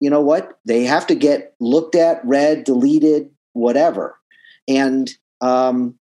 you 0.00 0.10
know 0.10 0.20
what? 0.20 0.58
They 0.64 0.84
have 0.84 1.06
to 1.08 1.14
get 1.14 1.54
looked 1.60 1.94
at 1.94 2.24
read 2.24 2.64
deleted 2.64 3.30
whatever. 3.52 4.18
And 4.68 5.10
um 5.40 5.98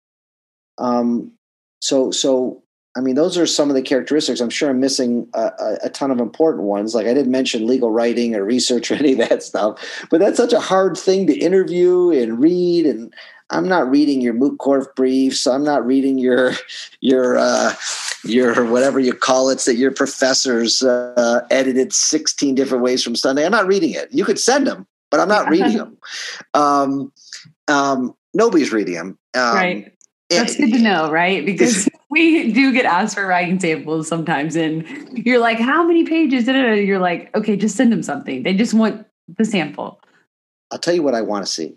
um 0.78 1.32
so 1.80 2.10
so 2.10 2.62
I 2.96 3.00
mean, 3.00 3.16
those 3.16 3.36
are 3.36 3.46
some 3.46 3.70
of 3.70 3.74
the 3.74 3.82
characteristics. 3.82 4.40
I'm 4.40 4.50
sure 4.50 4.70
I'm 4.70 4.78
missing 4.78 5.28
a, 5.34 5.50
a, 5.58 5.78
a, 5.84 5.90
ton 5.90 6.12
of 6.12 6.20
important 6.20 6.64
ones. 6.64 6.94
Like 6.94 7.06
I 7.06 7.14
didn't 7.14 7.32
mention 7.32 7.66
legal 7.66 7.90
writing 7.90 8.36
or 8.36 8.44
research 8.44 8.90
or 8.90 8.94
any 8.94 9.12
of 9.12 9.28
that 9.28 9.42
stuff, 9.42 10.06
but 10.10 10.20
that's 10.20 10.36
such 10.36 10.52
a 10.52 10.60
hard 10.60 10.96
thing 10.96 11.26
to 11.26 11.34
interview 11.34 12.10
and 12.10 12.38
read. 12.38 12.86
And 12.86 13.12
I'm 13.50 13.68
not 13.68 13.90
reading 13.90 14.20
your 14.20 14.34
moot 14.34 14.58
court 14.58 14.94
briefs. 14.94 15.46
I'm 15.46 15.64
not 15.64 15.84
reading 15.84 16.18
your 16.18 16.52
your 17.00 17.36
uh, 17.36 17.74
your 18.24 18.64
whatever 18.64 19.00
you 19.00 19.12
call 19.12 19.50
it 19.50 19.58
that 19.60 19.74
your 19.74 19.90
professors 19.90 20.82
uh, 20.82 21.46
edited 21.50 21.92
16 21.92 22.54
different 22.54 22.84
ways 22.84 23.02
from 23.02 23.16
Sunday. 23.16 23.44
I'm 23.44 23.52
not 23.52 23.66
reading 23.66 23.90
it. 23.90 24.08
You 24.12 24.24
could 24.24 24.38
send 24.38 24.66
them, 24.66 24.86
but 25.10 25.20
I'm 25.20 25.28
not 25.28 25.48
reading 25.48 25.76
them. 25.78 25.98
Um, 26.54 27.12
um, 27.68 28.14
nobody's 28.34 28.72
reading 28.72 28.94
them. 28.94 29.18
Um, 29.34 29.54
right. 29.54 29.92
That's 30.30 30.56
good 30.56 30.72
to 30.72 30.78
know, 30.78 31.10
right? 31.10 31.44
Because 31.44 31.88
we 32.10 32.52
do 32.52 32.72
get 32.72 32.86
asked 32.86 33.14
for 33.14 33.26
writing 33.26 33.60
samples 33.60 34.08
sometimes, 34.08 34.56
and 34.56 34.86
you're 35.12 35.38
like, 35.38 35.58
"How 35.58 35.86
many 35.86 36.04
pages?" 36.04 36.46
You're 36.46 36.98
like, 36.98 37.34
"Okay, 37.36 37.56
just 37.56 37.76
send 37.76 37.92
them 37.92 38.02
something." 38.02 38.42
They 38.42 38.54
just 38.54 38.74
want 38.74 39.06
the 39.28 39.44
sample. 39.44 40.00
I'll 40.70 40.78
tell 40.78 40.94
you 40.94 41.02
what 41.02 41.14
I 41.14 41.20
want 41.22 41.46
to 41.46 41.52
see. 41.52 41.76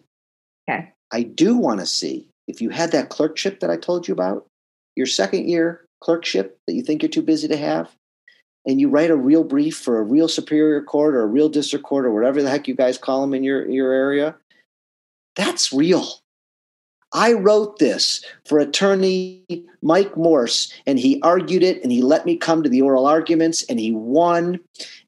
Okay. 0.69 0.91
I 1.11 1.23
do 1.23 1.55
want 1.55 1.79
to 1.79 1.85
see 1.85 2.27
if 2.47 2.61
you 2.61 2.69
had 2.69 2.91
that 2.91 3.09
clerkship 3.09 3.59
that 3.59 3.69
I 3.69 3.77
told 3.77 4.07
you 4.07 4.13
about, 4.13 4.47
your 4.95 5.05
second 5.05 5.47
year 5.47 5.85
clerkship 6.01 6.59
that 6.67 6.73
you 6.73 6.81
think 6.81 7.01
you're 7.01 7.09
too 7.09 7.21
busy 7.21 7.47
to 7.47 7.57
have, 7.57 7.95
and 8.65 8.79
you 8.79 8.89
write 8.89 9.11
a 9.11 9.15
real 9.15 9.43
brief 9.43 9.77
for 9.77 9.99
a 9.99 10.03
real 10.03 10.27
superior 10.27 10.81
court 10.81 11.15
or 11.15 11.21
a 11.21 11.27
real 11.27 11.49
district 11.49 11.85
court 11.85 12.05
or 12.05 12.13
whatever 12.13 12.41
the 12.41 12.49
heck 12.49 12.67
you 12.67 12.75
guys 12.75 12.97
call 12.97 13.21
them 13.21 13.33
in 13.33 13.43
your, 13.43 13.69
your 13.69 13.91
area. 13.91 14.35
That's 15.35 15.71
real. 15.71 16.07
I 17.17 17.33
wrote 17.33 17.79
this 17.79 18.23
for 18.45 18.59
attorney 18.59 19.43
Mike 19.81 20.15
Morse, 20.15 20.71
and 20.85 20.99
he 20.99 21.19
argued 21.23 21.63
it, 21.63 21.81
and 21.81 21.91
he 21.91 22.03
let 22.03 22.27
me 22.27 22.37
come 22.37 22.61
to 22.61 22.69
the 22.69 22.83
oral 22.83 23.07
arguments, 23.07 23.63
and 23.63 23.79
he 23.79 23.91
won. 23.91 24.59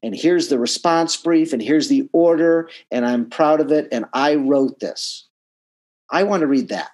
And 0.02 0.12
here's 0.12 0.48
the 0.48 0.58
response 0.58 1.16
brief, 1.16 1.52
and 1.52 1.62
here's 1.62 1.86
the 1.86 2.08
order, 2.12 2.68
and 2.90 3.06
I'm 3.06 3.30
proud 3.30 3.60
of 3.60 3.70
it. 3.70 3.86
And 3.92 4.06
I 4.12 4.34
wrote 4.34 4.80
this. 4.80 5.28
I 6.10 6.24
want 6.24 6.40
to 6.40 6.48
read 6.48 6.70
that. 6.70 6.90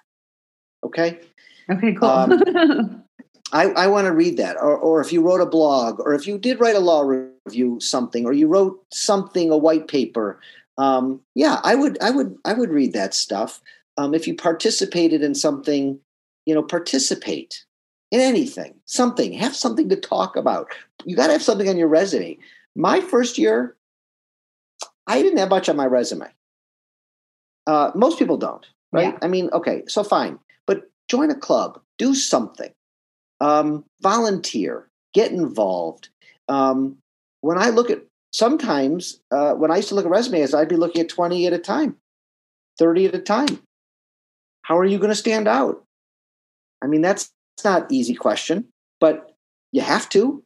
Okay. 0.83 1.19
Okay, 1.67 1.93
cool. 1.93 2.09
um, 2.09 3.03
I, 3.51 3.69
I 3.71 3.87
want 3.87 4.05
to 4.05 4.13
read 4.13 4.37
that. 4.37 4.57
Or, 4.57 4.77
or 4.77 5.01
if 5.01 5.11
you 5.11 5.23
wrote 5.23 5.41
a 5.41 5.47
blog, 5.47 5.99
or 5.99 6.13
if 6.13 6.27
you 6.27 6.37
did 6.37 6.59
write 6.59 6.75
a 6.75 6.79
law 6.79 7.01
review 7.01 7.79
something, 7.79 8.27
or 8.27 8.33
you 8.33 8.47
wrote 8.47 8.85
something, 8.93 9.49
a 9.49 9.57
white 9.57 9.87
paper. 9.87 10.39
Um, 10.77 11.21
yeah, 11.33 11.59
I 11.63 11.73
would, 11.73 11.97
I 12.03 12.11
would, 12.11 12.35
I 12.45 12.53
would 12.53 12.69
read 12.69 12.93
that 12.93 13.15
stuff. 13.15 13.61
Um, 13.97 14.13
if 14.13 14.27
you 14.27 14.35
participated 14.35 15.23
in 15.23 15.33
something, 15.33 15.99
you 16.45 16.53
know, 16.53 16.63
participate 16.63 17.65
in 18.11 18.19
anything, 18.19 18.75
something, 18.85 19.33
have 19.33 19.55
something 19.55 19.89
to 19.89 19.95
talk 19.95 20.35
about. 20.35 20.67
You 21.05 21.15
got 21.15 21.27
to 21.27 21.33
have 21.33 21.43
something 21.43 21.67
on 21.67 21.77
your 21.77 21.87
resume. 21.87 22.37
My 22.75 23.01
first 23.01 23.37
year, 23.37 23.75
I 25.07 25.21
didn't 25.21 25.39
have 25.39 25.49
much 25.49 25.67
on 25.67 25.75
my 25.75 25.85
resume. 25.85 26.27
Uh, 27.65 27.91
most 27.95 28.19
people 28.19 28.37
don't 28.37 28.65
right? 28.91 29.13
Yeah. 29.13 29.19
I 29.21 29.27
mean, 29.27 29.49
okay, 29.53 29.83
so 29.87 30.03
fine, 30.03 30.39
but 30.65 30.89
join 31.09 31.31
a 31.31 31.35
club, 31.35 31.79
do 31.97 32.15
something, 32.15 32.71
um, 33.41 33.83
volunteer, 34.01 34.89
get 35.13 35.31
involved. 35.31 36.09
Um, 36.47 36.97
when 37.41 37.57
I 37.57 37.69
look 37.69 37.89
at 37.89 38.01
sometimes 38.31 39.19
uh, 39.31 39.53
when 39.53 39.71
I 39.71 39.77
used 39.77 39.89
to 39.89 39.95
look 39.95 40.05
at 40.05 40.11
resumes, 40.11 40.53
I'd 40.53 40.69
be 40.69 40.75
looking 40.75 41.01
at 41.01 41.09
twenty 41.09 41.45
at 41.45 41.53
a 41.53 41.59
time, 41.59 41.97
thirty 42.77 43.05
at 43.05 43.15
a 43.15 43.19
time. 43.19 43.59
How 44.67 44.77
are 44.77 44.85
you 44.85 44.97
going 44.97 45.11
to 45.11 45.15
stand 45.15 45.47
out? 45.47 45.81
I 46.83 46.87
mean, 46.87 47.01
that's, 47.01 47.31
not 47.63 47.91
easy 47.91 48.13
question, 48.13 48.65
but 48.99 49.33
you 49.71 49.81
have 49.81 50.07
to, 50.09 50.43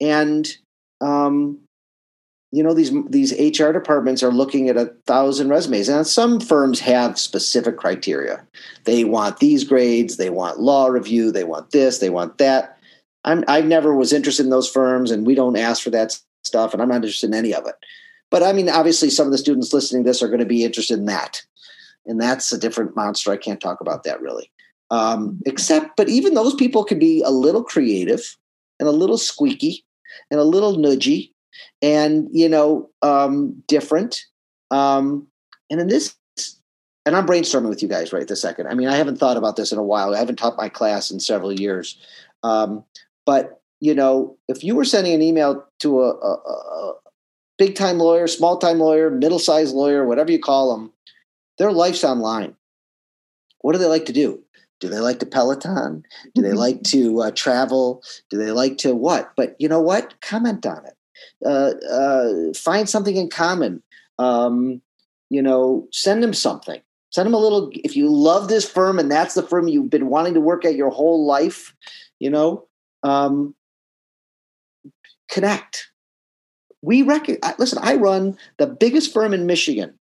and 0.00 0.48
um, 1.02 1.58
you 2.50 2.62
know 2.62 2.72
these 2.72 2.90
these 3.10 3.60
HR 3.60 3.72
departments 3.72 4.22
are 4.22 4.32
looking 4.32 4.70
at 4.70 4.78
a 4.78 4.94
thousand 5.06 5.50
resumes, 5.50 5.90
and 5.90 6.06
some 6.06 6.40
firms 6.40 6.80
have 6.80 7.18
specific 7.18 7.76
criteria. 7.76 8.46
They 8.84 9.04
want 9.04 9.38
these 9.38 9.64
grades, 9.64 10.16
they 10.16 10.30
want 10.30 10.60
law 10.60 10.86
review, 10.86 11.30
they 11.30 11.44
want 11.44 11.72
this, 11.72 11.98
they 11.98 12.08
want 12.08 12.38
that. 12.38 12.78
I'm 13.24 13.44
I 13.48 13.60
never 13.60 13.94
was 13.94 14.14
interested 14.14 14.44
in 14.44 14.50
those 14.50 14.70
firms, 14.70 15.10
and 15.10 15.26
we 15.26 15.34
don't 15.34 15.58
ask 15.58 15.82
for 15.82 15.90
that 15.90 16.18
stuff, 16.42 16.72
and 16.72 16.80
I'm 16.80 16.88
not 16.88 16.96
interested 16.96 17.26
in 17.26 17.34
any 17.34 17.52
of 17.52 17.66
it. 17.66 17.74
But 18.30 18.42
I 18.42 18.54
mean, 18.54 18.70
obviously, 18.70 19.10
some 19.10 19.26
of 19.26 19.32
the 19.32 19.38
students 19.38 19.74
listening 19.74 20.04
to 20.04 20.08
this 20.08 20.22
are 20.22 20.28
going 20.28 20.40
to 20.40 20.46
be 20.46 20.64
interested 20.64 20.98
in 20.98 21.04
that, 21.04 21.42
and 22.06 22.20
that's 22.20 22.52
a 22.52 22.58
different 22.58 22.96
monster. 22.96 23.32
I 23.32 23.36
can't 23.36 23.60
talk 23.60 23.80
about 23.80 24.04
that 24.04 24.20
really. 24.20 24.50
Um, 24.90 25.40
except, 25.46 25.96
but 25.96 26.08
even 26.08 26.34
those 26.34 26.54
people 26.54 26.84
can 26.84 26.98
be 26.98 27.20
a 27.22 27.30
little 27.30 27.64
creative 27.64 28.36
and 28.78 28.88
a 28.88 28.92
little 28.92 29.18
squeaky 29.18 29.84
and 30.30 30.38
a 30.38 30.44
little 30.44 30.76
nudgy 30.76 31.32
and 31.82 32.28
you 32.32 32.48
know 32.48 32.90
um, 33.02 33.62
different. 33.66 34.20
Um, 34.70 35.26
and 35.70 35.80
in 35.80 35.88
this 35.88 36.14
and 37.06 37.14
I'm 37.14 37.26
brainstorming 37.26 37.68
with 37.68 37.82
you 37.82 37.88
guys 37.88 38.12
right 38.12 38.26
this 38.26 38.42
second. 38.42 38.66
I 38.66 38.74
mean, 38.74 38.88
I 38.88 38.96
haven't 38.96 39.18
thought 39.18 39.36
about 39.36 39.54
this 39.54 39.70
in 39.70 39.78
a 39.78 39.82
while. 39.82 40.14
I 40.14 40.18
haven't 40.18 40.36
taught 40.36 40.56
my 40.56 40.68
class 40.68 41.10
in 41.10 41.20
several 41.20 41.52
years. 41.52 41.96
Um, 42.42 42.84
but 43.24 43.60
you 43.80 43.94
know, 43.94 44.36
if 44.48 44.64
you 44.64 44.74
were 44.74 44.84
sending 44.84 45.14
an 45.14 45.22
email 45.22 45.64
to 45.80 46.02
a, 46.02 46.10
a, 46.10 46.32
a 46.32 46.94
big 47.58 47.76
time 47.76 47.98
lawyer, 47.98 48.26
small 48.26 48.58
time 48.58 48.80
lawyer, 48.80 49.10
middle 49.10 49.38
sized 49.38 49.74
lawyer, 49.74 50.04
whatever 50.04 50.32
you 50.32 50.40
call 50.40 50.76
them, 50.76 50.92
their 51.58 51.72
life's 51.72 52.04
online. 52.04 52.54
What 53.60 53.72
do 53.72 53.78
they 53.78 53.86
like 53.86 54.06
to 54.06 54.12
do? 54.12 54.42
Do 54.80 54.88
they 54.88 55.00
like 55.00 55.18
to 55.20 55.26
Peloton? 55.26 56.04
Do 56.34 56.42
they 56.42 56.52
like 56.52 56.82
to 56.84 57.22
uh, 57.22 57.30
travel? 57.30 58.02
Do 58.28 58.36
they 58.36 58.50
like 58.50 58.76
to 58.78 58.94
what? 58.94 59.32
But 59.36 59.56
you 59.58 59.68
know 59.68 59.80
what? 59.80 60.20
Comment 60.20 60.64
on 60.66 60.84
it. 60.84 60.96
Uh, 61.44 61.72
uh, 61.90 62.52
find 62.54 62.88
something 62.88 63.16
in 63.16 63.30
common. 63.30 63.82
Um, 64.18 64.82
you 65.30 65.40
know, 65.40 65.88
send 65.92 66.22
them 66.22 66.34
something. 66.34 66.80
Send 67.10 67.26
them 67.26 67.34
a 67.34 67.38
little. 67.38 67.70
If 67.72 67.96
you 67.96 68.12
love 68.12 68.48
this 68.48 68.68
firm 68.68 68.98
and 68.98 69.10
that's 69.10 69.34
the 69.34 69.42
firm 69.42 69.68
you've 69.68 69.90
been 69.90 70.08
wanting 70.08 70.34
to 70.34 70.40
work 70.40 70.64
at 70.64 70.74
your 70.74 70.90
whole 70.90 71.24
life, 71.24 71.74
you 72.18 72.28
know, 72.28 72.66
um, 73.02 73.54
connect. 75.30 75.90
We 76.82 77.00
reckon. 77.00 77.38
Listen, 77.58 77.78
I 77.80 77.94
run 77.94 78.36
the 78.58 78.66
biggest 78.66 79.12
firm 79.12 79.32
in 79.32 79.46
Michigan 79.46 79.98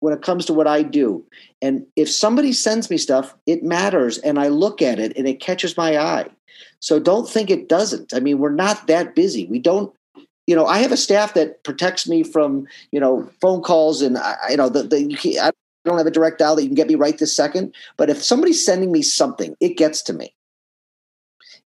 when 0.00 0.12
it 0.12 0.22
comes 0.22 0.46
to 0.46 0.54
what 0.54 0.66
I 0.66 0.82
do. 0.82 1.24
And 1.62 1.86
if 1.94 2.10
somebody 2.10 2.52
sends 2.52 2.90
me 2.90 2.98
stuff, 2.98 3.34
it 3.46 3.62
matters. 3.62 4.18
And 4.18 4.38
I 4.38 4.48
look 4.48 4.82
at 4.82 4.98
it 4.98 5.16
and 5.16 5.28
it 5.28 5.40
catches 5.40 5.76
my 5.76 5.98
eye. 5.98 6.28
So 6.80 6.98
don't 6.98 7.28
think 7.28 7.50
it 7.50 7.68
doesn't. 7.68 8.12
I 8.14 8.20
mean, 8.20 8.38
we're 8.38 8.50
not 8.50 8.86
that 8.86 9.14
busy. 9.14 9.46
We 9.46 9.58
don't, 9.58 9.94
you 10.46 10.56
know, 10.56 10.66
I 10.66 10.78
have 10.78 10.92
a 10.92 10.96
staff 10.96 11.34
that 11.34 11.62
protects 11.62 12.08
me 12.08 12.22
from, 12.22 12.66
you 12.90 12.98
know, 12.98 13.30
phone 13.40 13.62
calls 13.62 14.02
and, 14.02 14.18
I, 14.18 14.36
you 14.50 14.56
know, 14.56 14.68
the, 14.68 14.82
the, 14.82 15.38
I 15.40 15.50
don't 15.84 15.98
have 15.98 16.06
a 16.06 16.10
direct 16.10 16.38
dial 16.38 16.56
that 16.56 16.62
you 16.62 16.68
can 16.68 16.74
get 16.74 16.88
me 16.88 16.94
right 16.94 17.16
this 17.16 17.36
second. 17.36 17.74
But 17.96 18.10
if 18.10 18.22
somebody's 18.22 18.64
sending 18.64 18.90
me 18.90 19.02
something, 19.02 19.54
it 19.60 19.76
gets 19.76 20.02
to 20.02 20.12
me. 20.12 20.34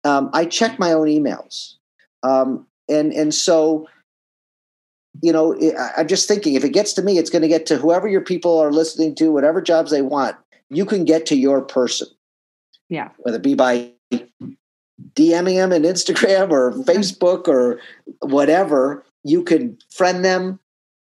Um, 0.04 0.30
I 0.34 0.46
check 0.46 0.78
my 0.78 0.94
own 0.94 1.08
emails. 1.08 1.76
Um, 2.24 2.68
and, 2.90 3.14
and 3.14 3.34
so 3.34 3.88
you 5.22 5.32
know, 5.32 5.58
I'm 5.98 6.08
just 6.08 6.28
thinking 6.28 6.56
if 6.56 6.64
it 6.64 6.70
gets 6.70 6.94
to 6.94 7.02
me, 7.02 7.18
it's 7.18 7.30
going 7.30 7.42
to 7.42 7.48
get 7.48 7.66
to 7.68 7.78
whoever 7.78 8.08
your 8.08 8.22
people 8.22 8.58
are 8.60 8.72
listening 8.72 9.16
to, 9.16 9.32
whatever 9.32 9.62
jobs 9.62 9.92
they 9.92 10.02
want. 10.02 10.36
You 10.70 10.86
can 10.86 11.06
get 11.06 11.26
to 11.28 11.36
your 11.36 11.62
person. 11.62 12.08
Yeah. 12.90 13.10
Whether 13.18 13.38
it 13.38 13.44
be 13.44 13.56
by 13.56 13.92
DMing 15.14 15.56
them 15.56 15.72
in 15.72 15.84
Instagram 15.84 16.52
or 16.52 16.72
Facebook 16.84 17.48
or 17.48 17.80
whatever, 18.20 19.04
you 19.24 19.44
can 19.44 19.78
friend 19.92 20.24
them, 20.24 20.60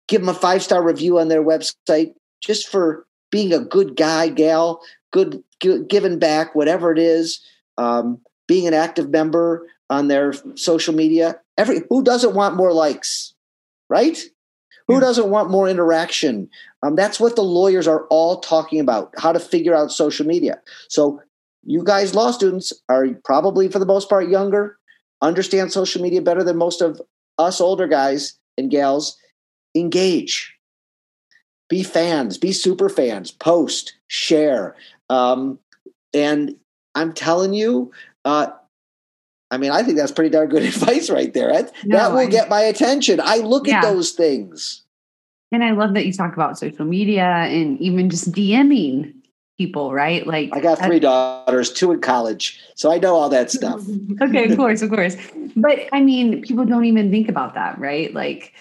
give 0.08 0.20
them 0.20 0.28
a 0.28 0.34
five 0.34 0.62
star 0.62 0.82
review 0.82 1.18
on 1.18 1.28
their 1.28 1.42
website 1.42 2.14
just 2.40 2.68
for 2.68 3.06
being 3.30 3.52
a 3.52 3.60
good 3.60 3.96
guy, 3.96 4.28
gal, 4.28 4.80
good, 5.12 5.42
good 5.60 5.88
giving 5.88 6.18
back, 6.18 6.54
whatever 6.54 6.92
it 6.92 6.98
is, 6.98 7.40
um, 7.78 8.20
being 8.46 8.66
an 8.66 8.74
active 8.74 9.10
member 9.10 9.66
on 9.90 10.08
their 10.08 10.34
social 10.54 10.94
media. 10.94 11.40
Every 11.58 11.82
who 11.88 12.02
doesn't 12.02 12.34
want 12.34 12.56
more 12.56 12.72
likes? 12.72 13.34
Right? 13.88 14.18
Who 14.88 15.00
doesn't 15.00 15.30
want 15.30 15.50
more 15.50 15.68
interaction? 15.68 16.48
Um, 16.82 16.94
that's 16.94 17.18
what 17.18 17.34
the 17.34 17.42
lawyers 17.42 17.88
are 17.88 18.06
all 18.06 18.40
talking 18.40 18.78
about 18.78 19.12
how 19.18 19.32
to 19.32 19.40
figure 19.40 19.74
out 19.74 19.90
social 19.90 20.24
media. 20.24 20.60
So, 20.88 21.20
you 21.64 21.82
guys, 21.82 22.14
law 22.14 22.30
students, 22.30 22.72
are 22.88 23.08
probably 23.24 23.68
for 23.68 23.80
the 23.80 23.86
most 23.86 24.08
part 24.08 24.28
younger, 24.28 24.78
understand 25.22 25.72
social 25.72 26.00
media 26.00 26.22
better 26.22 26.44
than 26.44 26.56
most 26.56 26.80
of 26.80 27.00
us 27.38 27.60
older 27.60 27.88
guys 27.88 28.38
and 28.56 28.70
gals. 28.70 29.16
Engage, 29.74 30.54
be 31.68 31.82
fans, 31.82 32.38
be 32.38 32.52
super 32.52 32.88
fans, 32.88 33.30
post, 33.30 33.94
share. 34.06 34.76
Um, 35.10 35.58
and 36.14 36.54
I'm 36.94 37.12
telling 37.12 37.52
you, 37.52 37.90
uh, 38.24 38.48
I 39.56 39.58
mean, 39.58 39.70
I 39.70 39.82
think 39.82 39.96
that's 39.96 40.12
pretty 40.12 40.28
darn 40.28 40.50
good 40.50 40.62
advice 40.74 41.08
right 41.08 41.32
there. 41.32 41.50
That, 41.50 41.72
no, 41.86 41.96
that 41.96 42.10
will 42.12 42.18
I, 42.18 42.26
get 42.26 42.50
my 42.50 42.60
attention. 42.60 43.20
I 43.22 43.38
look 43.38 43.66
yeah. 43.66 43.78
at 43.78 43.82
those 43.82 44.10
things. 44.12 44.82
And 45.50 45.64
I 45.64 45.70
love 45.70 45.94
that 45.94 46.04
you 46.04 46.12
talk 46.12 46.34
about 46.34 46.58
social 46.58 46.84
media 46.84 47.24
and 47.24 47.80
even 47.80 48.10
just 48.10 48.32
DMing 48.32 49.14
people, 49.56 49.94
right? 49.94 50.26
Like 50.26 50.50
I 50.52 50.60
got 50.60 50.78
three 50.78 51.00
daughters, 51.00 51.72
two 51.72 51.90
in 51.92 52.02
college, 52.02 52.60
so 52.74 52.92
I 52.92 52.98
know 52.98 53.14
all 53.14 53.30
that 53.30 53.50
stuff. 53.50 53.80
okay, 54.20 54.50
of 54.50 54.58
course, 54.58 54.82
of 54.82 54.90
course. 54.90 55.16
But 55.54 55.88
I 55.92 56.02
mean, 56.02 56.42
people 56.42 56.66
don't 56.66 56.84
even 56.84 57.10
think 57.10 57.30
about 57.30 57.54
that, 57.54 57.78
right? 57.78 58.12
Like 58.12 58.52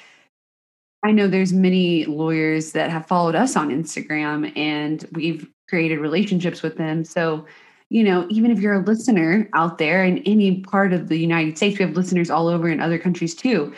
I 1.03 1.11
know 1.11 1.27
there's 1.27 1.51
many 1.51 2.05
lawyers 2.05 2.71
that 2.71 2.91
have 2.91 3.07
followed 3.07 3.35
us 3.35 3.57
on 3.57 3.69
Instagram 3.69 4.55
and 4.55 5.05
we've 5.11 5.49
created 5.67 5.99
relationships 5.99 6.61
with 6.61 6.77
them. 6.77 7.03
So 7.03 7.45
you 7.89 8.03
know, 8.03 8.25
even 8.29 8.51
if 8.51 8.59
you're 8.59 8.73
a 8.73 8.83
listener 8.83 9.49
out 9.53 9.77
there 9.77 10.03
in 10.03 10.19
any 10.19 10.61
part 10.61 10.93
of 10.93 11.07
the 11.07 11.17
United 11.17 11.57
States, 11.57 11.77
we 11.77 11.85
have 11.85 11.95
listeners 11.95 12.29
all 12.29 12.47
over 12.47 12.67
in 12.67 12.79
other 12.79 12.97
countries 12.97 13.35
too, 13.35 13.73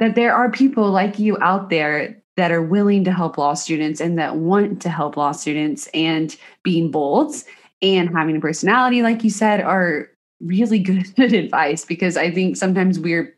that 0.00 0.14
there 0.14 0.34
are 0.34 0.50
people 0.50 0.90
like 0.90 1.18
you 1.18 1.38
out 1.40 1.70
there 1.70 2.20
that 2.36 2.52
are 2.52 2.62
willing 2.62 3.04
to 3.04 3.12
help 3.12 3.38
law 3.38 3.54
students 3.54 4.00
and 4.00 4.18
that 4.18 4.36
want 4.36 4.82
to 4.82 4.90
help 4.90 5.16
law 5.16 5.32
students 5.32 5.88
and 5.94 6.36
being 6.62 6.90
bold 6.90 7.34
and 7.82 8.10
having 8.10 8.36
a 8.36 8.40
personality, 8.40 9.02
like 9.02 9.24
you 9.24 9.30
said, 9.30 9.60
are 9.60 10.10
really 10.40 10.78
good 11.16 11.32
advice 11.32 11.84
because 11.84 12.16
I 12.16 12.30
think 12.30 12.56
sometimes 12.56 12.98
we're 12.98 13.34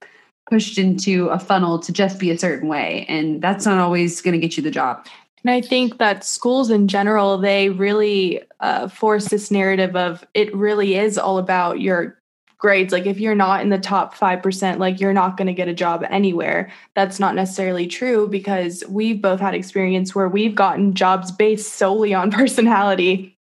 pushed 0.50 0.78
into 0.78 1.28
a 1.28 1.38
funnel 1.38 1.78
to 1.78 1.92
just 1.92 2.18
be 2.18 2.30
a 2.30 2.38
certain 2.38 2.68
way, 2.68 3.04
and 3.08 3.42
that's 3.42 3.66
not 3.66 3.78
always 3.78 4.20
going 4.20 4.32
to 4.32 4.38
get 4.38 4.56
you 4.56 4.62
the 4.62 4.70
job. 4.70 5.06
And 5.44 5.50
I 5.50 5.60
think 5.60 5.98
that 5.98 6.24
schools 6.24 6.70
in 6.70 6.88
general, 6.88 7.38
they 7.38 7.70
really 7.70 8.42
uh, 8.60 8.88
force 8.88 9.28
this 9.28 9.50
narrative 9.50 9.96
of 9.96 10.24
it 10.34 10.54
really 10.54 10.96
is 10.96 11.18
all 11.18 11.38
about 11.38 11.80
your 11.80 12.18
grades. 12.58 12.92
Like 12.92 13.06
if 13.06 13.20
you're 13.20 13.34
not 13.34 13.62
in 13.62 13.68
the 13.68 13.78
top 13.78 14.14
5%, 14.14 14.78
like 14.78 15.00
you're 15.00 15.12
not 15.12 15.36
going 15.36 15.46
to 15.46 15.52
get 15.52 15.68
a 15.68 15.74
job 15.74 16.04
anywhere. 16.10 16.70
That's 16.94 17.20
not 17.20 17.34
necessarily 17.34 17.86
true 17.86 18.28
because 18.28 18.82
we've 18.88 19.22
both 19.22 19.40
had 19.40 19.54
experience 19.54 20.14
where 20.14 20.28
we've 20.28 20.54
gotten 20.54 20.94
jobs 20.94 21.30
based 21.30 21.74
solely 21.74 22.12
on 22.14 22.30
personality. 22.32 23.36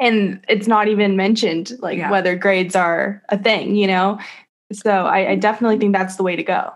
And 0.00 0.42
it's 0.48 0.66
not 0.66 0.88
even 0.88 1.16
mentioned 1.16 1.72
like 1.80 1.98
yeah. 1.98 2.10
whether 2.10 2.36
grades 2.36 2.74
are 2.74 3.22
a 3.28 3.38
thing, 3.38 3.76
you 3.76 3.86
know? 3.86 4.18
So 4.72 4.90
I, 4.90 5.30
I 5.30 5.34
definitely 5.36 5.78
think 5.78 5.94
that's 5.94 6.16
the 6.16 6.22
way 6.22 6.36
to 6.36 6.42
go. 6.42 6.72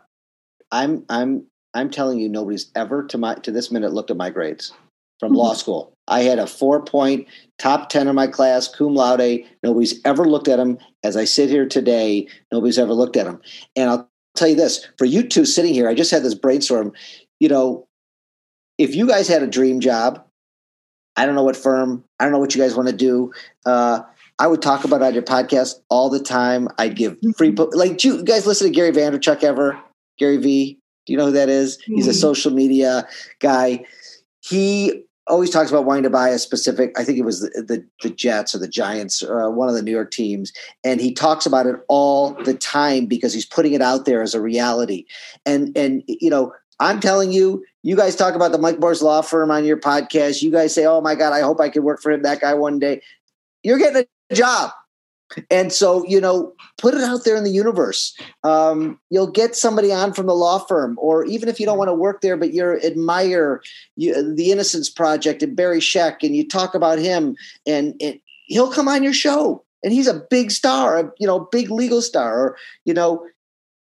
I'm 0.71 1.05
I'm 1.09 1.47
I'm 1.75 1.91
telling 1.91 2.19
you, 2.19 2.29
nobody's 2.29 2.71
ever 2.75 3.05
to 3.07 3.19
my 3.19 3.35
to 3.37 3.51
this 3.51 3.71
minute 3.71 3.93
looked 3.93 4.11
at 4.11 4.17
my 4.17 4.31
grades 4.31 4.73
from 5.19 5.35
law 5.35 5.55
school. 5.55 5.93
I 6.09 6.23
had 6.23 6.39
a 6.39 6.47
four 6.47 6.83
point 6.83 7.29
top 7.59 7.89
10 7.89 8.09
in 8.09 8.15
my 8.15 8.27
class, 8.27 8.69
cum 8.69 8.95
laude. 8.95 9.45
Nobody's 9.63 10.01
ever 10.05 10.25
looked 10.25 10.49
at 10.49 10.57
them. 10.57 10.79
As 11.05 11.17
I 11.17 11.25
sit 11.25 11.49
here 11.49 11.69
today, 11.69 12.29
nobody's 12.53 12.79
ever 12.79 12.93
looked 12.93 13.17
at 13.17 13.27
them. 13.27 13.41
And 13.77 13.89
I'll 13.89 14.11
tell 14.35 14.49
you 14.49 14.57
this 14.57 14.89
for 14.99 15.05
you 15.05 15.27
two 15.27 15.45
sitting 15.45 15.75
here, 15.75 15.89
I 15.89 15.95
just 15.95 16.11
had 16.11 16.23
this 16.23 16.35
brainstorm. 16.35 16.93
You 17.39 17.49
know, 17.49 17.87
if 18.79 18.95
you 18.95 19.07
guys 19.07 19.29
had 19.29 19.43
a 19.43 19.47
dream 19.47 19.81
job, 19.81 20.25
I 21.17 21.27
don't 21.27 21.35
know 21.35 21.43
what 21.43 21.57
firm, 21.57 22.05
I 22.19 22.25
don't 22.25 22.33
know 22.33 22.39
what 22.39 22.55
you 22.55 22.61
guys 22.61 22.75
want 22.75 22.89
to 22.89 22.97
do. 22.97 23.33
Uh, 23.67 24.01
I 24.39 24.47
would 24.47 24.63
talk 24.63 24.85
about 24.85 25.03
it 25.03 25.05
on 25.05 25.15
your 25.15 25.23
podcast 25.23 25.75
all 25.91 26.09
the 26.09 26.19
time. 26.19 26.69
I'd 26.79 26.97
give 26.97 27.19
free, 27.37 27.53
mm-hmm. 27.53 27.79
like, 27.79 28.03
you 28.03 28.25
guys 28.25 28.47
listen 28.47 28.69
to 28.69 28.73
Gary 28.73 28.91
Vaynerchuk 28.91 29.45
ever? 29.45 29.79
Gary 30.19 30.39
V? 30.39 30.80
Do 31.11 31.15
you 31.15 31.19
know 31.19 31.27
who 31.27 31.33
that 31.33 31.49
is? 31.49 31.77
Mm-hmm. 31.79 31.95
He's 31.97 32.07
a 32.07 32.11
mm-hmm. 32.11 32.21
social 32.21 32.53
media 32.53 33.05
guy. 33.41 33.85
He 34.43 35.03
always 35.27 35.51
talks 35.51 35.69
about 35.69 35.85
wanting 35.85 36.05
to 36.05 36.11
buy 36.11 36.29
a 36.29 36.39
specific. 36.39 36.97
I 36.97 37.03
think 37.03 37.19
it 37.19 37.25
was 37.25 37.41
the 37.41 37.49
the, 37.67 37.85
the 38.01 38.11
Jets 38.15 38.55
or 38.55 38.59
the 38.59 38.69
Giants, 38.69 39.21
uh, 39.21 39.49
one 39.49 39.69
of 39.69 39.75
the 39.75 39.83
New 39.83 39.91
York 39.91 40.13
teams, 40.13 40.53
and 40.85 41.01
he 41.01 41.13
talks 41.13 41.47
about 41.47 41.67
it 41.67 41.75
all 41.89 42.35
the 42.45 42.55
time 42.55 43.07
because 43.07 43.35
he's 43.35 43.45
putting 43.45 43.73
it 43.73 43.83
out 43.83 44.05
there 44.05 44.23
as 44.23 44.37
a 44.37 44.41
reality. 44.41 45.05
And 45.45 45.77
and 45.77 46.05
you 46.07 46.31
know, 46.31 46.53
I'm 46.79 47.01
telling 47.01 47.33
you, 47.33 47.65
you 47.83 47.97
guys 47.97 48.15
talk 48.15 48.37
about 48.37 48.53
the 48.53 48.59
Mike 48.59 48.79
Morse 48.79 49.03
Law 49.03 49.21
Firm 49.21 49.51
on 49.51 49.65
your 49.65 49.79
podcast. 49.79 50.43
You 50.43 50.53
guys 50.53 50.73
say, 50.73 50.87
"Oh 50.87 51.01
my 51.01 51.17
God, 51.17 51.33
I 51.33 51.41
hope 51.41 51.61
I 51.61 51.71
can 51.71 51.83
work 51.83 52.01
for 52.01 52.13
him, 52.13 52.23
that 52.23 52.41
guy 52.41 52.55
one 52.55 52.79
day." 52.79 53.03
You're 53.65 53.79
getting 53.79 54.05
a 54.31 54.35
job. 54.37 54.71
And 55.51 55.73
so, 55.73 56.05
you 56.07 56.21
know, 56.21 56.53
put 56.77 56.95
it 56.95 57.03
out 57.03 57.25
there 57.25 57.37
in 57.37 57.45
the 57.45 57.51
universe. 57.51 58.17
Um, 58.43 58.99
you'll 59.11 59.31
get 59.31 59.55
somebody 59.55 59.93
on 59.93 60.13
from 60.13 60.27
the 60.27 60.35
law 60.35 60.59
firm, 60.59 60.97
or 61.01 61.25
even 61.25 61.49
if 61.49 61.61
you 61.61 61.67
don't 61.67 61.79
want 61.79 61.89
to 61.89 61.95
work 61.95 62.21
there, 62.21 62.37
but 62.37 62.53
you 62.53 62.81
admire 62.81 63.63
you, 63.97 64.35
the 64.35 64.51
Innocence 64.51 64.91
Project 64.91 65.43
and 65.43 65.55
Barry 65.55 65.81
Scheck, 65.81 66.23
and 66.23 66.35
you 66.35 66.47
talk 66.47 66.75
about 66.75 66.99
him, 66.99 67.37
and, 67.67 67.95
and 68.01 68.19
he'll 68.47 68.73
come 68.73 68.89
on 68.89 69.03
your 69.03 69.13
show. 69.13 69.65
And 69.83 69.93
he's 69.93 70.09
a 70.09 70.23
big 70.31 70.51
star, 70.51 70.99
a, 70.99 71.13
you 71.19 71.27
know, 71.27 71.49
big 71.51 71.71
legal 71.71 72.03
star. 72.03 72.39
Or, 72.39 72.57
you 72.85 72.93
know, 72.93 73.27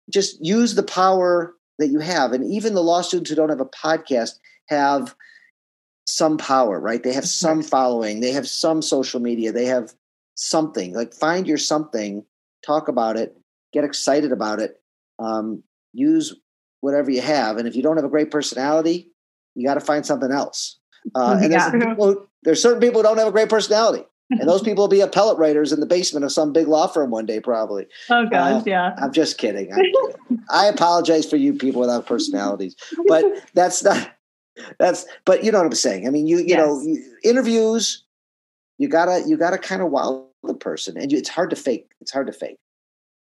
just 0.09 0.45
use 0.45 0.75
the 0.75 0.83
power 0.83 1.55
that 1.79 1.89
you 1.89 2.01
have. 2.01 2.33
And 2.33 2.45
even 2.45 2.75
the 2.75 2.83
law 2.83 3.01
students 3.01 3.31
who 3.31 3.37
don't 3.37 3.49
have 3.49 3.61
a 3.61 3.65
podcast 3.65 4.39
have 4.69 5.15
some 6.07 6.37
power, 6.39 6.79
right? 6.79 7.03
They 7.03 7.13
have 7.13 7.27
some 7.27 7.63
following, 7.63 8.21
they 8.21 8.33
have 8.33 8.49
some 8.49 8.83
social 8.83 9.21
media, 9.21 9.53
they 9.53 9.65
have 9.67 9.95
something 10.43 10.95
like 10.95 11.13
find 11.13 11.47
your 11.47 11.59
something 11.59 12.25
talk 12.65 12.89
about 12.89 13.17
it 13.17 13.37
get 13.73 13.85
excited 13.85 14.33
about 14.33 14.59
it 14.59 14.81
um, 15.19 15.63
use 15.93 16.35
whatever 16.81 17.11
you 17.11 17.21
have 17.21 17.59
and 17.59 17.69
if 17.69 17.77
you 17.77 17.83
don't 17.83 17.97
have 17.97 18.07
a 18.07 18.09
great 18.09 18.31
personality 18.31 19.11
you 19.55 19.67
got 19.67 19.75
to 19.75 19.81
find 19.81 20.07
something 20.07 20.33
else 20.33 20.79
Uh, 21.15 21.39
and 21.43 21.53
there's, 21.53 21.71
people, 21.71 22.27
there's 22.43 22.63
certain 22.63 22.81
people 22.81 23.01
who 23.01 23.03
don't 23.03 23.19
have 23.19 23.29
a 23.29 23.33
great 23.33 23.49
personality. 23.49 24.05
And 24.31 24.49
those 24.49 24.63
people 24.67 24.85
will 24.85 24.89
be 24.89 25.01
appellate 25.01 25.39
writers 25.39 25.73
in 25.73 25.81
the 25.81 25.87
basement 25.87 26.25
of 26.25 26.33
some 26.33 26.53
big 26.53 26.69
law 26.69 26.87
firm 26.87 27.11
one 27.11 27.27
day, 27.27 27.41
probably. 27.41 27.87
Oh, 28.11 28.27
gosh, 28.27 28.63
uh, 28.63 28.65
yeah. 28.67 28.95
I'm 28.99 29.13
just 29.13 29.39
kidding. 29.39 29.73
I'm 29.73 29.79
kidding. 30.29 30.45
I 30.51 30.67
apologize 30.67 31.29
for 31.29 31.37
you 31.37 31.55
people 31.55 31.81
without 31.81 32.07
personalities, 32.07 32.77
but 33.09 33.25
that's 33.55 33.83
not, 33.83 34.13
that's, 34.79 35.07
but 35.25 35.43
you 35.45 35.53
know 35.53 35.59
what 35.59 35.67
I'm 35.67 35.75
saying? 35.75 36.07
I 36.07 36.11
mean, 36.11 36.27
you, 36.27 36.39
you 36.39 36.45
yes. 36.49 36.59
know, 36.59 36.97
interviews, 37.25 38.05
you 38.79 38.89
gotta, 38.89 39.23
you 39.27 39.37
gotta 39.37 39.59
kind 39.59 39.83
of 39.83 39.91
wow 39.91 40.30
the 40.43 40.55
person 40.55 40.97
and 40.97 41.13
it's 41.13 41.29
hard 41.29 41.51
to 41.51 41.57
fake. 41.57 41.91
It's 42.01 42.11
hard 42.11 42.27
to 42.27 42.33
fake. 42.33 42.59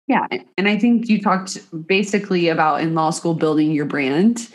Yeah. 0.06 0.26
And 0.58 0.68
I 0.68 0.76
think 0.78 1.08
you 1.08 1.20
talked 1.20 1.58
basically 1.86 2.48
about 2.48 2.80
in 2.80 2.94
law 2.94 3.10
school 3.10 3.34
building 3.34 3.70
your 3.70 3.84
brand. 3.84 4.48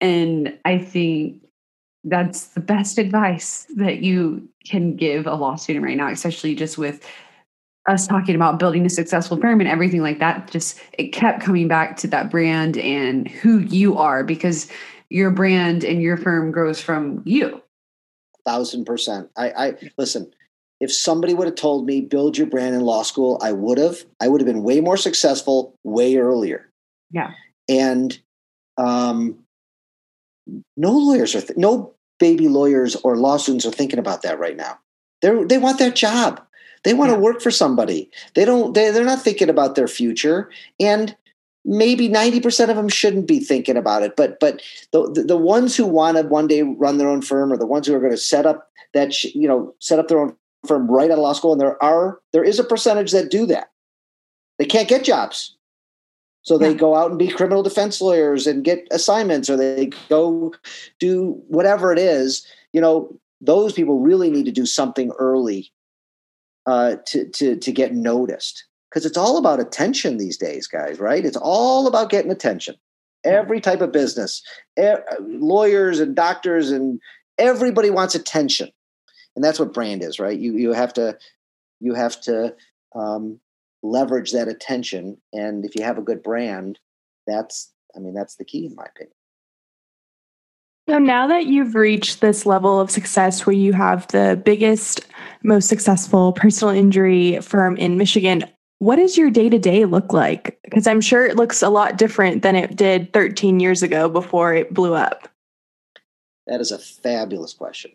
And 0.00 0.58
I 0.64 0.78
think 0.78 1.42
that's 2.04 2.48
the 2.48 2.60
best 2.60 2.98
advice 2.98 3.66
that 3.76 3.98
you 3.98 4.48
can 4.66 4.96
give 4.96 5.26
a 5.26 5.34
law 5.34 5.56
student 5.56 5.84
right 5.84 5.96
now, 5.96 6.08
especially 6.10 6.54
just 6.54 6.78
with 6.78 7.06
us 7.86 8.06
talking 8.06 8.34
about 8.34 8.58
building 8.58 8.86
a 8.86 8.90
successful 8.90 9.36
firm 9.36 9.60
and 9.60 9.68
everything 9.68 10.00
like 10.00 10.20
that. 10.20 10.50
Just 10.50 10.80
it 10.94 11.08
kept 11.08 11.42
coming 11.42 11.68
back 11.68 11.96
to 11.98 12.06
that 12.08 12.30
brand 12.30 12.78
and 12.78 13.28
who 13.28 13.58
you 13.58 13.98
are 13.98 14.24
because 14.24 14.70
your 15.10 15.30
brand 15.30 15.84
and 15.84 16.00
your 16.00 16.16
firm 16.16 16.50
grows 16.50 16.80
from 16.80 17.22
you. 17.24 17.60
Thousand 18.46 18.84
percent. 18.84 19.30
I, 19.36 19.50
I 19.50 19.74
listen, 19.98 20.32
if 20.84 20.92
somebody 20.92 21.32
would 21.32 21.46
have 21.46 21.56
told 21.56 21.86
me 21.86 22.02
build 22.02 22.36
your 22.36 22.46
brand 22.46 22.74
in 22.74 22.82
law 22.82 23.02
school, 23.02 23.40
I 23.42 23.52
would 23.52 23.78
have. 23.78 24.04
I 24.20 24.28
would 24.28 24.42
have 24.42 24.46
been 24.46 24.62
way 24.62 24.80
more 24.80 24.98
successful 24.98 25.74
way 25.82 26.16
earlier. 26.16 26.70
Yeah. 27.10 27.30
And 27.70 28.18
um, 28.76 29.38
no 30.76 30.92
lawyers 30.92 31.34
are 31.34 31.40
th- 31.40 31.56
no 31.56 31.94
baby 32.20 32.48
lawyers 32.48 32.96
or 32.96 33.16
law 33.16 33.38
students 33.38 33.64
are 33.64 33.70
thinking 33.70 33.98
about 33.98 34.20
that 34.22 34.38
right 34.38 34.56
now. 34.56 34.78
They 35.22 35.44
they 35.44 35.58
want 35.58 35.78
that 35.78 35.96
job. 35.96 36.42
They 36.82 36.92
want 36.92 37.10
yeah. 37.10 37.16
to 37.16 37.22
work 37.22 37.40
for 37.40 37.50
somebody. 37.50 38.10
They 38.34 38.44
don't. 38.44 38.74
They, 38.74 38.90
they're 38.90 39.04
not 39.04 39.22
thinking 39.22 39.48
about 39.48 39.76
their 39.76 39.88
future. 39.88 40.50
And 40.78 41.16
maybe 41.64 42.10
90% 42.10 42.68
of 42.68 42.76
them 42.76 42.90
shouldn't 42.90 43.26
be 43.26 43.40
thinking 43.40 43.78
about 43.78 44.02
it 44.02 44.16
but 44.16 44.38
but 44.38 44.60
the, 44.92 45.10
the, 45.12 45.22
the 45.22 45.36
ones 45.36 45.74
who 45.74 45.86
want 45.86 46.18
to 46.18 46.22
one 46.24 46.46
day 46.46 46.60
run 46.60 46.98
their 46.98 47.08
own 47.08 47.22
firm 47.22 47.50
or 47.50 47.56
the 47.56 47.64
ones 47.64 47.86
who 47.86 47.94
are 47.94 48.00
going 48.00 48.10
to 48.10 48.18
set 48.18 48.44
up 48.44 48.68
that 48.92 49.14
sh- 49.14 49.34
you 49.34 49.48
know 49.48 49.74
set 49.80 49.98
up 49.98 50.08
their 50.08 50.20
own 50.20 50.36
from 50.66 50.90
right 50.90 51.10
out 51.10 51.18
of 51.18 51.22
law 51.22 51.32
school, 51.32 51.52
and 51.52 51.60
there 51.60 51.82
are 51.82 52.20
there 52.32 52.44
is 52.44 52.58
a 52.58 52.64
percentage 52.64 53.12
that 53.12 53.30
do 53.30 53.46
that. 53.46 53.70
They 54.58 54.64
can't 54.64 54.88
get 54.88 55.04
jobs, 55.04 55.56
so 56.42 56.58
they 56.58 56.70
yeah. 56.70 56.76
go 56.76 56.94
out 56.94 57.10
and 57.10 57.18
be 57.18 57.28
criminal 57.28 57.62
defense 57.62 58.00
lawyers 58.00 58.46
and 58.46 58.64
get 58.64 58.86
assignments, 58.90 59.48
or 59.48 59.56
they 59.56 59.90
go 60.08 60.54
do 61.00 61.42
whatever 61.48 61.92
it 61.92 61.98
is. 61.98 62.46
You 62.72 62.80
know, 62.80 63.18
those 63.40 63.72
people 63.72 63.98
really 63.98 64.30
need 64.30 64.44
to 64.44 64.52
do 64.52 64.66
something 64.66 65.10
early 65.18 65.72
uh, 66.66 66.96
to 67.06 67.28
to 67.30 67.56
to 67.56 67.72
get 67.72 67.94
noticed 67.94 68.64
because 68.90 69.06
it's 69.06 69.18
all 69.18 69.38
about 69.38 69.60
attention 69.60 70.18
these 70.18 70.36
days, 70.36 70.66
guys. 70.66 70.98
Right? 70.98 71.24
It's 71.24 71.36
all 71.36 71.86
about 71.86 72.10
getting 72.10 72.30
attention. 72.30 72.76
Every 73.24 73.58
type 73.58 73.80
of 73.80 73.90
business, 73.90 74.42
lawyers 75.20 75.98
and 75.98 76.14
doctors 76.14 76.70
and 76.70 77.00
everybody 77.38 77.88
wants 77.88 78.14
attention 78.14 78.68
and 79.36 79.44
that's 79.44 79.58
what 79.58 79.74
brand 79.74 80.02
is 80.02 80.18
right? 80.18 80.38
You 80.38 80.56
you 80.56 80.72
have 80.72 80.92
to 80.94 81.18
you 81.80 81.94
have 81.94 82.20
to 82.22 82.54
um, 82.94 83.40
leverage 83.82 84.32
that 84.32 84.48
attention. 84.48 85.18
And 85.32 85.64
if 85.64 85.74
you 85.76 85.84
have 85.84 85.98
a 85.98 86.02
good 86.02 86.22
brand 86.22 86.78
that's 87.26 87.72
i 87.96 87.98
mean 87.98 88.14
that's 88.14 88.36
the 88.36 88.44
key 88.44 88.66
in 88.66 88.74
my 88.74 88.84
opinion. 88.84 89.14
So 90.88 90.98
now 90.98 91.26
that 91.28 91.46
you've 91.46 91.74
reached 91.74 92.20
this 92.20 92.44
level 92.44 92.78
of 92.78 92.90
success 92.90 93.46
where 93.46 93.56
you 93.56 93.72
have 93.72 94.06
the 94.08 94.40
biggest 94.44 95.00
most 95.42 95.68
successful 95.68 96.32
personal 96.32 96.74
injury 96.74 97.40
firm 97.40 97.76
in 97.76 97.96
michigan 97.96 98.44
what 98.80 98.96
does 98.96 99.16
your 99.16 99.30
day 99.30 99.48
to 99.48 99.58
day 99.58 99.86
look 99.86 100.12
like? 100.12 100.58
Because 100.62 100.86
i'm 100.86 101.00
sure 101.00 101.26
it 101.26 101.36
looks 101.36 101.62
a 101.62 101.70
lot 101.70 101.96
different 101.96 102.42
than 102.42 102.56
it 102.56 102.76
did 102.76 103.12
13 103.12 103.60
years 103.60 103.82
ago 103.82 104.08
before 104.08 104.54
it 104.54 104.74
blew 104.74 104.94
up. 104.94 105.28
That 106.46 106.60
is 106.60 106.70
a 106.70 106.78
fabulous 106.78 107.54
question. 107.54 107.92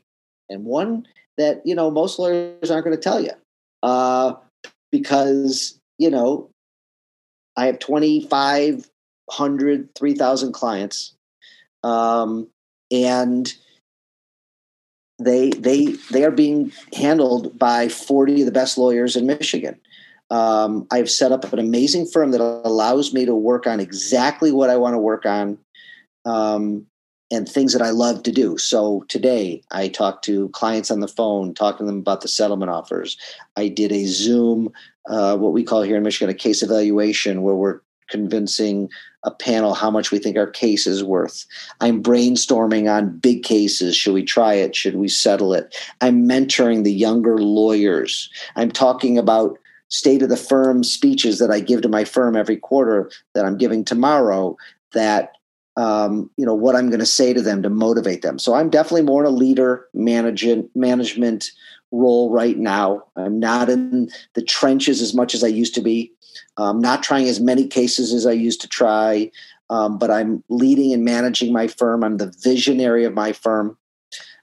And 0.49 0.65
one 0.65 1.05
that 1.39 1.65
you 1.65 1.73
know 1.73 1.89
most 1.89 2.19
lawyers 2.19 2.69
aren't 2.69 2.85
going 2.85 2.95
to 2.95 3.01
tell 3.01 3.19
you 3.19 3.31
uh, 3.81 4.33
because 4.91 5.79
you 5.97 6.11
know 6.11 6.51
I 7.57 7.65
have 7.65 7.79
2,500, 7.79 9.95
3,000 9.95 10.51
clients, 10.53 11.15
um, 11.83 12.47
and 12.91 13.51
they 15.17 15.49
they 15.49 15.95
they 16.11 16.23
are 16.23 16.31
being 16.31 16.71
handled 16.93 17.57
by 17.57 17.89
40 17.89 18.41
of 18.41 18.45
the 18.45 18.51
best 18.51 18.77
lawyers 18.77 19.15
in 19.15 19.25
Michigan. 19.25 19.79
Um, 20.29 20.85
I've 20.91 21.09
set 21.09 21.31
up 21.31 21.51
an 21.51 21.57
amazing 21.59 22.05
firm 22.05 22.29
that 22.31 22.41
allows 22.41 23.13
me 23.13 23.25
to 23.25 23.33
work 23.33 23.65
on 23.65 23.79
exactly 23.79 24.51
what 24.51 24.69
I 24.69 24.77
want 24.77 24.93
to 24.93 24.99
work 24.99 25.25
on. 25.25 25.57
Um, 26.25 26.85
and 27.31 27.47
things 27.47 27.73
that 27.73 27.81
I 27.81 27.91
love 27.91 28.23
to 28.23 28.31
do. 28.31 28.57
So 28.57 29.05
today 29.07 29.61
I 29.71 29.87
talked 29.87 30.25
to 30.25 30.49
clients 30.49 30.89
on 30.89 30.99
the 30.99 31.07
phone, 31.07 31.53
talking 31.53 31.85
to 31.85 31.91
them 31.91 31.99
about 31.99 32.21
the 32.21 32.27
settlement 32.27 32.71
offers. 32.71 33.17
I 33.55 33.67
did 33.67 33.91
a 33.91 34.05
Zoom, 34.05 34.71
uh, 35.07 35.37
what 35.37 35.53
we 35.53 35.63
call 35.63 35.83
here 35.83 35.97
in 35.97 36.03
Michigan, 36.03 36.29
a 36.29 36.37
case 36.37 36.63
evaluation, 36.63 37.41
where 37.41 37.55
we're 37.55 37.81
convincing 38.09 38.89
a 39.23 39.31
panel 39.31 39.73
how 39.73 39.91
much 39.91 40.11
we 40.11 40.17
think 40.17 40.37
our 40.37 40.49
case 40.49 40.87
is 40.87 41.03
worth. 41.03 41.45
I'm 41.81 42.01
brainstorming 42.01 42.91
on 42.91 43.17
big 43.19 43.43
cases. 43.43 43.95
Should 43.95 44.13
we 44.13 44.23
try 44.23 44.55
it? 44.55 44.75
Should 44.75 44.95
we 44.95 45.07
settle 45.07 45.53
it? 45.53 45.75
I'm 46.01 46.27
mentoring 46.27 46.83
the 46.83 46.93
younger 46.93 47.37
lawyers. 47.37 48.29
I'm 48.55 48.71
talking 48.71 49.17
about 49.17 49.59
state 49.89 50.21
of 50.21 50.29
the 50.29 50.37
firm 50.37 50.83
speeches 50.83 51.39
that 51.39 51.51
I 51.51 51.59
give 51.59 51.81
to 51.81 51.89
my 51.89 52.03
firm 52.05 52.35
every 52.35 52.57
quarter 52.57 53.11
that 53.33 53.45
I'm 53.45 53.57
giving 53.57 53.83
tomorrow 53.83 54.55
that 54.93 55.31
um, 55.79 56.29
you 56.35 56.45
know 56.45 56.53
what 56.53 56.75
I'm 56.75 56.89
going 56.89 56.99
to 56.99 57.05
say 57.05 57.31
to 57.33 57.41
them 57.41 57.63
to 57.63 57.69
motivate 57.69 58.21
them. 58.21 58.37
So 58.37 58.53
I'm 58.53 58.69
definitely 58.69 59.03
more 59.03 59.23
in 59.23 59.27
a 59.27 59.35
leader 59.35 59.87
management 59.93 60.69
management 60.75 61.51
role 61.91 62.31
right 62.31 62.57
now. 62.57 63.05
I'm 63.15 63.39
not 63.39 63.69
in 63.69 64.09
the 64.33 64.43
trenches 64.43 65.01
as 65.01 65.13
much 65.13 65.33
as 65.33 65.41
I 65.41 65.47
used 65.47 65.73
to 65.75 65.81
be. 65.81 66.11
I'm 66.57 66.81
not 66.81 67.01
trying 67.01 67.29
as 67.29 67.39
many 67.39 67.65
cases 67.65 68.13
as 68.13 68.25
I 68.25 68.33
used 68.33 68.59
to 68.59 68.67
try, 68.67 69.31
um, 69.69 69.97
but 69.97 70.11
I'm 70.11 70.43
leading 70.49 70.91
and 70.91 71.05
managing 71.05 71.53
my 71.53 71.67
firm. 71.67 72.03
I'm 72.03 72.17
the 72.17 72.33
visionary 72.43 73.05
of 73.05 73.13
my 73.13 73.31
firm, 73.31 73.77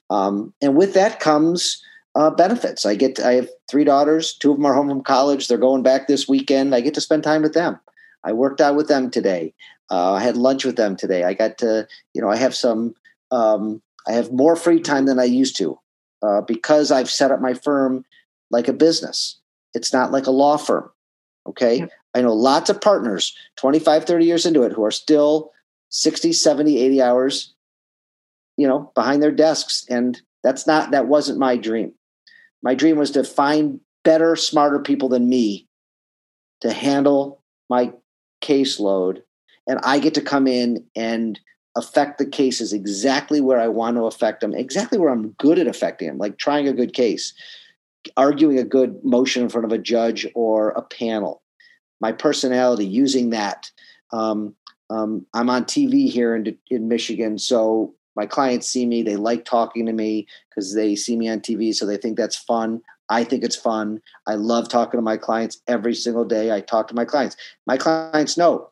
um, 0.09 0.55
and 0.63 0.75
with 0.75 0.95
that 0.95 1.21
comes 1.21 1.83
uh, 2.15 2.31
benefits. 2.31 2.87
I 2.87 2.95
get 2.95 3.17
to, 3.17 3.27
I 3.27 3.35
have 3.35 3.51
three 3.71 3.85
daughters. 3.85 4.33
Two 4.33 4.53
of 4.53 4.57
them 4.57 4.65
are 4.65 4.73
home 4.73 4.89
from 4.89 5.03
college. 5.03 5.49
They're 5.49 5.59
going 5.59 5.83
back 5.83 6.09
this 6.09 6.27
weekend. 6.27 6.75
I 6.75 6.81
get 6.81 6.95
to 6.95 7.01
spend 7.03 7.25
time 7.25 7.43
with 7.43 7.53
them. 7.53 7.79
I 8.25 8.33
worked 8.33 8.63
out 8.63 8.75
with 8.75 8.89
them 8.89 9.11
today. 9.11 9.53
Uh, 9.91 10.15
I 10.15 10.21
had 10.21 10.37
lunch 10.37 10.65
with 10.65 10.77
them 10.77 10.97
today. 10.97 11.25
I 11.25 11.35
got 11.35 11.59
to, 11.59 11.87
you 12.15 12.21
know, 12.21 12.31
I 12.31 12.37
have 12.37 12.55
some, 12.55 12.95
um, 13.31 13.83
I 14.07 14.13
have 14.13 14.33
more 14.33 14.57
free 14.57 14.81
time 14.81 15.07
than 15.07 15.19
I 15.19 15.25
used 15.25 15.57
to 15.59 15.79
uh, 16.23 16.41
because 16.43 16.91
I've 16.91 17.11
set 17.11 17.31
up 17.31 17.41
my 17.41 17.55
firm 17.55 18.05
like 18.51 18.69
a 18.69 18.73
business. 18.73 19.39
It's 19.75 19.93
not 19.93 20.13
like 20.13 20.27
a 20.27 20.33
law 20.33 20.57
firm. 20.57 20.91
Okay. 21.47 21.87
I 22.15 22.23
know 22.23 22.33
lots 22.33 22.71
of 22.71 22.81
partners 22.81 23.37
25, 23.57 24.05
30 24.05 24.25
years 24.25 24.47
into 24.47 24.63
it 24.63 24.73
who 24.73 24.85
are 24.85 24.91
still 24.91 25.53
60, 25.91 26.33
70, 26.33 26.79
80 26.79 27.03
hours, 27.03 27.55
you 28.57 28.67
know, 28.67 28.91
behind 28.95 29.23
their 29.23 29.31
desks. 29.31 29.85
And 29.89 30.21
that's 30.43 30.67
not, 30.67 30.91
that 30.91 31.09
wasn't 31.09 31.39
my 31.39 31.57
dream. 31.57 31.93
My 32.63 32.75
dream 32.75 32.97
was 32.97 33.13
to 33.13 33.23
find 33.23 33.81
better, 34.03 34.35
smarter 34.35 34.81
people 34.81 35.09
than 35.09 35.29
me 35.29 35.69
to 36.63 36.73
handle 36.73 37.43
my 37.69 37.93
caseload 38.43 39.23
and 39.67 39.79
I 39.83 39.99
get 39.99 40.15
to 40.15 40.21
come 40.21 40.47
in 40.47 40.85
and 40.95 41.39
affect 41.77 42.19
the 42.19 42.27
cases 42.27 42.73
exactly 42.73 43.41
where 43.41 43.61
I 43.61 43.69
want 43.69 43.97
to 43.97 44.07
affect 44.07 44.41
them, 44.41 44.55
exactly 44.55 44.99
where 44.99 45.11
I'm 45.11 45.31
good 45.33 45.59
at 45.59 45.67
affecting 45.67 46.09
them, 46.09 46.19
like 46.19 46.39
trying 46.39 46.67
a 46.67 46.73
good 46.73 46.95
case, 46.95 47.35
arguing 48.17 48.59
a 48.59 48.65
good 48.65 48.99
motion 49.05 49.43
in 49.43 49.49
front 49.49 49.67
of 49.67 49.73
a 49.73 49.79
judge 49.79 50.27
or 50.35 50.71
a 50.71 50.83
panel. 50.83 51.43
My 52.01 52.13
personality, 52.13 52.87
using 52.87 53.31
that. 53.31 53.71
Um, 54.13 54.55
um, 54.89 55.27
I'm 55.35 55.51
on 55.51 55.65
TV 55.65 56.09
here 56.09 56.35
in, 56.37 56.57
in 56.71 56.89
Michigan, 56.89 57.39
so 57.39 57.95
my 58.15 58.25
clients 58.25 58.69
see 58.69 58.87
me. 58.87 59.03
They 59.03 59.17
like 59.17 59.45
talking 59.45 59.85
to 59.87 59.93
me 59.93 60.27
because 60.49 60.75
they 60.75 60.95
see 60.95 61.17
me 61.17 61.29
on 61.29 61.41
TV, 61.41 61.75
so 61.75 61.85
they 61.85 61.97
think 61.97 62.17
that's 62.17 62.37
fun. 62.37 62.81
I 63.09 63.25
think 63.25 63.45
it's 63.45 63.57
fun. 63.57 64.01
I 64.27 64.35
love 64.35 64.69
talking 64.69 64.99
to 64.99 65.03
my 65.03 65.17
clients 65.17 65.61
every 65.67 65.95
single 65.95 66.25
day. 66.25 66.53
I 66.53 66.61
talk 66.61 66.89
to 66.89 66.95
my 66.95 67.05
clients. 67.05 67.37
My 67.67 67.77
clients 67.77 68.37
know 68.37 68.71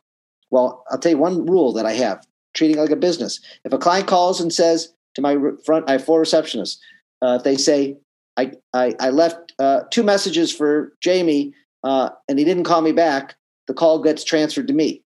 well, 0.51 0.85
I'll 0.91 0.99
tell 0.99 1.13
you 1.13 1.19
one 1.19 1.47
rule 1.47 1.73
that 1.75 1.87
I 1.87 1.93
have 1.93 2.27
treating 2.55 2.77
like 2.79 2.91
a 2.91 2.97
business. 2.97 3.41
If 3.65 3.73
a 3.73 3.79
client 3.79 4.07
calls 4.07 4.41
and 4.41 4.53
says 4.53 4.93
to 5.15 5.23
my 5.23 5.37
front, 5.65 5.89
I 5.89 5.93
have 5.93 6.05
four 6.05 6.23
receptionists. 6.23 6.79
Uh, 7.21 7.37
if 7.39 7.45
they 7.45 7.57
say, 7.57 7.97
I, 8.37 8.53
I, 8.73 8.95
I 9.01 9.11
left 9.11 9.53
uh, 9.59 9.83
two 9.91 10.03
messages 10.03 10.53
for 10.53 10.93
Jamie 11.01 11.53
uh, 11.83 12.11
and 12.29 12.39
he 12.39 12.45
didn't 12.45 12.65
call 12.65 12.81
me 12.81 12.93
back, 12.93 13.35
the 13.67 13.75
call 13.75 14.03
gets 14.03 14.25
transferred 14.25 14.69
to 14.69 14.75
me. 14.75 15.03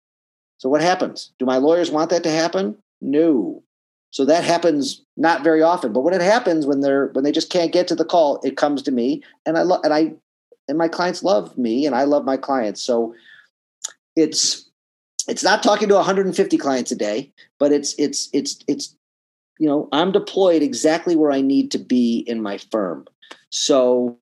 So 0.57 0.69
what 0.69 0.81
happens? 0.81 1.31
Do 1.39 1.45
my 1.45 1.57
lawyers 1.57 1.91
want 1.91 2.09
that 2.11 2.23
to 2.23 2.31
happen? 2.31 2.77
No. 3.01 3.63
So 4.11 4.25
that 4.25 4.43
happens 4.43 5.03
not 5.17 5.43
very 5.43 5.61
often, 5.61 5.91
but 5.91 6.01
when 6.01 6.13
it 6.13 6.21
happens, 6.21 6.67
when 6.67 6.81
they're 6.81 7.07
when 7.13 7.23
they 7.23 7.31
just 7.31 7.49
can't 7.49 7.71
get 7.71 7.87
to 7.87 7.95
the 7.95 8.05
call, 8.05 8.39
it 8.43 8.55
comes 8.55 8.83
to 8.83 8.91
me, 8.91 9.23
and 9.43 9.57
I 9.57 9.63
love 9.63 9.81
and 9.83 9.91
I 9.91 10.13
and 10.67 10.77
my 10.77 10.87
clients 10.87 11.23
love 11.23 11.57
me, 11.57 11.87
and 11.87 11.95
I 11.95 12.03
love 12.03 12.23
my 12.23 12.37
clients. 12.37 12.79
So 12.79 13.15
it's 14.15 14.69
it's 15.27 15.43
not 15.43 15.63
talking 15.63 15.87
to 15.89 15.95
150 15.95 16.57
clients 16.57 16.91
a 16.91 16.95
day, 16.95 17.31
but 17.59 17.71
it's 17.71 17.95
it's 17.97 18.29
it's 18.33 18.59
it's 18.67 18.95
you 19.59 19.67
know 19.67 19.87
I'm 19.91 20.11
deployed 20.11 20.61
exactly 20.61 21.15
where 21.15 21.31
I 21.31 21.41
need 21.41 21.71
to 21.71 21.77
be 21.77 22.19
in 22.27 22.41
my 22.41 22.57
firm. 22.57 23.05
So 23.49 24.17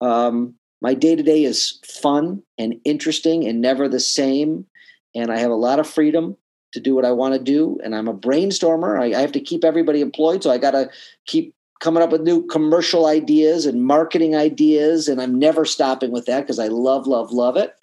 um, 0.00 0.54
my 0.80 0.94
day 0.94 1.16
to 1.16 1.22
day 1.22 1.44
is 1.44 1.78
fun 1.84 2.42
and 2.58 2.80
interesting 2.84 3.46
and 3.46 3.60
never 3.60 3.88
the 3.88 4.00
same, 4.00 4.66
and 5.14 5.30
I 5.30 5.38
have 5.38 5.50
a 5.50 5.56
lot 5.56 5.78
of 5.78 5.88
freedom 5.88 6.36
to 6.72 6.80
do 6.80 6.94
what 6.94 7.04
I 7.04 7.12
want 7.12 7.34
to 7.34 7.40
do. 7.40 7.78
And 7.82 7.96
I'm 7.96 8.08
a 8.08 8.14
brainstormer. 8.14 9.00
I, 9.00 9.18
I 9.18 9.20
have 9.20 9.32
to 9.32 9.40
keep 9.40 9.64
everybody 9.64 10.00
employed, 10.00 10.42
so 10.42 10.50
I 10.50 10.58
got 10.58 10.72
to 10.72 10.88
keep 11.26 11.54
coming 11.80 12.02
up 12.02 12.12
with 12.12 12.20
new 12.20 12.46
commercial 12.46 13.06
ideas 13.06 13.66
and 13.66 13.84
marketing 13.84 14.36
ideas, 14.36 15.08
and 15.08 15.20
I'm 15.20 15.38
never 15.38 15.64
stopping 15.64 16.12
with 16.12 16.26
that 16.26 16.40
because 16.40 16.58
I 16.58 16.68
love, 16.68 17.06
love, 17.06 17.32
love 17.32 17.56
it. 17.56 17.74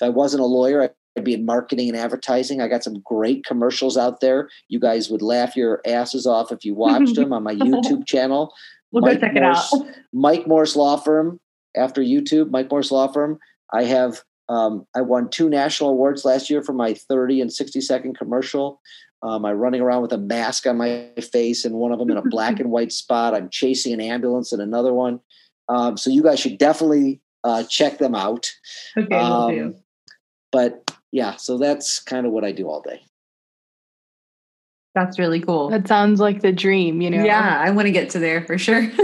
If 0.00 0.06
I 0.06 0.08
wasn't 0.08 0.42
a 0.42 0.46
lawyer, 0.46 0.94
I'd 1.16 1.24
be 1.24 1.34
in 1.34 1.44
marketing 1.44 1.88
and 1.88 1.98
advertising. 1.98 2.60
I 2.60 2.68
got 2.68 2.84
some 2.84 3.00
great 3.04 3.44
commercials 3.44 3.96
out 3.96 4.20
there. 4.20 4.48
You 4.68 4.80
guys 4.80 5.10
would 5.10 5.22
laugh 5.22 5.56
your 5.56 5.80
asses 5.86 6.26
off 6.26 6.52
if 6.52 6.64
you 6.64 6.74
watched 6.74 7.16
them 7.16 7.32
on 7.32 7.42
my 7.42 7.54
YouTube 7.54 8.06
channel. 8.06 8.54
We'll 8.92 9.02
Mike 9.02 9.20
go 9.20 9.26
check 9.26 9.34
Morse, 9.34 9.72
it 9.72 9.80
out. 9.80 9.94
Mike 10.12 10.46
Morse 10.46 10.76
Law 10.76 10.96
Firm. 10.96 11.40
After 11.74 12.02
YouTube, 12.02 12.50
Mike 12.50 12.70
Morse 12.70 12.90
Law 12.90 13.08
Firm. 13.08 13.38
I 13.72 13.84
have 13.84 14.22
um, 14.48 14.86
I 14.94 15.00
won 15.00 15.30
two 15.30 15.48
national 15.48 15.90
awards 15.90 16.24
last 16.24 16.50
year 16.50 16.62
for 16.62 16.74
my 16.74 16.94
30 16.94 17.40
and 17.40 17.52
60 17.52 17.80
second 17.80 18.18
commercial. 18.18 18.80
Um, 19.22 19.44
I'm 19.44 19.56
running 19.56 19.80
around 19.80 20.02
with 20.02 20.12
a 20.12 20.18
mask 20.18 20.66
on 20.66 20.76
my 20.76 21.10
face 21.32 21.64
and 21.64 21.76
one 21.76 21.92
of 21.92 21.98
them 21.98 22.10
in 22.10 22.16
a 22.16 22.22
black 22.22 22.58
and 22.58 22.70
white 22.70 22.92
spot. 22.92 23.34
I'm 23.34 23.48
chasing 23.50 23.92
an 23.92 24.00
ambulance 24.00 24.52
in 24.52 24.60
another 24.60 24.92
one. 24.92 25.20
Um, 25.68 25.96
so 25.96 26.10
you 26.10 26.22
guys 26.22 26.40
should 26.40 26.58
definitely 26.58 27.20
uh, 27.44 27.62
check 27.64 27.98
them 27.98 28.14
out. 28.14 28.50
Okay, 28.96 29.06
we'll 29.10 29.48
do. 29.48 29.64
Um, 29.66 29.74
but 30.50 30.90
yeah, 31.12 31.36
so 31.36 31.58
that's 31.58 32.00
kind 32.00 32.26
of 32.26 32.32
what 32.32 32.44
I 32.44 32.52
do 32.52 32.68
all 32.68 32.80
day. 32.80 33.02
That's 34.94 35.18
really 35.18 35.40
cool. 35.40 35.70
That 35.70 35.88
sounds 35.88 36.20
like 36.20 36.42
the 36.42 36.52
dream, 36.52 37.00
you 37.00 37.10
know? 37.10 37.24
Yeah, 37.24 37.60
I 37.60 37.70
want 37.70 37.86
to 37.86 37.92
get 37.92 38.10
to 38.10 38.18
there 38.18 38.44
for 38.44 38.58
sure. 38.58 38.90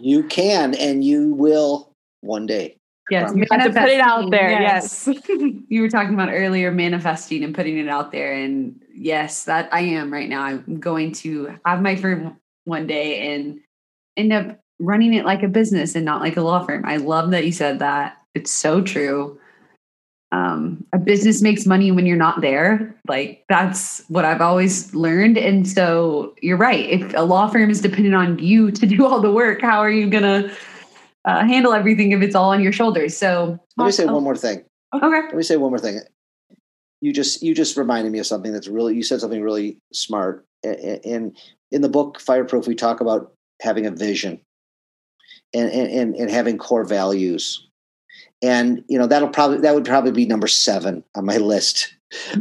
You 0.00 0.22
can 0.22 0.76
and 0.76 1.04
you 1.04 1.34
will 1.34 1.90
one 2.20 2.46
day. 2.46 2.76
Yes, 3.10 3.32
You 3.34 3.44
have 3.50 3.64
to 3.64 3.80
put 3.80 3.88
it 3.88 4.00
out 4.00 4.28
manifesting, 4.28 4.30
there, 4.30 4.50
Yes. 4.50 5.08
you 5.68 5.82
were 5.82 5.88
talking 5.88 6.14
about 6.14 6.28
earlier 6.30 6.70
manifesting 6.70 7.42
and 7.42 7.54
putting 7.54 7.78
it 7.78 7.88
out 7.88 8.12
there. 8.12 8.32
And 8.32 8.80
yes, 8.94 9.44
that 9.44 9.68
I 9.72 9.80
am 9.80 10.12
right 10.12 10.28
now. 10.28 10.42
I'm 10.42 10.78
going 10.78 11.12
to 11.14 11.58
have 11.64 11.82
my 11.82 11.96
firm 11.96 12.36
one 12.64 12.86
day 12.86 13.34
and 13.34 13.60
end 14.16 14.32
up 14.32 14.60
running 14.78 15.14
it 15.14 15.24
like 15.24 15.42
a 15.42 15.48
business 15.48 15.94
and 15.94 16.04
not 16.04 16.20
like 16.20 16.36
a 16.36 16.42
law 16.42 16.64
firm. 16.64 16.84
I 16.86 16.98
love 16.98 17.32
that 17.32 17.44
you 17.44 17.52
said 17.52 17.80
that. 17.80 18.18
It's 18.34 18.52
so 18.52 18.80
true. 18.82 19.40
Um, 20.30 20.84
a 20.92 20.98
business 20.98 21.40
makes 21.40 21.64
money 21.64 21.90
when 21.90 22.04
you're 22.04 22.16
not 22.16 22.42
there. 22.42 22.94
Like 23.08 23.44
that's 23.48 24.02
what 24.08 24.26
I've 24.26 24.42
always 24.42 24.94
learned. 24.94 25.38
And 25.38 25.66
so 25.66 26.34
you're 26.42 26.58
right. 26.58 26.84
If 26.88 27.14
a 27.14 27.22
law 27.22 27.48
firm 27.48 27.70
is 27.70 27.80
dependent 27.80 28.14
on 28.14 28.38
you 28.38 28.70
to 28.72 28.86
do 28.86 29.06
all 29.06 29.20
the 29.20 29.32
work, 29.32 29.62
how 29.62 29.78
are 29.78 29.90
you 29.90 30.10
gonna 30.10 30.50
uh, 31.24 31.46
handle 31.46 31.72
everything 31.72 32.12
if 32.12 32.20
it's 32.20 32.34
all 32.34 32.50
on 32.50 32.62
your 32.62 32.72
shoulders? 32.72 33.16
So 33.16 33.58
Let 33.78 33.86
me 33.86 33.92
say 33.92 34.04
one 34.04 34.22
more 34.22 34.36
thing. 34.36 34.64
Okay. 34.94 35.06
Let 35.06 35.34
me 35.34 35.42
say 35.42 35.56
one 35.56 35.70
more 35.70 35.78
thing. 35.78 36.00
You 37.00 37.12
just 37.12 37.42
you 37.42 37.54
just 37.54 37.76
reminded 37.76 38.12
me 38.12 38.18
of 38.18 38.26
something 38.26 38.52
that's 38.52 38.68
really 38.68 38.94
you 38.96 39.02
said 39.02 39.20
something 39.20 39.42
really 39.42 39.78
smart. 39.94 40.44
A- 40.64 40.68
a- 40.68 41.14
And 41.14 41.36
in 41.70 41.80
the 41.80 41.88
book 41.88 42.20
Fireproof, 42.20 42.66
we 42.66 42.74
talk 42.74 43.00
about 43.00 43.32
having 43.62 43.86
a 43.86 43.90
vision 43.90 44.40
and 45.54 45.70
and 45.70 45.90
and, 45.90 46.14
and 46.16 46.30
having 46.30 46.58
core 46.58 46.84
values. 46.84 47.67
And 48.42 48.84
you 48.88 48.98
know 48.98 49.06
that'll 49.06 49.28
probably 49.28 49.58
that 49.58 49.74
would 49.74 49.84
probably 49.84 50.12
be 50.12 50.26
number 50.26 50.46
seven 50.46 51.02
on 51.14 51.24
my 51.24 51.38
list. 51.38 51.94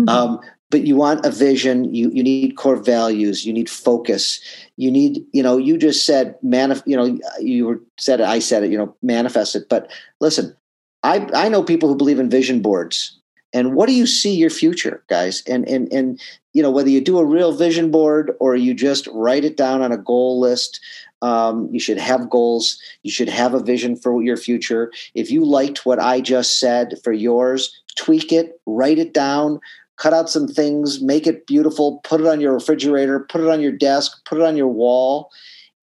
Um, 0.08 0.40
but 0.70 0.82
you 0.86 0.96
want 0.96 1.26
a 1.26 1.32
vision. 1.32 1.94
You 1.94 2.10
you 2.12 2.24
need 2.24 2.58
core 2.58 2.76
values. 2.76 3.46
You 3.46 3.54
need 3.54 3.70
focus. 3.70 4.40
You 4.76 4.92
need 4.92 5.26
you 5.32 5.42
know 5.42 5.58
you 5.58 5.78
just 5.78 6.06
said 6.06 6.36
manif- 6.42 6.84
You 6.86 6.98
know 6.98 7.20
you 7.40 7.66
were 7.66 7.82
said 7.98 8.20
it. 8.20 8.26
I 8.26 8.40
said 8.40 8.64
it. 8.64 8.72
You 8.72 8.78
know 8.78 8.96
manifest 9.02 9.56
it. 9.56 9.70
But 9.70 9.92
listen, 10.20 10.56
I 11.04 11.28
I 11.34 11.50
know 11.50 11.64
people 11.64 11.90
who 11.90 11.96
believe 11.96 12.20
in 12.20 12.30
vision 12.30 12.62
boards. 12.62 13.17
And 13.54 13.76
what 13.76 13.88
do 13.88 13.94
you 13.94 14.06
see 14.06 14.36
your 14.36 14.50
future, 14.50 15.04
guys? 15.10 15.44
And 15.48 15.68
and 15.68 15.92
and 15.92 16.20
you 16.54 16.62
know 16.62 16.72
whether 16.72 16.90
you 16.90 17.02
do 17.02 17.18
a 17.18 17.26
real 17.26 17.54
vision 17.54 17.92
board 17.92 18.32
or 18.40 18.56
you 18.56 18.74
just 18.74 19.08
write 19.08 19.46
it 19.46 19.58
down 19.58 19.82
on 19.82 19.92
a 19.92 19.98
goal 19.98 20.40
list. 20.40 20.80
Um, 21.22 21.70
you 21.72 21.80
should 21.80 21.98
have 21.98 22.30
goals. 22.30 22.80
You 23.04 23.12
should 23.12 23.30
have 23.30 23.54
a 23.54 23.64
vision 23.64 23.96
for 23.96 24.22
your 24.22 24.38
future. 24.38 24.92
If 25.16 25.32
you 25.32 25.44
liked 25.44 25.86
what 25.86 26.00
I 26.00 26.22
just 26.22 26.60
said 26.60 26.96
for 27.04 27.12
yours, 27.12 27.76
tweak 27.96 28.32
it, 28.32 28.60
write 28.66 29.00
it 29.00 29.14
down, 29.14 29.60
cut 29.98 30.14
out 30.14 30.30
some 30.30 30.48
things, 30.48 31.02
make 31.02 31.26
it 31.26 31.48
beautiful, 31.48 32.00
put 32.04 32.22
it 32.22 32.28
on 32.28 32.40
your 32.40 32.54
refrigerator, 32.54 33.20
put 33.20 33.42
it 33.42 33.48
on 33.48 33.62
your 33.62 33.72
desk, 33.72 34.24
put 34.26 34.38
it 34.38 34.44
on 34.44 34.56
your 34.56 34.68
wall. 34.68 35.32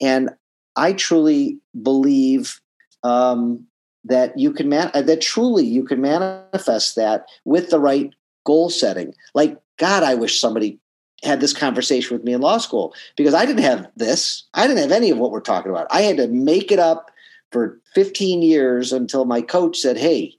And 0.00 0.30
I 0.76 0.92
truly 0.92 1.58
believe 1.82 2.60
um, 3.02 3.66
that 4.04 4.38
you 4.38 4.52
can 4.52 4.68
man- 4.68 4.90
uh, 4.94 5.02
that 5.02 5.20
truly 5.20 5.64
you 5.64 5.84
can 5.84 6.00
manifest 6.00 6.96
that 6.96 7.26
with 7.44 7.70
the 7.70 7.80
right 7.80 8.14
goal 8.44 8.70
setting. 8.70 9.14
Like 9.34 9.58
God, 9.78 10.02
I 10.02 10.14
wish 10.14 10.40
somebody 10.40 10.78
had 11.22 11.40
this 11.40 11.52
conversation 11.52 12.16
with 12.16 12.24
me 12.24 12.32
in 12.32 12.40
law 12.40 12.58
school 12.58 12.94
because 13.16 13.34
I 13.34 13.46
didn't 13.46 13.64
have 13.64 13.88
this. 13.96 14.44
I 14.54 14.66
didn't 14.66 14.82
have 14.82 14.92
any 14.92 15.10
of 15.10 15.18
what 15.18 15.30
we're 15.30 15.40
talking 15.40 15.70
about. 15.70 15.86
I 15.90 16.02
had 16.02 16.18
to 16.18 16.28
make 16.28 16.70
it 16.70 16.78
up 16.78 17.10
for 17.50 17.80
15 17.94 18.42
years 18.42 18.92
until 18.92 19.24
my 19.24 19.40
coach 19.40 19.78
said, 19.78 19.96
"Hey, 19.96 20.36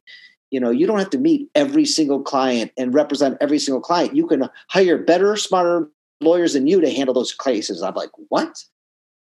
you 0.52 0.60
know, 0.60 0.70
you 0.70 0.86
don't 0.86 1.00
have 1.00 1.10
to 1.12 1.18
meet 1.18 1.50
every 1.56 1.86
single 1.86 2.22
client 2.22 2.72
and 2.78 2.94
represent 2.94 3.38
every 3.42 3.60
single 3.60 3.82
client. 3.82 4.16
You 4.16 4.28
can 4.28 4.48
hire 4.70 4.98
better, 4.98 5.36
smarter 5.36 5.90
lawyers 6.22 6.54
than 6.54 6.68
you 6.68 6.82
to 6.82 6.90
handle 6.90 7.14
those 7.14 7.34
cases." 7.34 7.82
I'm 7.82 7.96
like, 7.96 8.12
"What? 8.30 8.64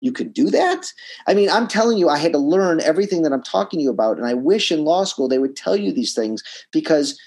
You 0.01 0.13
could 0.13 0.33
do 0.33 0.51
that?" 0.51 0.93
I 1.27 1.35
mean, 1.35 1.51
I'm 1.51 1.69
telling 1.69 1.99
you, 1.99 2.09
I 2.09 2.19
had 2.19 2.33
to 2.33 2.39
learn 2.39 2.81
everything 2.81 3.23
that 3.23 3.33
I'm 3.33 3.43
talking 3.43 3.79
to 3.79 3.85
you 3.85 3.91
about, 3.91 4.19
and 4.19 4.27
I 4.27 4.35
wish 4.35 4.73
in 4.73 4.85
law 4.85 5.05
school 5.05 5.29
they 5.29 5.39
would 5.39 5.57
tell 5.57 5.77
you 5.77 5.93
these 5.93 6.15
things 6.15 6.43
because 6.73 7.19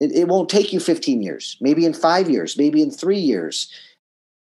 it, 0.00 0.12
it 0.12 0.28
won't 0.28 0.48
take 0.48 0.72
you 0.72 0.80
15 0.80 1.22
years, 1.22 1.56
maybe 1.60 1.84
in 1.84 1.94
five 1.94 2.28
years, 2.28 2.58
maybe 2.58 2.82
in 2.82 2.90
three 2.90 3.18
years. 3.18 3.70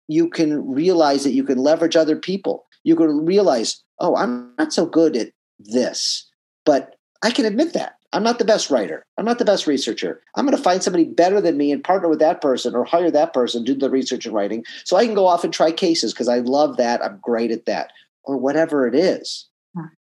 You 0.09 0.29
can 0.29 0.73
realize 0.73 1.25
that 1.25 1.33
you 1.33 1.45
can 1.45 1.59
leverage 1.59 1.97
other 1.97 2.17
people. 2.17 2.67
You 2.85 2.97
can 2.97 3.25
realize, 3.25 3.83
oh, 3.99 4.17
I'm 4.17 4.53
not 4.59 4.73
so 4.73 4.87
good 4.87 5.17
at 5.17 5.33
this, 5.59 6.29
but 6.65 6.97
I 7.23 7.31
can 7.31 7.45
admit 7.45 7.73
that. 7.75 7.97
I'm 8.13 8.23
not 8.23 8.39
the 8.39 8.45
best 8.45 8.71
writer. 8.71 9.07
I'm 9.17 9.25
not 9.25 9.39
the 9.39 9.45
best 9.45 9.67
researcher. 9.67 10.21
I'm 10.37 10.45
going 10.45 10.57
to 10.57 10.63
find 10.63 10.83
somebody 10.83 11.05
better 11.05 11.41
than 11.41 11.57
me 11.57 11.73
and 11.73 11.83
partner 11.83 12.09
with 12.09 12.19
that 12.19 12.41
person 12.41 12.75
or 12.75 12.85
hire 12.85 13.11
that 13.11 13.33
person, 13.33 13.65
do 13.65 13.75
the 13.75 13.91
research 13.91 14.27
and 14.27 14.35
writing 14.35 14.65
so 14.85 14.97
I 14.97 15.07
can 15.07 15.15
go 15.15 15.27
off 15.27 15.45
and 15.45 15.53
try 15.53 15.73
cases 15.73 16.13
because 16.13 16.29
I 16.29 16.39
love 16.39 16.77
that. 16.77 17.03
I'm 17.03 17.19
great 17.23 17.51
at 17.51 17.67
that 17.67 17.91
or 18.25 18.37
whatever 18.37 18.87
it 18.87 18.95
is. 18.95 19.49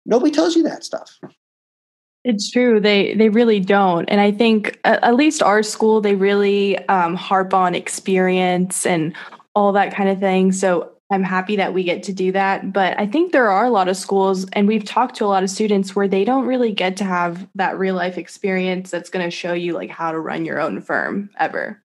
Nobody 0.05 0.31
tells 0.31 0.55
you 0.55 0.63
that 0.63 0.83
stuff. 0.83 1.17
It's 2.23 2.49
true. 2.51 2.79
They 2.79 3.15
they 3.15 3.29
really 3.29 3.59
don't, 3.59 4.09
and 4.09 4.21
I 4.21 4.31
think 4.31 4.79
at, 4.85 5.03
at 5.03 5.15
least 5.15 5.43
our 5.43 5.61
school 5.61 5.99
they 5.99 6.15
really 6.15 6.77
um, 6.87 7.15
harp 7.15 7.53
on 7.53 7.75
experience 7.75 8.85
and 8.85 9.13
all 9.55 9.73
that 9.73 9.93
kind 9.93 10.07
of 10.07 10.19
thing. 10.19 10.53
So 10.53 10.92
I'm 11.13 11.23
happy 11.23 11.55
that 11.57 11.73
we 11.73 11.83
get 11.83 12.03
to 12.03 12.13
do 12.13 12.31
that. 12.33 12.73
But 12.73 12.99
I 12.99 13.05
think 13.07 13.31
there 13.31 13.49
are 13.51 13.65
a 13.65 13.69
lot 13.69 13.87
of 13.87 13.95
schools, 13.95 14.45
and 14.53 14.67
we've 14.67 14.83
talked 14.83 15.15
to 15.17 15.25
a 15.25 15.27
lot 15.27 15.43
of 15.43 15.49
students 15.49 15.95
where 15.95 16.07
they 16.07 16.25
don't 16.25 16.45
really 16.47 16.71
get 16.71 16.97
to 16.97 17.03
have 17.05 17.47
that 17.55 17.77
real 17.77 17.95
life 17.95 18.17
experience 18.17 18.89
that's 18.91 19.09
going 19.09 19.25
to 19.25 19.31
show 19.31 19.53
you 19.53 19.73
like 19.73 19.89
how 19.89 20.11
to 20.11 20.19
run 20.19 20.43
your 20.45 20.59
own 20.59 20.81
firm 20.81 21.29
ever. 21.39 21.79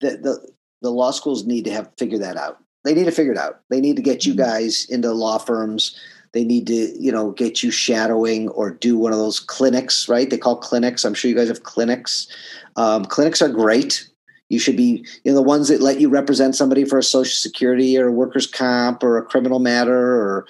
the, 0.00 0.10
the 0.18 0.48
the 0.82 0.90
law 0.90 1.10
schools 1.10 1.46
need 1.46 1.64
to 1.64 1.70
have 1.70 1.90
figure 1.96 2.18
that 2.18 2.36
out. 2.36 2.58
They 2.84 2.92
need 2.94 3.04
to 3.04 3.10
figure 3.12 3.32
it 3.32 3.38
out. 3.38 3.60
They 3.70 3.80
need 3.80 3.96
to 3.96 4.02
get 4.02 4.26
you 4.26 4.34
Mhm. 4.34 4.38
guys 4.38 4.86
into 4.90 5.10
law 5.12 5.38
firms. 5.38 5.96
They 6.32 6.44
need 6.44 6.66
to, 6.66 6.74
you 7.02 7.10
know, 7.10 7.30
get 7.30 7.62
you 7.62 7.70
shadowing 7.70 8.50
or 8.50 8.70
do 8.72 8.98
one 8.98 9.12
of 9.12 9.18
those 9.18 9.40
clinics, 9.40 10.06
right? 10.06 10.28
They 10.28 10.36
call 10.36 10.56
clinics. 10.56 11.04
I'm 11.04 11.14
sure 11.14 11.30
you 11.30 11.36
guys 11.36 11.48
have 11.48 11.62
clinics. 11.62 12.28
Um, 12.76 13.06
clinics 13.06 13.40
are 13.40 13.48
great. 13.48 14.06
You 14.48 14.58
should 14.58 14.76
be, 14.76 15.04
you 15.24 15.32
know, 15.32 15.34
the 15.34 15.42
ones 15.42 15.68
that 15.68 15.80
let 15.80 16.00
you 16.00 16.08
represent 16.08 16.54
somebody 16.54 16.84
for 16.84 16.98
a 16.98 17.02
social 17.02 17.34
security 17.34 17.98
or 17.98 18.08
a 18.08 18.12
workers' 18.12 18.46
comp 18.46 19.02
or 19.02 19.18
a 19.18 19.24
criminal 19.24 19.58
matter 19.58 19.96
or 19.96 20.46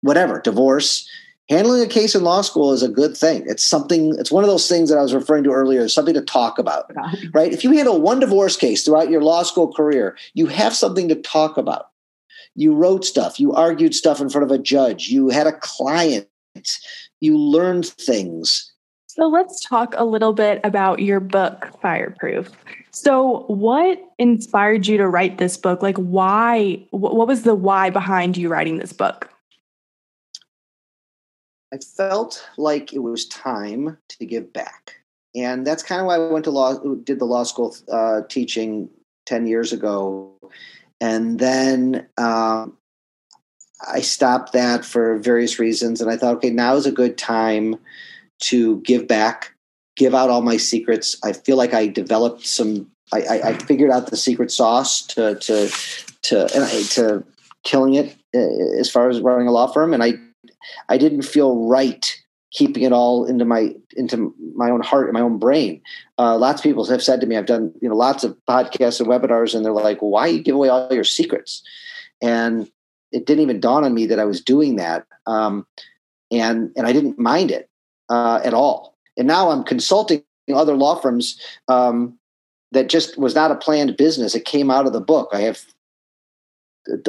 whatever, 0.00 0.40
divorce. 0.40 1.08
Handling 1.48 1.82
a 1.82 1.88
case 1.88 2.14
in 2.14 2.22
law 2.22 2.42
school 2.42 2.72
is 2.72 2.82
a 2.82 2.88
good 2.88 3.16
thing. 3.16 3.44
It's 3.46 3.64
something, 3.64 4.14
it's 4.18 4.30
one 4.30 4.44
of 4.44 4.50
those 4.50 4.68
things 4.68 4.88
that 4.88 4.98
I 4.98 5.02
was 5.02 5.14
referring 5.14 5.42
to 5.44 5.50
earlier, 5.50 5.88
something 5.88 6.14
to 6.14 6.20
talk 6.20 6.58
about 6.58 6.90
right? 7.34 7.52
If 7.52 7.64
you 7.64 7.72
handle 7.72 8.00
one 8.00 8.20
divorce 8.20 8.56
case 8.56 8.84
throughout 8.84 9.10
your 9.10 9.22
law 9.22 9.42
school 9.42 9.72
career, 9.72 10.16
you 10.34 10.46
have 10.46 10.74
something 10.74 11.08
to 11.08 11.16
talk 11.16 11.56
about. 11.56 11.86
You 12.54 12.74
wrote 12.74 13.04
stuff, 13.04 13.40
you 13.40 13.52
argued 13.52 13.94
stuff 13.94 14.20
in 14.20 14.28
front 14.28 14.44
of 14.44 14.50
a 14.50 14.62
judge, 14.62 15.08
you 15.08 15.28
had 15.28 15.46
a 15.46 15.52
client, 15.52 16.28
you 17.20 17.36
learned 17.36 17.86
things. 17.86 18.69
So 19.12 19.26
let's 19.26 19.58
talk 19.58 19.94
a 19.96 20.04
little 20.04 20.32
bit 20.32 20.60
about 20.62 21.00
your 21.00 21.18
book, 21.18 21.66
Fireproof. 21.82 22.48
So, 22.92 23.44
what 23.48 24.00
inspired 24.18 24.86
you 24.86 24.98
to 24.98 25.08
write 25.08 25.38
this 25.38 25.56
book? 25.56 25.82
Like, 25.82 25.96
why? 25.96 26.86
What 26.92 27.26
was 27.26 27.42
the 27.42 27.56
why 27.56 27.90
behind 27.90 28.36
you 28.36 28.48
writing 28.48 28.78
this 28.78 28.92
book? 28.92 29.28
I 31.74 31.78
felt 31.78 32.48
like 32.56 32.92
it 32.92 33.00
was 33.00 33.26
time 33.26 33.98
to 34.10 34.24
give 34.24 34.52
back, 34.52 35.00
and 35.34 35.66
that's 35.66 35.82
kind 35.82 36.00
of 36.00 36.06
why 36.06 36.14
I 36.14 36.30
went 36.30 36.44
to 36.44 36.52
law, 36.52 36.74
did 36.78 37.18
the 37.18 37.24
law 37.24 37.42
school 37.42 37.74
uh, 37.90 38.20
teaching 38.28 38.88
ten 39.26 39.48
years 39.48 39.72
ago, 39.72 40.32
and 41.00 41.40
then 41.40 42.06
um, 42.16 42.76
I 43.88 44.02
stopped 44.02 44.52
that 44.52 44.84
for 44.84 45.18
various 45.18 45.58
reasons, 45.58 46.00
and 46.00 46.08
I 46.08 46.16
thought, 46.16 46.36
okay, 46.36 46.50
now 46.50 46.76
is 46.76 46.86
a 46.86 46.92
good 46.92 47.18
time 47.18 47.76
to 48.40 48.80
give 48.80 49.06
back, 49.06 49.54
give 49.96 50.14
out 50.14 50.30
all 50.30 50.42
my 50.42 50.56
secrets. 50.56 51.16
I 51.22 51.32
feel 51.32 51.56
like 51.56 51.74
I 51.74 51.86
developed 51.86 52.46
some. 52.46 52.90
I, 53.12 53.22
I, 53.22 53.48
I 53.48 53.54
figured 53.54 53.90
out 53.90 54.08
the 54.08 54.16
secret 54.16 54.50
sauce 54.50 55.02
to 55.08 55.36
to 55.36 55.68
to 56.22 56.48
to 56.90 57.24
killing 57.64 57.94
it 57.94 58.16
uh, 58.34 58.78
as 58.78 58.90
far 58.90 59.08
as 59.08 59.20
running 59.20 59.48
a 59.48 59.52
law 59.52 59.66
firm, 59.66 59.94
and 59.94 60.02
I 60.02 60.14
I 60.88 60.98
didn't 60.98 61.22
feel 61.22 61.66
right 61.66 62.16
keeping 62.52 62.82
it 62.82 62.92
all 62.92 63.24
into 63.24 63.44
my 63.44 63.74
into 63.96 64.34
my 64.54 64.70
own 64.70 64.80
heart 64.80 65.06
and 65.06 65.14
my 65.14 65.20
own 65.20 65.38
brain. 65.38 65.80
Uh, 66.18 66.36
lots 66.36 66.60
of 66.60 66.64
people 66.64 66.84
have 66.84 67.02
said 67.02 67.20
to 67.20 67.26
me, 67.26 67.36
I've 67.36 67.46
done 67.46 67.72
you 67.80 67.88
know 67.88 67.96
lots 67.96 68.24
of 68.24 68.36
podcasts 68.48 69.00
and 69.00 69.08
webinars, 69.08 69.54
and 69.54 69.64
they're 69.64 69.72
like, 69.72 69.98
"Why 70.00 70.26
you 70.26 70.42
give 70.42 70.54
away 70.54 70.68
all 70.68 70.92
your 70.92 71.04
secrets?" 71.04 71.62
And 72.22 72.70
it 73.12 73.26
didn't 73.26 73.42
even 73.42 73.60
dawn 73.60 73.84
on 73.84 73.94
me 73.94 74.06
that 74.06 74.18
I 74.18 74.24
was 74.24 74.40
doing 74.40 74.76
that, 74.76 75.06
um, 75.26 75.66
and 76.30 76.72
and 76.76 76.86
I 76.86 76.92
didn't 76.92 77.18
mind 77.18 77.50
it 77.50 77.69
uh, 78.10 78.40
at 78.44 78.52
all. 78.52 78.96
And 79.16 79.26
now 79.26 79.50
I'm 79.50 79.64
consulting 79.64 80.22
other 80.52 80.76
law 80.76 80.96
firms 80.96 81.40
um, 81.68 82.18
that 82.72 82.88
just 82.88 83.16
was 83.16 83.34
not 83.34 83.50
a 83.50 83.56
planned 83.56 83.96
business. 83.96 84.34
It 84.34 84.44
came 84.44 84.70
out 84.70 84.86
of 84.86 84.92
the 84.92 85.00
book. 85.00 85.30
I 85.32 85.40
have 85.40 85.60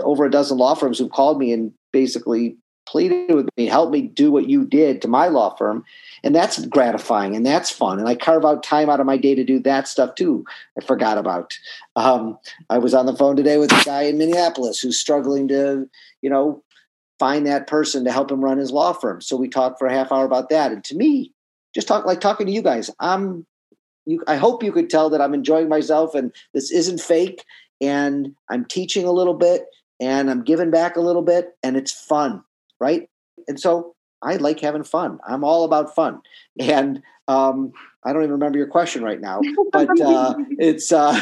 over 0.04 0.26
a 0.26 0.32
dozen 0.32 0.58
law 0.58 0.76
firms 0.76 1.00
who've 1.00 1.12
called 1.12 1.40
me 1.40 1.52
and 1.52 1.74
basically 1.92 2.58
pleaded 2.88 3.34
with 3.34 3.48
me, 3.58 3.68
help 3.68 3.90
me 3.92 4.02
do 4.02 4.32
what 4.32 4.50
you 4.50 4.66
did 4.66 5.02
to 5.02 5.08
my 5.08 5.28
law 5.28 5.56
firm. 5.56 5.84
And 6.24 6.36
that's 6.36 6.66
gratifying 6.66 7.36
and 7.36 7.46
that's 7.46 7.70
fun. 7.70 8.00
And 8.00 8.08
I 8.08 8.16
carve 8.16 8.46
out 8.46 8.64
time 8.64 8.90
out 8.90 9.00
of 9.00 9.06
my 9.06 9.18
day 9.18 9.34
to 9.34 9.44
do 9.44 9.60
that 9.60 9.88
stuff 9.88 10.16
too. 10.16 10.46
I 10.78 10.86
forgot 10.86 11.18
about. 11.18 11.58
Um, 11.96 12.38
I 12.70 12.80
was 12.80 12.94
on 12.94 13.06
the 13.06 13.16
phone 13.16 13.36
today 13.36 13.58
with 13.58 13.72
a 13.72 13.84
guy 13.86 14.04
in 14.04 14.18
Minneapolis 14.18 14.80
who's 14.80 15.00
struggling 15.00 15.48
to, 15.48 15.90
you 16.22 16.30
know, 16.30 16.64
find 17.22 17.46
that 17.46 17.68
person 17.68 18.04
to 18.04 18.12
help 18.12 18.32
him 18.32 18.44
run 18.44 18.58
his 18.58 18.72
law 18.72 18.94
firm. 18.94 19.22
So 19.22 19.38
we 19.38 19.48
talked 19.48 19.78
for 19.78 19.86
a 19.86 19.94
half 19.94 20.12
hour 20.12 20.26
about 20.26 20.50
that. 20.50 20.72
And 20.72 20.84
to 20.86 20.96
me, 20.96 21.32
just 21.76 21.88
talk 21.88 22.04
like 22.04 22.20
talking 22.20 22.48
to 22.48 22.52
you 22.52 22.64
guys. 22.64 22.90
I'm 23.00 23.46
you 24.08 24.24
I 24.28 24.38
hope 24.38 24.64
you 24.64 24.72
could 24.72 24.90
tell 24.90 25.12
that 25.12 25.22
I'm 25.22 25.36
enjoying 25.36 25.70
myself 25.70 26.16
and 26.16 26.34
this 26.56 26.72
isn't 26.72 27.00
fake 27.00 27.46
and 27.80 28.36
I'm 28.50 28.66
teaching 28.66 29.06
a 29.06 29.12
little 29.12 29.36
bit 29.36 29.66
and 30.00 30.32
I'm 30.32 30.44
giving 30.44 30.72
back 30.72 30.96
a 30.96 31.00
little 31.02 31.22
bit 31.22 31.52
and 31.62 31.78
it's 31.78 31.92
fun, 31.92 32.44
right? 32.80 33.08
And 33.48 33.60
so 33.60 33.94
I 34.24 34.38
like 34.38 34.60
having 34.60 34.84
fun. 34.84 35.20
I'm 35.28 35.44
all 35.44 35.64
about 35.64 35.94
fun. 35.94 36.22
And 36.60 37.04
um, 37.28 37.72
I 38.04 38.14
don't 38.14 38.24
even 38.24 38.32
remember 38.32 38.58
your 38.58 38.68
question 38.68 39.04
right 39.04 39.22
now, 39.22 39.42
but 39.72 40.02
uh, 40.02 40.34
it's 40.58 40.92
uh, 40.92 41.14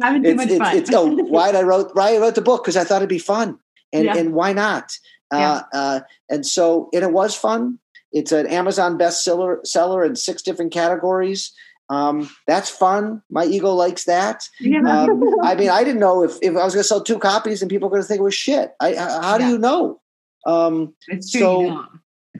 having 0.00 0.22
too 0.22 0.30
it's, 0.30 0.36
much 0.36 0.48
it's, 0.50 0.58
fun. 0.58 0.76
It's, 0.76 0.90
oh, 0.94 1.06
why 1.24 1.50
I 1.50 1.62
wrote 1.62 1.90
why 1.94 2.14
I 2.14 2.18
wrote 2.18 2.36
the 2.36 2.42
book 2.42 2.62
because 2.62 2.76
I 2.76 2.84
thought 2.84 2.98
it'd 2.98 3.08
be 3.08 3.18
fun, 3.18 3.58
and 3.92 4.04
yeah. 4.04 4.16
and 4.16 4.34
why 4.34 4.52
not? 4.52 4.92
Uh, 5.38 5.62
uh, 5.72 6.00
and 6.28 6.46
so, 6.46 6.88
and 6.92 7.02
it 7.02 7.12
was 7.12 7.34
fun. 7.34 7.78
It's 8.12 8.32
an 8.32 8.46
Amazon 8.46 8.98
bestseller 8.98 9.66
seller 9.66 10.04
in 10.04 10.16
six 10.16 10.42
different 10.42 10.72
categories. 10.72 11.52
Um, 11.88 12.30
that's 12.46 12.70
fun. 12.70 13.22
My 13.30 13.44
ego 13.44 13.72
likes 13.74 14.04
that. 14.04 14.48
Yeah. 14.60 14.80
Um, 14.80 15.22
I 15.42 15.54
mean, 15.54 15.70
I 15.70 15.84
didn't 15.84 16.00
know 16.00 16.22
if, 16.22 16.36
if 16.42 16.56
I 16.56 16.64
was 16.64 16.74
going 16.74 16.82
to 16.82 16.88
sell 16.88 17.02
two 17.02 17.18
copies 17.18 17.62
and 17.62 17.70
people 17.70 17.88
were 17.88 17.96
going 17.96 18.02
to 18.02 18.08
think 18.08 18.20
it 18.20 18.24
was 18.24 18.34
shit. 18.34 18.72
I, 18.80 18.94
how 18.94 19.38
do 19.38 19.44
yeah. 19.44 19.50
you 19.50 19.58
know? 19.58 20.00
Um, 20.46 20.94
it's. 21.08 21.32
So 21.32 21.60
you 21.60 21.68
don't. 21.68 21.88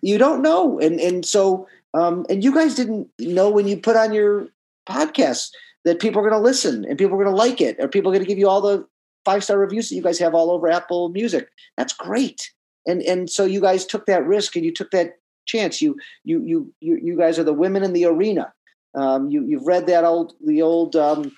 you 0.03 0.19
don't 0.19 0.43
know. 0.43 0.79
And, 0.79 1.01
and 1.01 1.25
so, 1.25 1.67
um, 1.95 2.25
and 2.31 2.43
you 2.43 2.55
guys 2.55 2.75
didn't 2.75 3.09
know 3.19 3.51
when 3.51 3.69
you 3.69 3.77
put 3.77 3.97
on 3.97 4.13
your 4.13 4.49
podcast 4.89 5.51
that 5.85 6.01
people 6.01 6.21
are 6.21 6.29
going 6.29 6.41
to 6.41 6.45
listen 6.45 6.85
and 6.85 6.99
people 6.99 7.15
are 7.15 7.23
going 7.23 7.35
to 7.35 7.43
like 7.43 7.61
it 7.61 7.77
or 7.79 7.89
people 7.89 8.11
are 8.11 8.15
going 8.15 8.25
to 8.25 8.29
give 8.29 8.39
you 8.39 8.49
all 8.49 8.61
the 8.61 8.87
five 9.25 9.45
star 9.45 9.59
reviews 9.59 9.89
that 9.89 9.97
you 9.97 10.03
guys 10.03 10.19
have 10.19 10.35
all 10.35 10.51
over 10.51 10.71
Apple 10.71 11.11
Music. 11.11 11.49
That's 11.77 11.93
great 11.93 12.51
and 12.87 13.03
and 13.03 13.31
so 13.31 13.45
you 13.45 13.61
guys 13.61 13.87
took 13.87 14.07
that 14.07 14.27
risk 14.27 14.57
and 14.57 14.65
you 14.65 14.73
took 14.73 14.91
that 14.91 15.19
chance. 15.47 15.83
You 15.83 15.97
you 16.25 16.43
you 16.43 16.75
you, 16.81 16.99
you 17.03 17.17
guys 17.17 17.39
are 17.39 17.45
the 17.45 17.53
women 17.53 17.83
in 17.83 17.93
the 17.93 18.05
arena. 18.05 18.53
Um, 18.95 19.31
you 19.31 19.45
you've 19.45 19.67
read 19.67 19.87
that 19.87 20.05
old 20.05 20.35
the 20.45 20.63
old 20.63 20.97
um, 20.97 21.33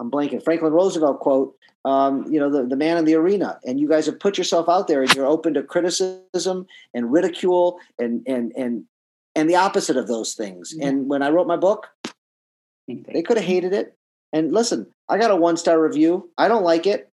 I'm 0.00 0.10
blanking 0.10 0.42
Franklin 0.42 0.72
Roosevelt 0.72 1.20
quote. 1.20 1.56
Um, 1.84 2.30
you 2.30 2.38
know 2.38 2.50
the, 2.50 2.66
the 2.66 2.76
man 2.76 2.98
in 2.98 3.04
the 3.04 3.14
arena, 3.14 3.58
and 3.64 3.80
you 3.80 3.88
guys 3.88 4.06
have 4.06 4.20
put 4.20 4.36
yourself 4.36 4.68
out 4.68 4.86
there, 4.86 5.02
and 5.02 5.14
you're 5.14 5.26
open 5.26 5.54
to 5.54 5.62
criticism 5.62 6.66
and 6.94 7.12
ridicule, 7.12 7.78
and 7.98 8.22
and 8.26 8.52
and 8.56 8.84
and 9.34 9.48
the 9.48 9.56
opposite 9.56 9.96
of 9.96 10.06
those 10.06 10.34
things. 10.34 10.74
Mm-hmm. 10.74 10.86
And 10.86 11.08
when 11.08 11.22
I 11.22 11.30
wrote 11.30 11.46
my 11.46 11.56
book, 11.56 11.88
they 12.86 13.22
could 13.22 13.36
have 13.38 13.46
hated 13.46 13.72
it. 13.72 13.96
And 14.32 14.52
listen, 14.52 14.86
I 15.08 15.18
got 15.18 15.30
a 15.30 15.36
one 15.36 15.56
star 15.56 15.80
review. 15.80 16.30
I 16.36 16.48
don't 16.48 16.64
like 16.64 16.86
it 16.86 17.09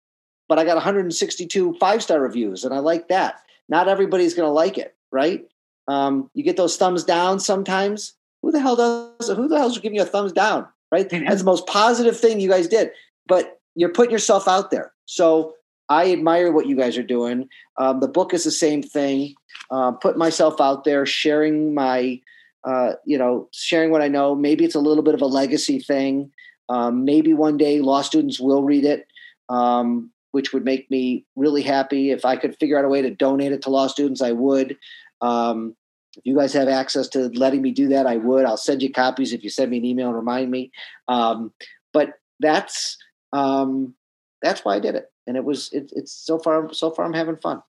but 0.55 0.61
I 0.61 0.65
got 0.65 0.77
162 0.77 1.75
five 1.81 2.01
star 2.01 2.21
reviews, 2.21 2.63
and 2.63 2.73
I 2.73 2.79
like 2.79 3.09
that. 3.09 3.41
Not 3.69 3.89
everybody's 3.89 4.35
going 4.35 4.47
to 4.47 4.53
like 4.53 4.79
it, 4.79 4.95
right? 5.11 5.45
Um, 5.89 6.31
you 6.33 6.45
get 6.45 6.57
those 6.57 6.77
thumbs 6.77 7.03
down 7.03 7.41
sometimes. 7.41 8.15
Who 8.41 8.53
the 8.53 8.61
hell 8.61 8.77
does? 8.77 9.31
Who 9.31 9.49
the 9.49 9.59
hell's 9.59 9.77
giving 9.79 9.97
you 9.97 10.03
a 10.03 10.07
thumbs 10.07 10.31
down? 10.31 10.69
Right? 10.93 11.11
That's 11.11 11.41
the 11.41 11.45
most 11.45 11.67
positive 11.67 12.17
thing 12.17 12.39
you 12.39 12.49
guys 12.49 12.69
did. 12.69 12.93
But 13.27 13.59
you're 13.75 13.89
putting 13.89 14.13
yourself 14.13 14.47
out 14.47 14.71
there. 14.71 14.93
So 15.07 15.55
I 15.89 16.13
admire 16.13 16.53
what 16.53 16.69
you 16.69 16.77
guys 16.77 16.97
are 16.97 17.03
doing. 17.03 17.49
Um, 17.79 17.99
the 17.99 18.07
book 18.07 18.33
is 18.33 18.45
the 18.45 18.53
same 18.53 18.81
thing. 18.81 19.35
Uh, 19.73 19.91
put 19.91 20.17
myself 20.17 20.61
out 20.61 20.85
there, 20.85 21.05
sharing 21.05 21.75
my, 21.75 22.21
uh, 22.63 22.93
you 23.05 23.19
know, 23.19 23.49
sharing 23.53 23.91
what 23.91 24.03
I 24.03 24.09
know. 24.09 24.37
Maybe 24.37 24.65
it's 24.65 24.77
a 24.77 24.81
little 24.81 25.03
bit 25.03 25.15
of 25.15 25.21
a 25.21 25.27
legacy 25.27 25.81
thing. 25.81 26.31
Um, 26.69 27.05
maybe 27.05 27.35
one 27.35 27.57
day 27.57 27.81
law 27.81 28.03
students 28.03 28.39
will 28.39 28.63
read 28.63 28.85
it. 28.85 29.09
Um, 29.49 30.13
which 30.35 30.53
would 30.53 30.65
make 30.65 30.91
me 30.91 31.25
really 31.37 31.63
happy. 31.63 32.11
If 32.11 32.25
I 32.25 32.35
could 32.35 32.57
figure 32.59 32.77
out 32.77 32.85
a 32.85 32.89
way 32.89 33.01
to 33.01 33.11
donate 33.11 33.53
it 33.53 33.63
to 33.63 33.71
law 33.71 33.87
students, 33.87 34.21
I 34.21 34.33
would. 34.33 34.77
Um, 35.21 35.77
if 36.17 36.27
you 36.27 36.37
guys 36.37 36.53
have 36.55 36.67
access 36.67 37.07
to 37.11 37.29
letting 37.29 37.63
me 37.63 37.71
do 37.71 37.87
that, 37.89 38.09
I 38.09 38.17
would. 38.17 38.45
I'll 38.45 38.57
send 38.57 38.83
you 38.83 38.91
copies 38.91 39.33
if 39.33 39.45
you 39.45 39.51
send 39.51 39.71
me 39.71 39.79
an 39.79 39.85
email 39.85 40.09
and 40.09 40.17
remind 40.17 40.51
me. 40.51 40.73
Um, 41.07 41.53
but 41.93 42.15
that's 42.41 42.99
um, 43.33 43.95
that's 44.43 44.65
why 44.65 44.75
I 44.75 44.81
did 44.81 44.97
it, 44.97 45.07
and 45.29 45.37
it 45.37 45.45
was 45.45 45.73
it, 45.73 45.93
it's 45.95 46.13
so 46.13 46.41
far 46.41 46.73
so 46.73 46.91
far 46.91 47.05
I'm 47.05 47.13
having 47.15 47.37
fun. 47.37 47.63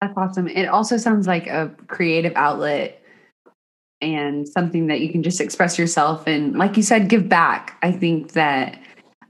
That's 0.00 0.14
awesome. 0.16 0.46
It 0.46 0.66
also 0.66 0.96
sounds 0.96 1.26
like 1.26 1.48
a 1.48 1.74
creative 1.88 2.32
outlet 2.36 3.02
and 4.00 4.48
something 4.48 4.86
that 4.86 5.00
you 5.00 5.10
can 5.10 5.22
just 5.22 5.40
express 5.40 5.78
yourself 5.78 6.26
and, 6.26 6.56
like 6.56 6.76
you 6.76 6.82
said, 6.82 7.10
give 7.10 7.28
back. 7.28 7.76
I 7.82 7.92
think 7.92 8.32
that 8.32 8.80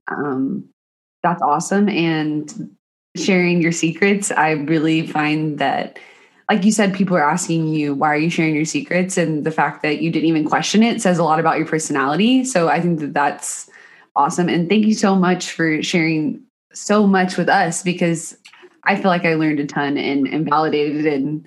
um, 0.06 0.69
that's 1.22 1.42
awesome. 1.42 1.88
And 1.88 2.76
sharing 3.16 3.60
your 3.60 3.72
secrets, 3.72 4.30
I 4.30 4.52
really 4.52 5.06
find 5.06 5.58
that, 5.58 5.98
like 6.48 6.64
you 6.64 6.72
said, 6.72 6.94
people 6.94 7.16
are 7.16 7.28
asking 7.28 7.68
you, 7.68 7.94
why 7.94 8.08
are 8.08 8.16
you 8.16 8.30
sharing 8.30 8.54
your 8.54 8.64
secrets? 8.64 9.16
And 9.16 9.44
the 9.44 9.50
fact 9.50 9.82
that 9.82 10.00
you 10.00 10.10
didn't 10.10 10.28
even 10.28 10.44
question 10.44 10.82
it 10.82 11.00
says 11.00 11.18
a 11.18 11.24
lot 11.24 11.40
about 11.40 11.58
your 11.58 11.66
personality. 11.66 12.44
So 12.44 12.68
I 12.68 12.80
think 12.80 13.00
that 13.00 13.14
that's 13.14 13.70
awesome. 14.16 14.48
And 14.48 14.68
thank 14.68 14.86
you 14.86 14.94
so 14.94 15.14
much 15.14 15.50
for 15.52 15.82
sharing 15.82 16.42
so 16.72 17.06
much 17.06 17.36
with 17.36 17.48
us 17.48 17.82
because 17.82 18.36
I 18.84 18.96
feel 18.96 19.10
like 19.10 19.24
I 19.24 19.34
learned 19.34 19.60
a 19.60 19.66
ton 19.66 19.96
and, 19.96 20.26
and 20.26 20.48
validated 20.48 21.06
and 21.06 21.46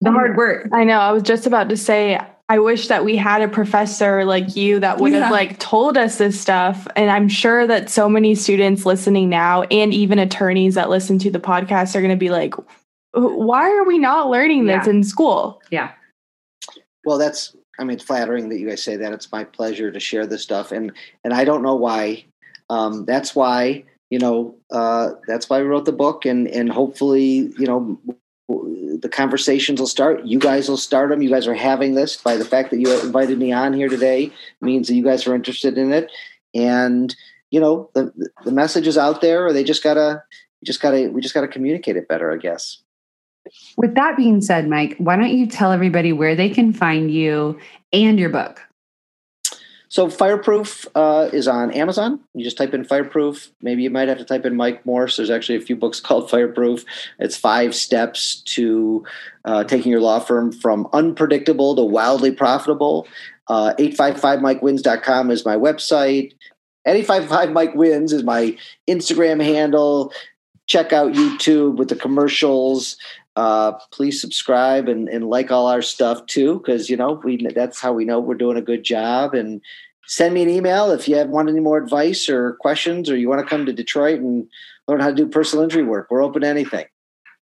the 0.00 0.10
hard 0.12 0.36
work. 0.36 0.68
I 0.72 0.84
know. 0.84 0.98
I 0.98 1.12
was 1.12 1.22
just 1.22 1.46
about 1.46 1.68
to 1.70 1.76
say, 1.76 2.18
I 2.50 2.58
wish 2.58 2.88
that 2.88 3.04
we 3.04 3.14
had 3.14 3.42
a 3.42 3.48
professor 3.48 4.24
like 4.24 4.56
you 4.56 4.80
that 4.80 4.98
would 4.98 5.12
yeah. 5.12 5.24
have 5.24 5.30
like 5.30 5.58
told 5.58 5.98
us 5.98 6.16
this 6.16 6.40
stuff. 6.40 6.88
And 6.96 7.10
I'm 7.10 7.28
sure 7.28 7.66
that 7.66 7.90
so 7.90 8.08
many 8.08 8.34
students 8.34 8.86
listening 8.86 9.28
now 9.28 9.64
and 9.64 9.92
even 9.92 10.18
attorneys 10.18 10.74
that 10.74 10.88
listen 10.88 11.18
to 11.18 11.30
the 11.30 11.40
podcast 11.40 11.94
are 11.94 12.00
going 12.00 12.10
to 12.10 12.16
be 12.16 12.30
like, 12.30 12.54
why 13.12 13.70
are 13.70 13.84
we 13.84 13.98
not 13.98 14.30
learning 14.30 14.64
this 14.64 14.86
yeah. 14.86 14.90
in 14.90 15.04
school? 15.04 15.60
Yeah. 15.70 15.92
Well, 17.04 17.18
that's, 17.18 17.54
I 17.78 17.84
mean, 17.84 17.96
it's 17.96 18.04
flattering 18.04 18.48
that 18.48 18.58
you 18.58 18.68
guys 18.68 18.82
say 18.82 18.96
that. 18.96 19.12
It's 19.12 19.30
my 19.30 19.44
pleasure 19.44 19.92
to 19.92 20.00
share 20.00 20.26
this 20.26 20.42
stuff. 20.42 20.72
And, 20.72 20.92
and 21.24 21.34
I 21.34 21.44
don't 21.44 21.62
know 21.62 21.74
why. 21.74 22.24
Um, 22.70 23.04
that's 23.04 23.34
why, 23.34 23.84
you 24.08 24.18
know, 24.18 24.56
uh, 24.70 25.10
that's 25.26 25.50
why 25.50 25.60
we 25.60 25.66
wrote 25.66 25.84
the 25.84 25.92
book 25.92 26.24
and, 26.24 26.48
and 26.48 26.72
hopefully, 26.72 27.52
you 27.58 27.66
know, 27.66 27.98
the 28.48 29.08
conversations 29.10 29.78
will 29.78 29.86
start. 29.86 30.24
You 30.24 30.38
guys 30.38 30.68
will 30.68 30.78
start 30.78 31.10
them. 31.10 31.22
You 31.22 31.30
guys 31.30 31.46
are 31.46 31.54
having 31.54 31.94
this 31.94 32.16
by 32.16 32.36
the 32.36 32.44
fact 32.44 32.70
that 32.70 32.80
you 32.80 33.00
invited 33.00 33.38
me 33.38 33.52
on 33.52 33.72
here 33.72 33.88
today 33.88 34.32
means 34.60 34.88
that 34.88 34.94
you 34.94 35.04
guys 35.04 35.26
are 35.26 35.34
interested 35.34 35.76
in 35.76 35.92
it. 35.92 36.10
And 36.54 37.14
you 37.50 37.60
know 37.60 37.90
the 37.94 38.12
the 38.44 38.52
message 38.52 38.86
is 38.86 38.98
out 38.98 39.20
there. 39.20 39.46
Or 39.46 39.52
they 39.52 39.64
just 39.64 39.82
gotta 39.82 40.22
just 40.64 40.80
gotta 40.80 41.10
we 41.10 41.20
just 41.20 41.34
gotta 41.34 41.48
communicate 41.48 41.96
it 41.96 42.08
better, 42.08 42.32
I 42.32 42.36
guess. 42.36 42.78
With 43.76 43.94
that 43.94 44.16
being 44.16 44.40
said, 44.40 44.68
Mike, 44.68 44.96
why 44.98 45.16
don't 45.16 45.36
you 45.36 45.46
tell 45.46 45.72
everybody 45.72 46.12
where 46.12 46.34
they 46.34 46.50
can 46.50 46.72
find 46.72 47.10
you 47.10 47.58
and 47.92 48.18
your 48.18 48.28
book? 48.28 48.67
So 49.88 50.10
Fireproof 50.10 50.86
uh, 50.94 51.30
is 51.32 51.48
on 51.48 51.70
Amazon. 51.72 52.20
You 52.34 52.44
just 52.44 52.58
type 52.58 52.74
in 52.74 52.84
Fireproof. 52.84 53.50
Maybe 53.62 53.82
you 53.82 53.90
might 53.90 54.08
have 54.08 54.18
to 54.18 54.24
type 54.24 54.44
in 54.44 54.54
Mike 54.54 54.84
Morse. 54.84 55.16
There's 55.16 55.30
actually 55.30 55.56
a 55.56 55.62
few 55.62 55.76
books 55.76 56.00
called 56.08 56.30
Fireproof. 56.30 56.84
It's 57.18 57.36
five 57.36 57.74
steps 57.74 58.42
to 58.42 59.04
uh, 59.44 59.64
taking 59.64 59.90
your 59.90 60.00
law 60.00 60.20
firm 60.20 60.52
from 60.52 60.88
unpredictable 60.92 61.74
to 61.76 61.82
wildly 61.82 62.32
profitable. 62.32 63.08
Uh, 63.48 63.74
855mikewins.com 63.78 65.30
is 65.30 65.44
my 65.44 65.56
website. 65.56 66.32
855 66.86 67.52
Mike 67.52 67.74
Wins 67.74 68.12
is 68.12 68.22
my 68.22 68.56
Instagram 68.88 69.42
handle. 69.42 70.12
Check 70.66 70.92
out 70.92 71.12
YouTube 71.12 71.76
with 71.76 71.88
the 71.88 71.96
commercials. 71.96 72.96
Uh, 73.38 73.78
please 73.92 74.20
subscribe 74.20 74.88
and, 74.88 75.08
and 75.08 75.30
like 75.30 75.52
all 75.52 75.68
our 75.68 75.80
stuff 75.80 76.26
too, 76.26 76.58
because 76.58 76.90
you 76.90 76.96
know 76.96 77.20
we 77.22 77.46
that's 77.54 77.80
how 77.80 77.92
we 77.92 78.04
know 78.04 78.18
we're 78.18 78.34
doing 78.34 78.56
a 78.56 78.62
good 78.70 78.82
job. 78.82 79.32
And 79.32 79.60
send 80.06 80.34
me 80.34 80.42
an 80.42 80.50
email 80.50 80.90
if 80.90 81.06
you 81.06 81.14
have 81.14 81.28
want 81.28 81.48
any 81.48 81.60
more 81.60 81.78
advice 81.78 82.28
or 82.28 82.54
questions, 82.54 83.08
or 83.08 83.16
you 83.16 83.28
want 83.28 83.40
to 83.40 83.46
come 83.46 83.64
to 83.64 83.72
Detroit 83.72 84.18
and 84.18 84.48
learn 84.88 84.98
how 84.98 85.10
to 85.10 85.14
do 85.14 85.28
personal 85.28 85.62
injury 85.62 85.84
work. 85.84 86.08
We're 86.10 86.24
open 86.24 86.42
to 86.42 86.48
anything. 86.48 86.86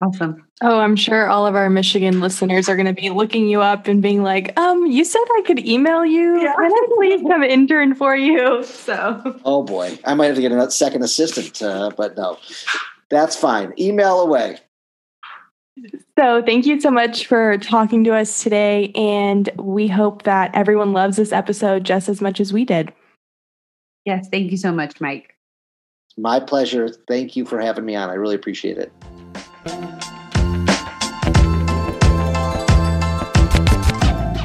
Awesome. 0.02 0.44
Oh, 0.60 0.80
I'm 0.80 0.96
sure 0.96 1.28
all 1.28 1.46
of 1.46 1.54
our 1.54 1.70
Michigan 1.70 2.20
listeners 2.20 2.68
are 2.68 2.74
going 2.74 2.92
to 2.92 3.00
be 3.00 3.10
looking 3.10 3.46
you 3.46 3.62
up 3.62 3.86
and 3.86 4.02
being 4.02 4.24
like, 4.24 4.58
um, 4.58 4.86
you 4.86 5.04
said 5.04 5.22
I 5.38 5.42
could 5.46 5.64
email 5.64 6.04
you. 6.04 6.40
Yeah. 6.42 6.52
Can 6.54 6.72
I 6.72 6.86
please 6.96 7.22
come 7.22 7.44
intern 7.44 7.94
for 7.94 8.16
you? 8.16 8.64
So, 8.64 9.40
oh 9.44 9.62
boy, 9.62 9.96
I 10.04 10.14
might 10.14 10.26
have 10.26 10.34
to 10.34 10.42
get 10.42 10.50
a 10.50 10.70
second 10.70 11.02
assistant, 11.02 11.62
uh, 11.62 11.92
but 11.96 12.16
no, 12.16 12.38
that's 13.08 13.36
fine. 13.36 13.72
Email 13.78 14.20
away. 14.20 14.58
So, 16.18 16.42
thank 16.42 16.64
you 16.64 16.80
so 16.80 16.90
much 16.90 17.26
for 17.26 17.58
talking 17.58 18.04
to 18.04 18.14
us 18.14 18.42
today. 18.42 18.92
And 18.94 19.50
we 19.58 19.88
hope 19.88 20.22
that 20.22 20.50
everyone 20.54 20.92
loves 20.92 21.16
this 21.16 21.32
episode 21.32 21.84
just 21.84 22.08
as 22.08 22.20
much 22.20 22.40
as 22.40 22.52
we 22.52 22.64
did. 22.64 22.92
Yes. 24.04 24.28
Thank 24.30 24.50
you 24.50 24.56
so 24.56 24.72
much, 24.72 25.00
Mike. 25.00 25.34
My 26.16 26.40
pleasure. 26.40 26.88
Thank 26.88 27.36
you 27.36 27.44
for 27.44 27.60
having 27.60 27.84
me 27.84 27.94
on. 27.94 28.08
I 28.08 28.14
really 28.14 28.36
appreciate 28.36 28.78
it. 28.78 30.02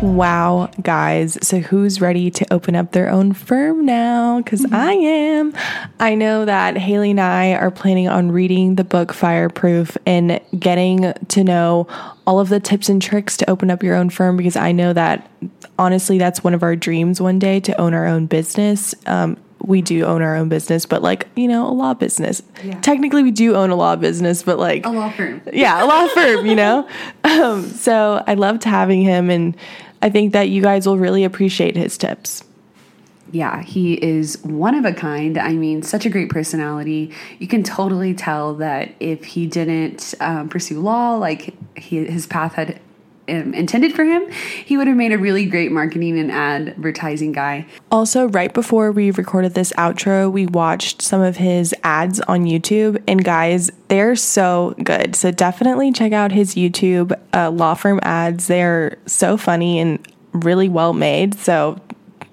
Wow, 0.02 0.72
guys. 0.82 1.38
So, 1.48 1.60
who's 1.60 2.02
ready 2.02 2.32
to 2.32 2.54
open 2.54 2.76
up 2.76 2.92
their 2.92 3.10
own 3.10 3.34
firm 3.34 3.86
now? 3.86 4.42
Because 4.42 4.62
mm-hmm. 4.62 4.74
I 4.74 4.94
am. 4.94 5.54
I 6.00 6.16
know 6.16 6.44
that 6.46 6.76
Haley 6.76 7.12
and 7.12 7.22
I 7.22 7.54
are 7.54 7.70
planning 7.70 8.08
on 8.08 8.32
reading 8.32 8.76
the 8.76 8.84
book 8.84 9.14
Fireproof 9.14 9.98
and 10.08 10.42
getting 10.58 11.14
to 11.28 11.44
know 11.44 11.88
all 12.26 12.40
of 12.40 12.50
the 12.50 12.60
tips 12.60 12.90
and 12.90 13.00
tricks 13.00 13.38
to 13.38 13.50
open 13.50 13.70
up 13.70 13.84
your 13.84 13.96
own 13.96 14.10
firm 14.10 14.38
because 14.38 14.56
I 14.56 14.72
know 14.72 14.92
that 14.94 15.30
honestly, 15.78 16.18
that's 16.18 16.44
one 16.44 16.56
of 16.56 16.64
our 16.64 16.76
dreams 16.76 17.22
one 17.22 17.38
day 17.38 17.60
to 17.60 17.80
own 17.80 17.94
our 17.94 18.08
own 18.08 18.26
business. 18.26 18.96
Um, 19.06 19.38
we 19.64 19.82
do 19.82 20.06
own 20.06 20.22
our 20.22 20.36
own 20.36 20.50
business, 20.50 20.86
but 20.86 21.02
like, 21.02 21.28
you 21.36 21.48
know, 21.48 21.68
a 21.68 21.74
law 21.74 21.94
business. 21.94 22.42
Yeah. 22.64 22.80
Technically, 22.82 23.24
we 23.24 23.32
do 23.32 23.56
own 23.56 23.70
a 23.70 23.76
law 23.76 23.96
business, 23.96 24.42
but 24.42 24.58
like 24.58 24.86
a 24.86 24.90
law 24.90 25.12
firm. 25.12 25.42
Yeah, 25.54 25.84
a 25.84 25.86
law 25.86 26.08
firm, 26.08 26.46
you 26.46 26.56
know? 26.56 26.88
Um, 27.24 27.64
so 27.70 28.24
I 28.28 28.34
loved 28.34 28.64
having 28.64 29.02
him, 29.04 29.30
and 29.30 29.56
I 30.02 30.10
think 30.10 30.34
that 30.34 30.50
you 30.50 30.62
guys 30.62 30.88
will 30.88 30.98
really 30.98 31.24
appreciate 31.24 31.76
his 31.76 31.98
tips. 31.98 32.44
Yeah, 33.32 33.62
he 33.62 33.94
is 33.94 34.44
one 34.44 34.76
of 34.76 34.84
a 34.84 34.92
kind. 34.92 35.38
I 35.38 35.54
mean, 35.54 35.84
such 35.84 36.06
a 36.06 36.10
great 36.10 36.30
personality. 36.30 37.12
You 37.40 37.48
can 37.48 37.64
totally 37.64 38.14
tell 38.14 38.56
that 38.56 38.94
if 39.00 39.24
he 39.24 39.48
didn't 39.48 40.14
um, 40.20 40.50
pursue 40.50 40.82
law, 40.82 41.16
like 41.16 41.54
he, 41.78 42.06
his 42.06 42.28
path 42.28 42.56
had 42.56 42.80
um, 43.32 43.54
intended 43.54 43.94
for 43.94 44.04
him, 44.04 44.30
he 44.66 44.78
would 44.78 44.88
have 44.88 44.98
made 44.98 45.12
a 45.12 45.18
really 45.18 45.46
great 45.46 45.72
marketing 45.72 46.20
and 46.20 46.32
advertising 46.32 47.32
guy. 47.32 47.66
Also, 47.92 48.28
right 48.28 48.54
before 48.54 48.92
we 48.92 49.12
recorded 49.12 49.54
this 49.54 49.72
outro, 49.74 50.32
we 50.32 50.46
watched 50.48 51.02
some 51.02 51.22
of 51.22 51.38
his 51.38 51.74
ads 51.84 52.20
on 52.22 52.46
YouTube, 52.46 53.02
and 53.08 53.24
guys, 53.24 53.72
they're 53.88 54.16
so 54.16 54.76
good. 54.84 55.16
So 55.16 55.32
definitely 55.32 55.92
check 55.92 56.12
out 56.14 56.32
his 56.32 56.56
YouTube 56.56 57.18
uh, 57.34 57.50
law 57.50 57.74
firm 57.74 58.00
ads. 58.04 58.48
They're 58.48 58.98
so 59.06 59.38
funny 59.38 59.80
and 59.80 60.06
really 60.34 60.70
well 60.70 60.94
made. 60.94 61.36
So 61.36 61.80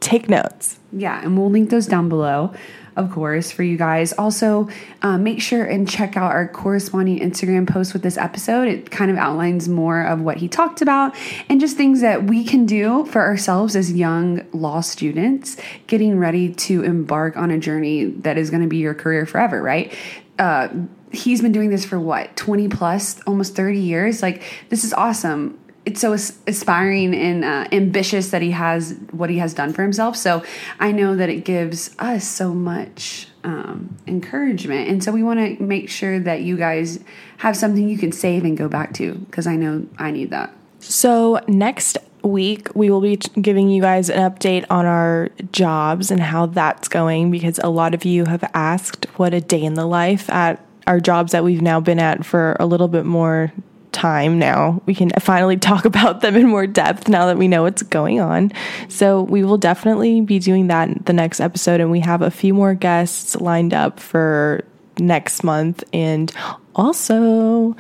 take 0.00 0.28
notes. 0.28 0.78
Yeah, 0.92 1.22
and 1.22 1.38
we'll 1.38 1.50
link 1.50 1.70
those 1.70 1.86
down 1.86 2.08
below 2.08 2.54
of 2.98 3.12
course, 3.12 3.52
for 3.52 3.62
you 3.62 3.78
guys. 3.78 4.12
Also, 4.14 4.68
uh, 5.02 5.16
make 5.16 5.40
sure 5.40 5.64
and 5.64 5.88
check 5.88 6.16
out 6.16 6.32
our 6.32 6.48
corresponding 6.48 7.20
Instagram 7.20 7.66
post 7.66 7.92
with 7.92 8.02
this 8.02 8.18
episode. 8.18 8.66
It 8.66 8.90
kind 8.90 9.10
of 9.10 9.16
outlines 9.16 9.68
more 9.68 10.02
of 10.02 10.20
what 10.20 10.38
he 10.38 10.48
talked 10.48 10.82
about 10.82 11.14
and 11.48 11.60
just 11.60 11.76
things 11.76 12.00
that 12.00 12.24
we 12.24 12.42
can 12.44 12.66
do 12.66 13.06
for 13.06 13.22
ourselves 13.22 13.76
as 13.76 13.92
young 13.92 14.44
law 14.52 14.80
students 14.80 15.56
getting 15.86 16.18
ready 16.18 16.52
to 16.52 16.82
embark 16.82 17.36
on 17.36 17.52
a 17.52 17.58
journey 17.58 18.06
that 18.06 18.36
is 18.36 18.50
going 18.50 18.62
to 18.62 18.68
be 18.68 18.78
your 18.78 18.94
career 18.94 19.24
forever, 19.24 19.62
right? 19.62 19.94
Uh, 20.40 20.68
he's 21.12 21.40
been 21.40 21.52
doing 21.52 21.70
this 21.70 21.84
for 21.84 22.00
what 22.00 22.36
20 22.36 22.68
plus 22.68 23.20
almost 23.22 23.56
30 23.56 23.78
years 23.78 24.22
like 24.22 24.42
this 24.68 24.84
is 24.84 24.92
awesome 24.92 25.58
it's 25.88 26.02
so 26.02 26.12
aspiring 26.46 27.14
and 27.14 27.42
uh, 27.42 27.66
ambitious 27.72 28.30
that 28.30 28.42
he 28.42 28.50
has 28.50 28.94
what 29.10 29.30
he 29.30 29.38
has 29.38 29.54
done 29.54 29.72
for 29.72 29.82
himself. 29.82 30.16
So 30.16 30.44
I 30.78 30.92
know 30.92 31.16
that 31.16 31.30
it 31.30 31.46
gives 31.46 31.96
us 31.98 32.28
so 32.28 32.52
much 32.52 33.28
um, 33.42 33.96
encouragement, 34.06 34.90
and 34.90 35.02
so 35.02 35.12
we 35.12 35.22
want 35.22 35.40
to 35.40 35.62
make 35.62 35.88
sure 35.88 36.20
that 36.20 36.42
you 36.42 36.58
guys 36.58 37.02
have 37.38 37.56
something 37.56 37.88
you 37.88 37.96
can 37.96 38.12
save 38.12 38.44
and 38.44 38.56
go 38.56 38.68
back 38.68 38.92
to 38.94 39.14
because 39.14 39.46
I 39.46 39.56
know 39.56 39.86
I 39.98 40.10
need 40.10 40.28
that. 40.28 40.54
So 40.80 41.40
next 41.48 41.96
week 42.22 42.68
we 42.74 42.90
will 42.90 43.00
be 43.00 43.16
giving 43.40 43.70
you 43.70 43.80
guys 43.80 44.10
an 44.10 44.30
update 44.30 44.66
on 44.68 44.84
our 44.84 45.30
jobs 45.52 46.10
and 46.10 46.20
how 46.20 46.44
that's 46.44 46.88
going 46.88 47.30
because 47.30 47.58
a 47.60 47.70
lot 47.70 47.94
of 47.94 48.04
you 48.04 48.26
have 48.26 48.44
asked 48.52 49.06
what 49.16 49.32
a 49.32 49.40
day 49.40 49.62
in 49.62 49.74
the 49.74 49.86
life 49.86 50.28
at 50.28 50.62
our 50.86 51.00
jobs 51.00 51.32
that 51.32 51.44
we've 51.44 51.62
now 51.62 51.80
been 51.80 51.98
at 51.98 52.26
for 52.26 52.56
a 52.60 52.66
little 52.66 52.88
bit 52.88 53.06
more 53.06 53.52
time 53.92 54.38
now. 54.38 54.82
We 54.86 54.94
can 54.94 55.10
finally 55.20 55.56
talk 55.70 55.84
about 55.84 56.20
them 56.20 56.36
in 56.36 56.46
more 56.46 56.66
depth 56.66 57.08
now 57.08 57.26
that 57.26 57.38
we 57.38 57.48
know 57.48 57.62
what's 57.62 57.82
going 57.82 58.20
on. 58.20 58.52
So, 58.88 59.22
we 59.22 59.44
will 59.44 59.58
definitely 59.58 60.20
be 60.20 60.38
doing 60.38 60.68
that 60.68 61.06
the 61.06 61.12
next 61.12 61.40
episode. 61.40 61.80
And 61.80 61.90
we 61.90 62.00
have 62.00 62.22
a 62.22 62.30
few 62.30 62.54
more 62.54 62.74
guests 62.74 63.36
lined 63.36 63.74
up 63.74 64.00
for 64.00 64.64
next 64.98 65.44
month. 65.44 65.84
And 65.92 66.32
also, 66.74 67.76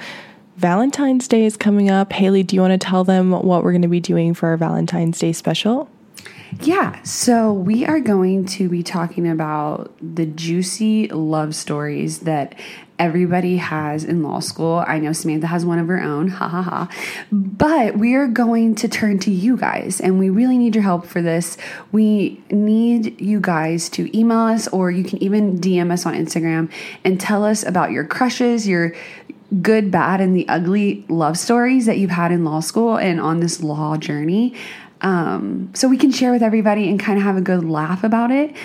Valentine's 0.56 1.28
Day 1.28 1.44
is 1.44 1.56
coming 1.56 1.90
up. 1.90 2.12
Haley, 2.12 2.42
do 2.42 2.56
you 2.56 2.62
want 2.62 2.72
to 2.72 2.84
tell 2.84 3.04
them 3.04 3.30
what 3.30 3.62
we're 3.62 3.72
going 3.72 3.82
to 3.82 3.88
be 3.88 4.00
doing 4.00 4.34
for 4.34 4.48
our 4.48 4.56
Valentine's 4.56 5.18
Day 5.18 5.32
special? 5.32 5.88
Yeah, 6.62 7.00
so 7.02 7.52
we 7.52 7.84
are 7.84 8.00
going 8.00 8.46
to 8.46 8.68
be 8.68 8.82
talking 8.82 9.28
about 9.28 9.92
the 10.00 10.26
juicy 10.26 11.08
love 11.08 11.54
stories 11.54 12.20
that 12.20 12.54
everybody 12.98 13.56
has 13.58 14.04
in 14.04 14.22
law 14.22 14.40
school. 14.40 14.84
I 14.86 14.98
know 14.98 15.12
Samantha 15.12 15.46
has 15.46 15.64
one 15.64 15.78
of 15.78 15.86
her 15.88 16.00
own, 16.00 16.28
ha 16.28 16.48
ha 16.48 16.62
ha. 16.62 16.88
But 17.30 17.96
we 17.96 18.14
are 18.14 18.26
going 18.26 18.74
to 18.76 18.88
turn 18.88 19.18
to 19.20 19.30
you 19.30 19.56
guys, 19.56 20.00
and 20.00 20.18
we 20.18 20.30
really 20.30 20.58
need 20.58 20.74
your 20.74 20.84
help 20.84 21.06
for 21.06 21.22
this. 21.22 21.56
We 21.92 22.42
need 22.50 23.20
you 23.20 23.40
guys 23.40 23.88
to 23.90 24.18
email 24.18 24.38
us, 24.38 24.68
or 24.68 24.90
you 24.90 25.04
can 25.04 25.22
even 25.22 25.58
DM 25.58 25.90
us 25.92 26.06
on 26.06 26.14
Instagram 26.14 26.70
and 27.04 27.20
tell 27.20 27.44
us 27.44 27.64
about 27.64 27.90
your 27.90 28.04
crushes, 28.04 28.66
your 28.66 28.94
good, 29.62 29.90
bad, 29.90 30.20
and 30.20 30.36
the 30.36 30.48
ugly 30.48 31.04
love 31.08 31.38
stories 31.38 31.86
that 31.86 31.98
you've 31.98 32.10
had 32.10 32.32
in 32.32 32.44
law 32.44 32.60
school 32.60 32.96
and 32.96 33.20
on 33.20 33.40
this 33.40 33.62
law 33.62 33.96
journey. 33.96 34.54
Um, 35.00 35.70
so 35.74 35.88
we 35.88 35.96
can 35.96 36.10
share 36.10 36.32
with 36.32 36.42
everybody 36.42 36.88
and 36.90 36.98
kind 36.98 37.18
of 37.18 37.24
have 37.24 37.36
a 37.36 37.40
good 37.40 37.64
laugh 37.64 38.02
about 38.02 38.30
it 38.30 38.56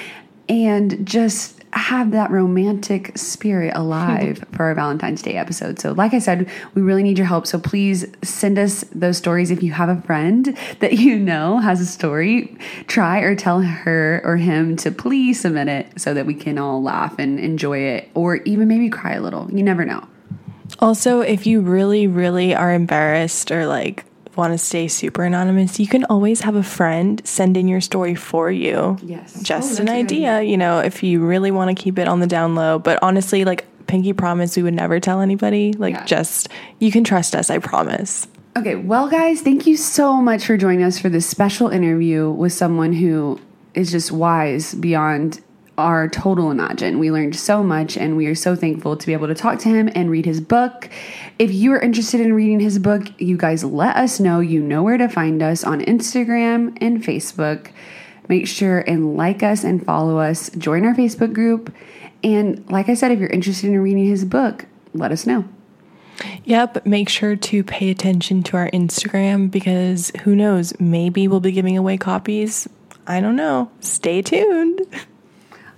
and 0.50 1.06
just 1.06 1.63
have 1.78 2.12
that 2.12 2.32
romantic 2.32 3.18
spirit 3.18 3.74
alive 3.76 4.44
for 4.54 4.66
our 4.66 4.76
Valentine's 4.76 5.22
Day 5.22 5.36
episode. 5.36 5.80
So, 5.80 5.92
like 5.92 6.14
I 6.14 6.20
said, 6.20 6.50
we 6.74 6.82
really 6.82 7.04
need 7.04 7.18
your 7.18 7.28
help. 7.28 7.48
So, 7.48 7.60
please 7.60 8.06
send 8.24 8.58
us 8.58 8.86
those 8.94 9.18
stories. 9.18 9.52
If 9.52 9.64
you 9.64 9.72
have 9.74 9.90
a 9.90 10.02
friend 10.02 10.58
that 10.80 10.94
you 10.94 11.18
know 11.18 11.58
has 11.58 11.82
a 11.82 11.86
story, 11.86 12.58
try 12.88 13.20
or 13.20 13.36
tell 13.36 13.62
her 13.62 14.22
or 14.24 14.38
him 14.38 14.76
to 14.78 14.92
please 14.92 15.40
submit 15.40 15.68
it 15.68 16.00
so 16.00 16.14
that 16.14 16.26
we 16.26 16.34
can 16.34 16.58
all 16.58 16.82
laugh 16.82 17.16
and 17.20 17.40
enjoy 17.40 17.80
it 17.80 18.10
or 18.14 18.38
even 18.38 18.68
maybe 18.68 18.90
cry 18.90 19.14
a 19.14 19.22
little. 19.22 19.50
You 19.52 19.64
never 19.64 19.86
know. 19.86 20.08
Also, 20.80 21.22
if 21.22 21.46
you 21.46 21.62
really, 21.62 22.08
really 22.08 22.56
are 22.56 22.74
embarrassed 22.74 23.52
or 23.52 23.68
like 23.68 24.06
want 24.36 24.54
to 24.54 24.58
stay 24.58 24.88
super 24.88 25.24
anonymous, 25.24 25.80
you 25.80 25.88
can 25.88 26.06
always 26.06 26.42
have 26.42 26.56
a 26.56 26.64
friend 26.64 27.22
send 27.26 27.58
in 27.58 27.68
your 27.68 27.82
story 27.82 28.16
for 28.16 28.52
you. 28.52 28.98
Yes. 29.02 29.36
Oh, 29.38 29.44
just 29.44 29.80
oh, 29.80 29.84
an 29.84 29.90
idea, 29.90 30.42
you 30.42 30.58
know, 30.58 30.80
if 30.80 31.04
you 31.04 31.26
really 31.26 31.52
want 31.52 31.76
to 31.76 31.82
keep 31.82 32.00
it 32.00 32.08
on 32.08 32.20
the 32.20 32.28
down 32.28 32.56
low. 32.56 32.80
But 32.80 33.00
honestly, 33.02 33.46
like 33.46 33.66
Pinky 33.88 34.14
promise 34.14 34.56
we 34.56 34.64
would 34.64 34.74
never 34.74 35.00
tell 35.00 35.22
anybody. 35.22 35.74
Like 35.74 35.94
yeah. 35.94 36.06
just 36.06 36.50
you 36.80 36.92
can 36.92 37.04
trust 37.04 37.36
us, 37.36 37.50
I 37.50 37.60
promise. 37.60 38.28
Okay, 38.58 38.76
well 38.76 39.10
guys, 39.10 39.42
thank 39.42 39.66
you 39.66 39.76
so 39.76 40.22
much 40.22 40.46
for 40.46 40.58
joining 40.58 40.84
us 40.84 41.00
for 41.00 41.10
this 41.10 41.26
special 41.26 41.70
interview 41.70 42.30
with 42.30 42.54
someone 42.54 42.94
who 42.94 43.40
is 43.74 43.92
just 43.92 44.12
wise 44.12 44.76
beyond 44.76 45.42
our 45.78 46.08
total 46.08 46.52
imagine. 46.52 47.00
We 47.00 47.12
learned 47.12 47.36
so 47.36 47.64
much 47.64 47.98
and 47.98 48.16
we 48.16 48.28
are 48.28 48.36
so 48.36 48.56
thankful 48.56 48.96
to 48.96 49.06
be 49.06 49.14
able 49.14 49.28
to 49.28 49.36
talk 49.36 49.60
to 49.60 49.70
him 49.70 49.90
and 49.96 50.10
read 50.10 50.26
his 50.26 50.40
book. 50.40 50.90
If 51.40 51.52
you 51.52 51.74
are 51.74 51.80
interested 51.80 52.22
in 52.22 52.34
reading 52.34 52.60
his 52.60 52.78
book, 52.78 53.04
you 53.20 53.38
guys 53.38 53.64
let 53.64 53.96
us 53.96 54.20
know. 54.20 54.40
You 54.40 54.62
know 54.62 54.84
where 54.84 54.98
to 54.98 55.10
find 55.10 55.42
us 55.42 55.64
on 55.64 55.82
Instagram 55.82 56.78
and 56.80 57.04
Facebook. 57.04 57.72
Make 58.30 58.48
sure 58.48 58.80
and 58.80 59.18
like 59.18 59.42
us 59.42 59.64
and 59.64 59.84
follow 59.84 60.20
us. 60.20 60.50
Join 60.52 60.86
our 60.86 60.94
Facebook 60.94 61.34
group. 61.34 61.74
And 62.24 62.64
like 62.70 62.88
I 62.88 62.94
said, 62.94 63.12
if 63.12 63.20
you're 63.20 63.30
interested 63.30 63.70
in 63.70 63.80
reading 63.80 64.06
his 64.06 64.26
book, 64.26 64.66
let 64.94 65.12
us 65.12 65.26
know. 65.26 65.46
Yep, 66.46 66.86
make 66.86 67.10
sure 67.10 67.36
to 67.36 67.64
pay 67.64 67.90
attention 67.90 68.44
to 68.44 68.58
our 68.58 68.70
Instagram 68.70 69.50
because 69.50 70.12
who 70.24 70.36
knows, 70.36 70.80
maybe 70.80 71.28
we'll 71.28 71.40
be 71.40 71.52
giving 71.52 71.78
away 71.78 71.98
copies. 71.98 72.68
I 73.08 73.20
don't 73.20 73.36
know. 73.36 73.72
Stay 73.80 74.22
tuned. 74.22 74.82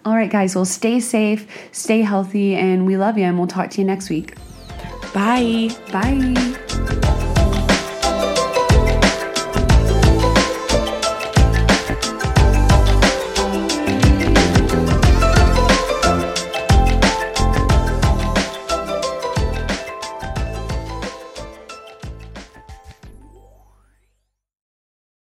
All 0.06 0.14
right, 0.14 0.30
guys, 0.30 0.56
well, 0.56 0.66
stay 0.66 1.00
safe, 1.00 1.48
stay 1.72 2.02
healthy, 2.02 2.56
and 2.56 2.86
we 2.86 2.96
love 2.96 3.18
you, 3.18 3.24
and 3.26 3.40
we'll 3.40 3.48
talk 3.48 3.72
to 3.72 3.82
you 3.82 3.88
next 3.88 4.10
week. 4.10 4.36
Bye. 5.16 5.70
Bye. 5.92 7.22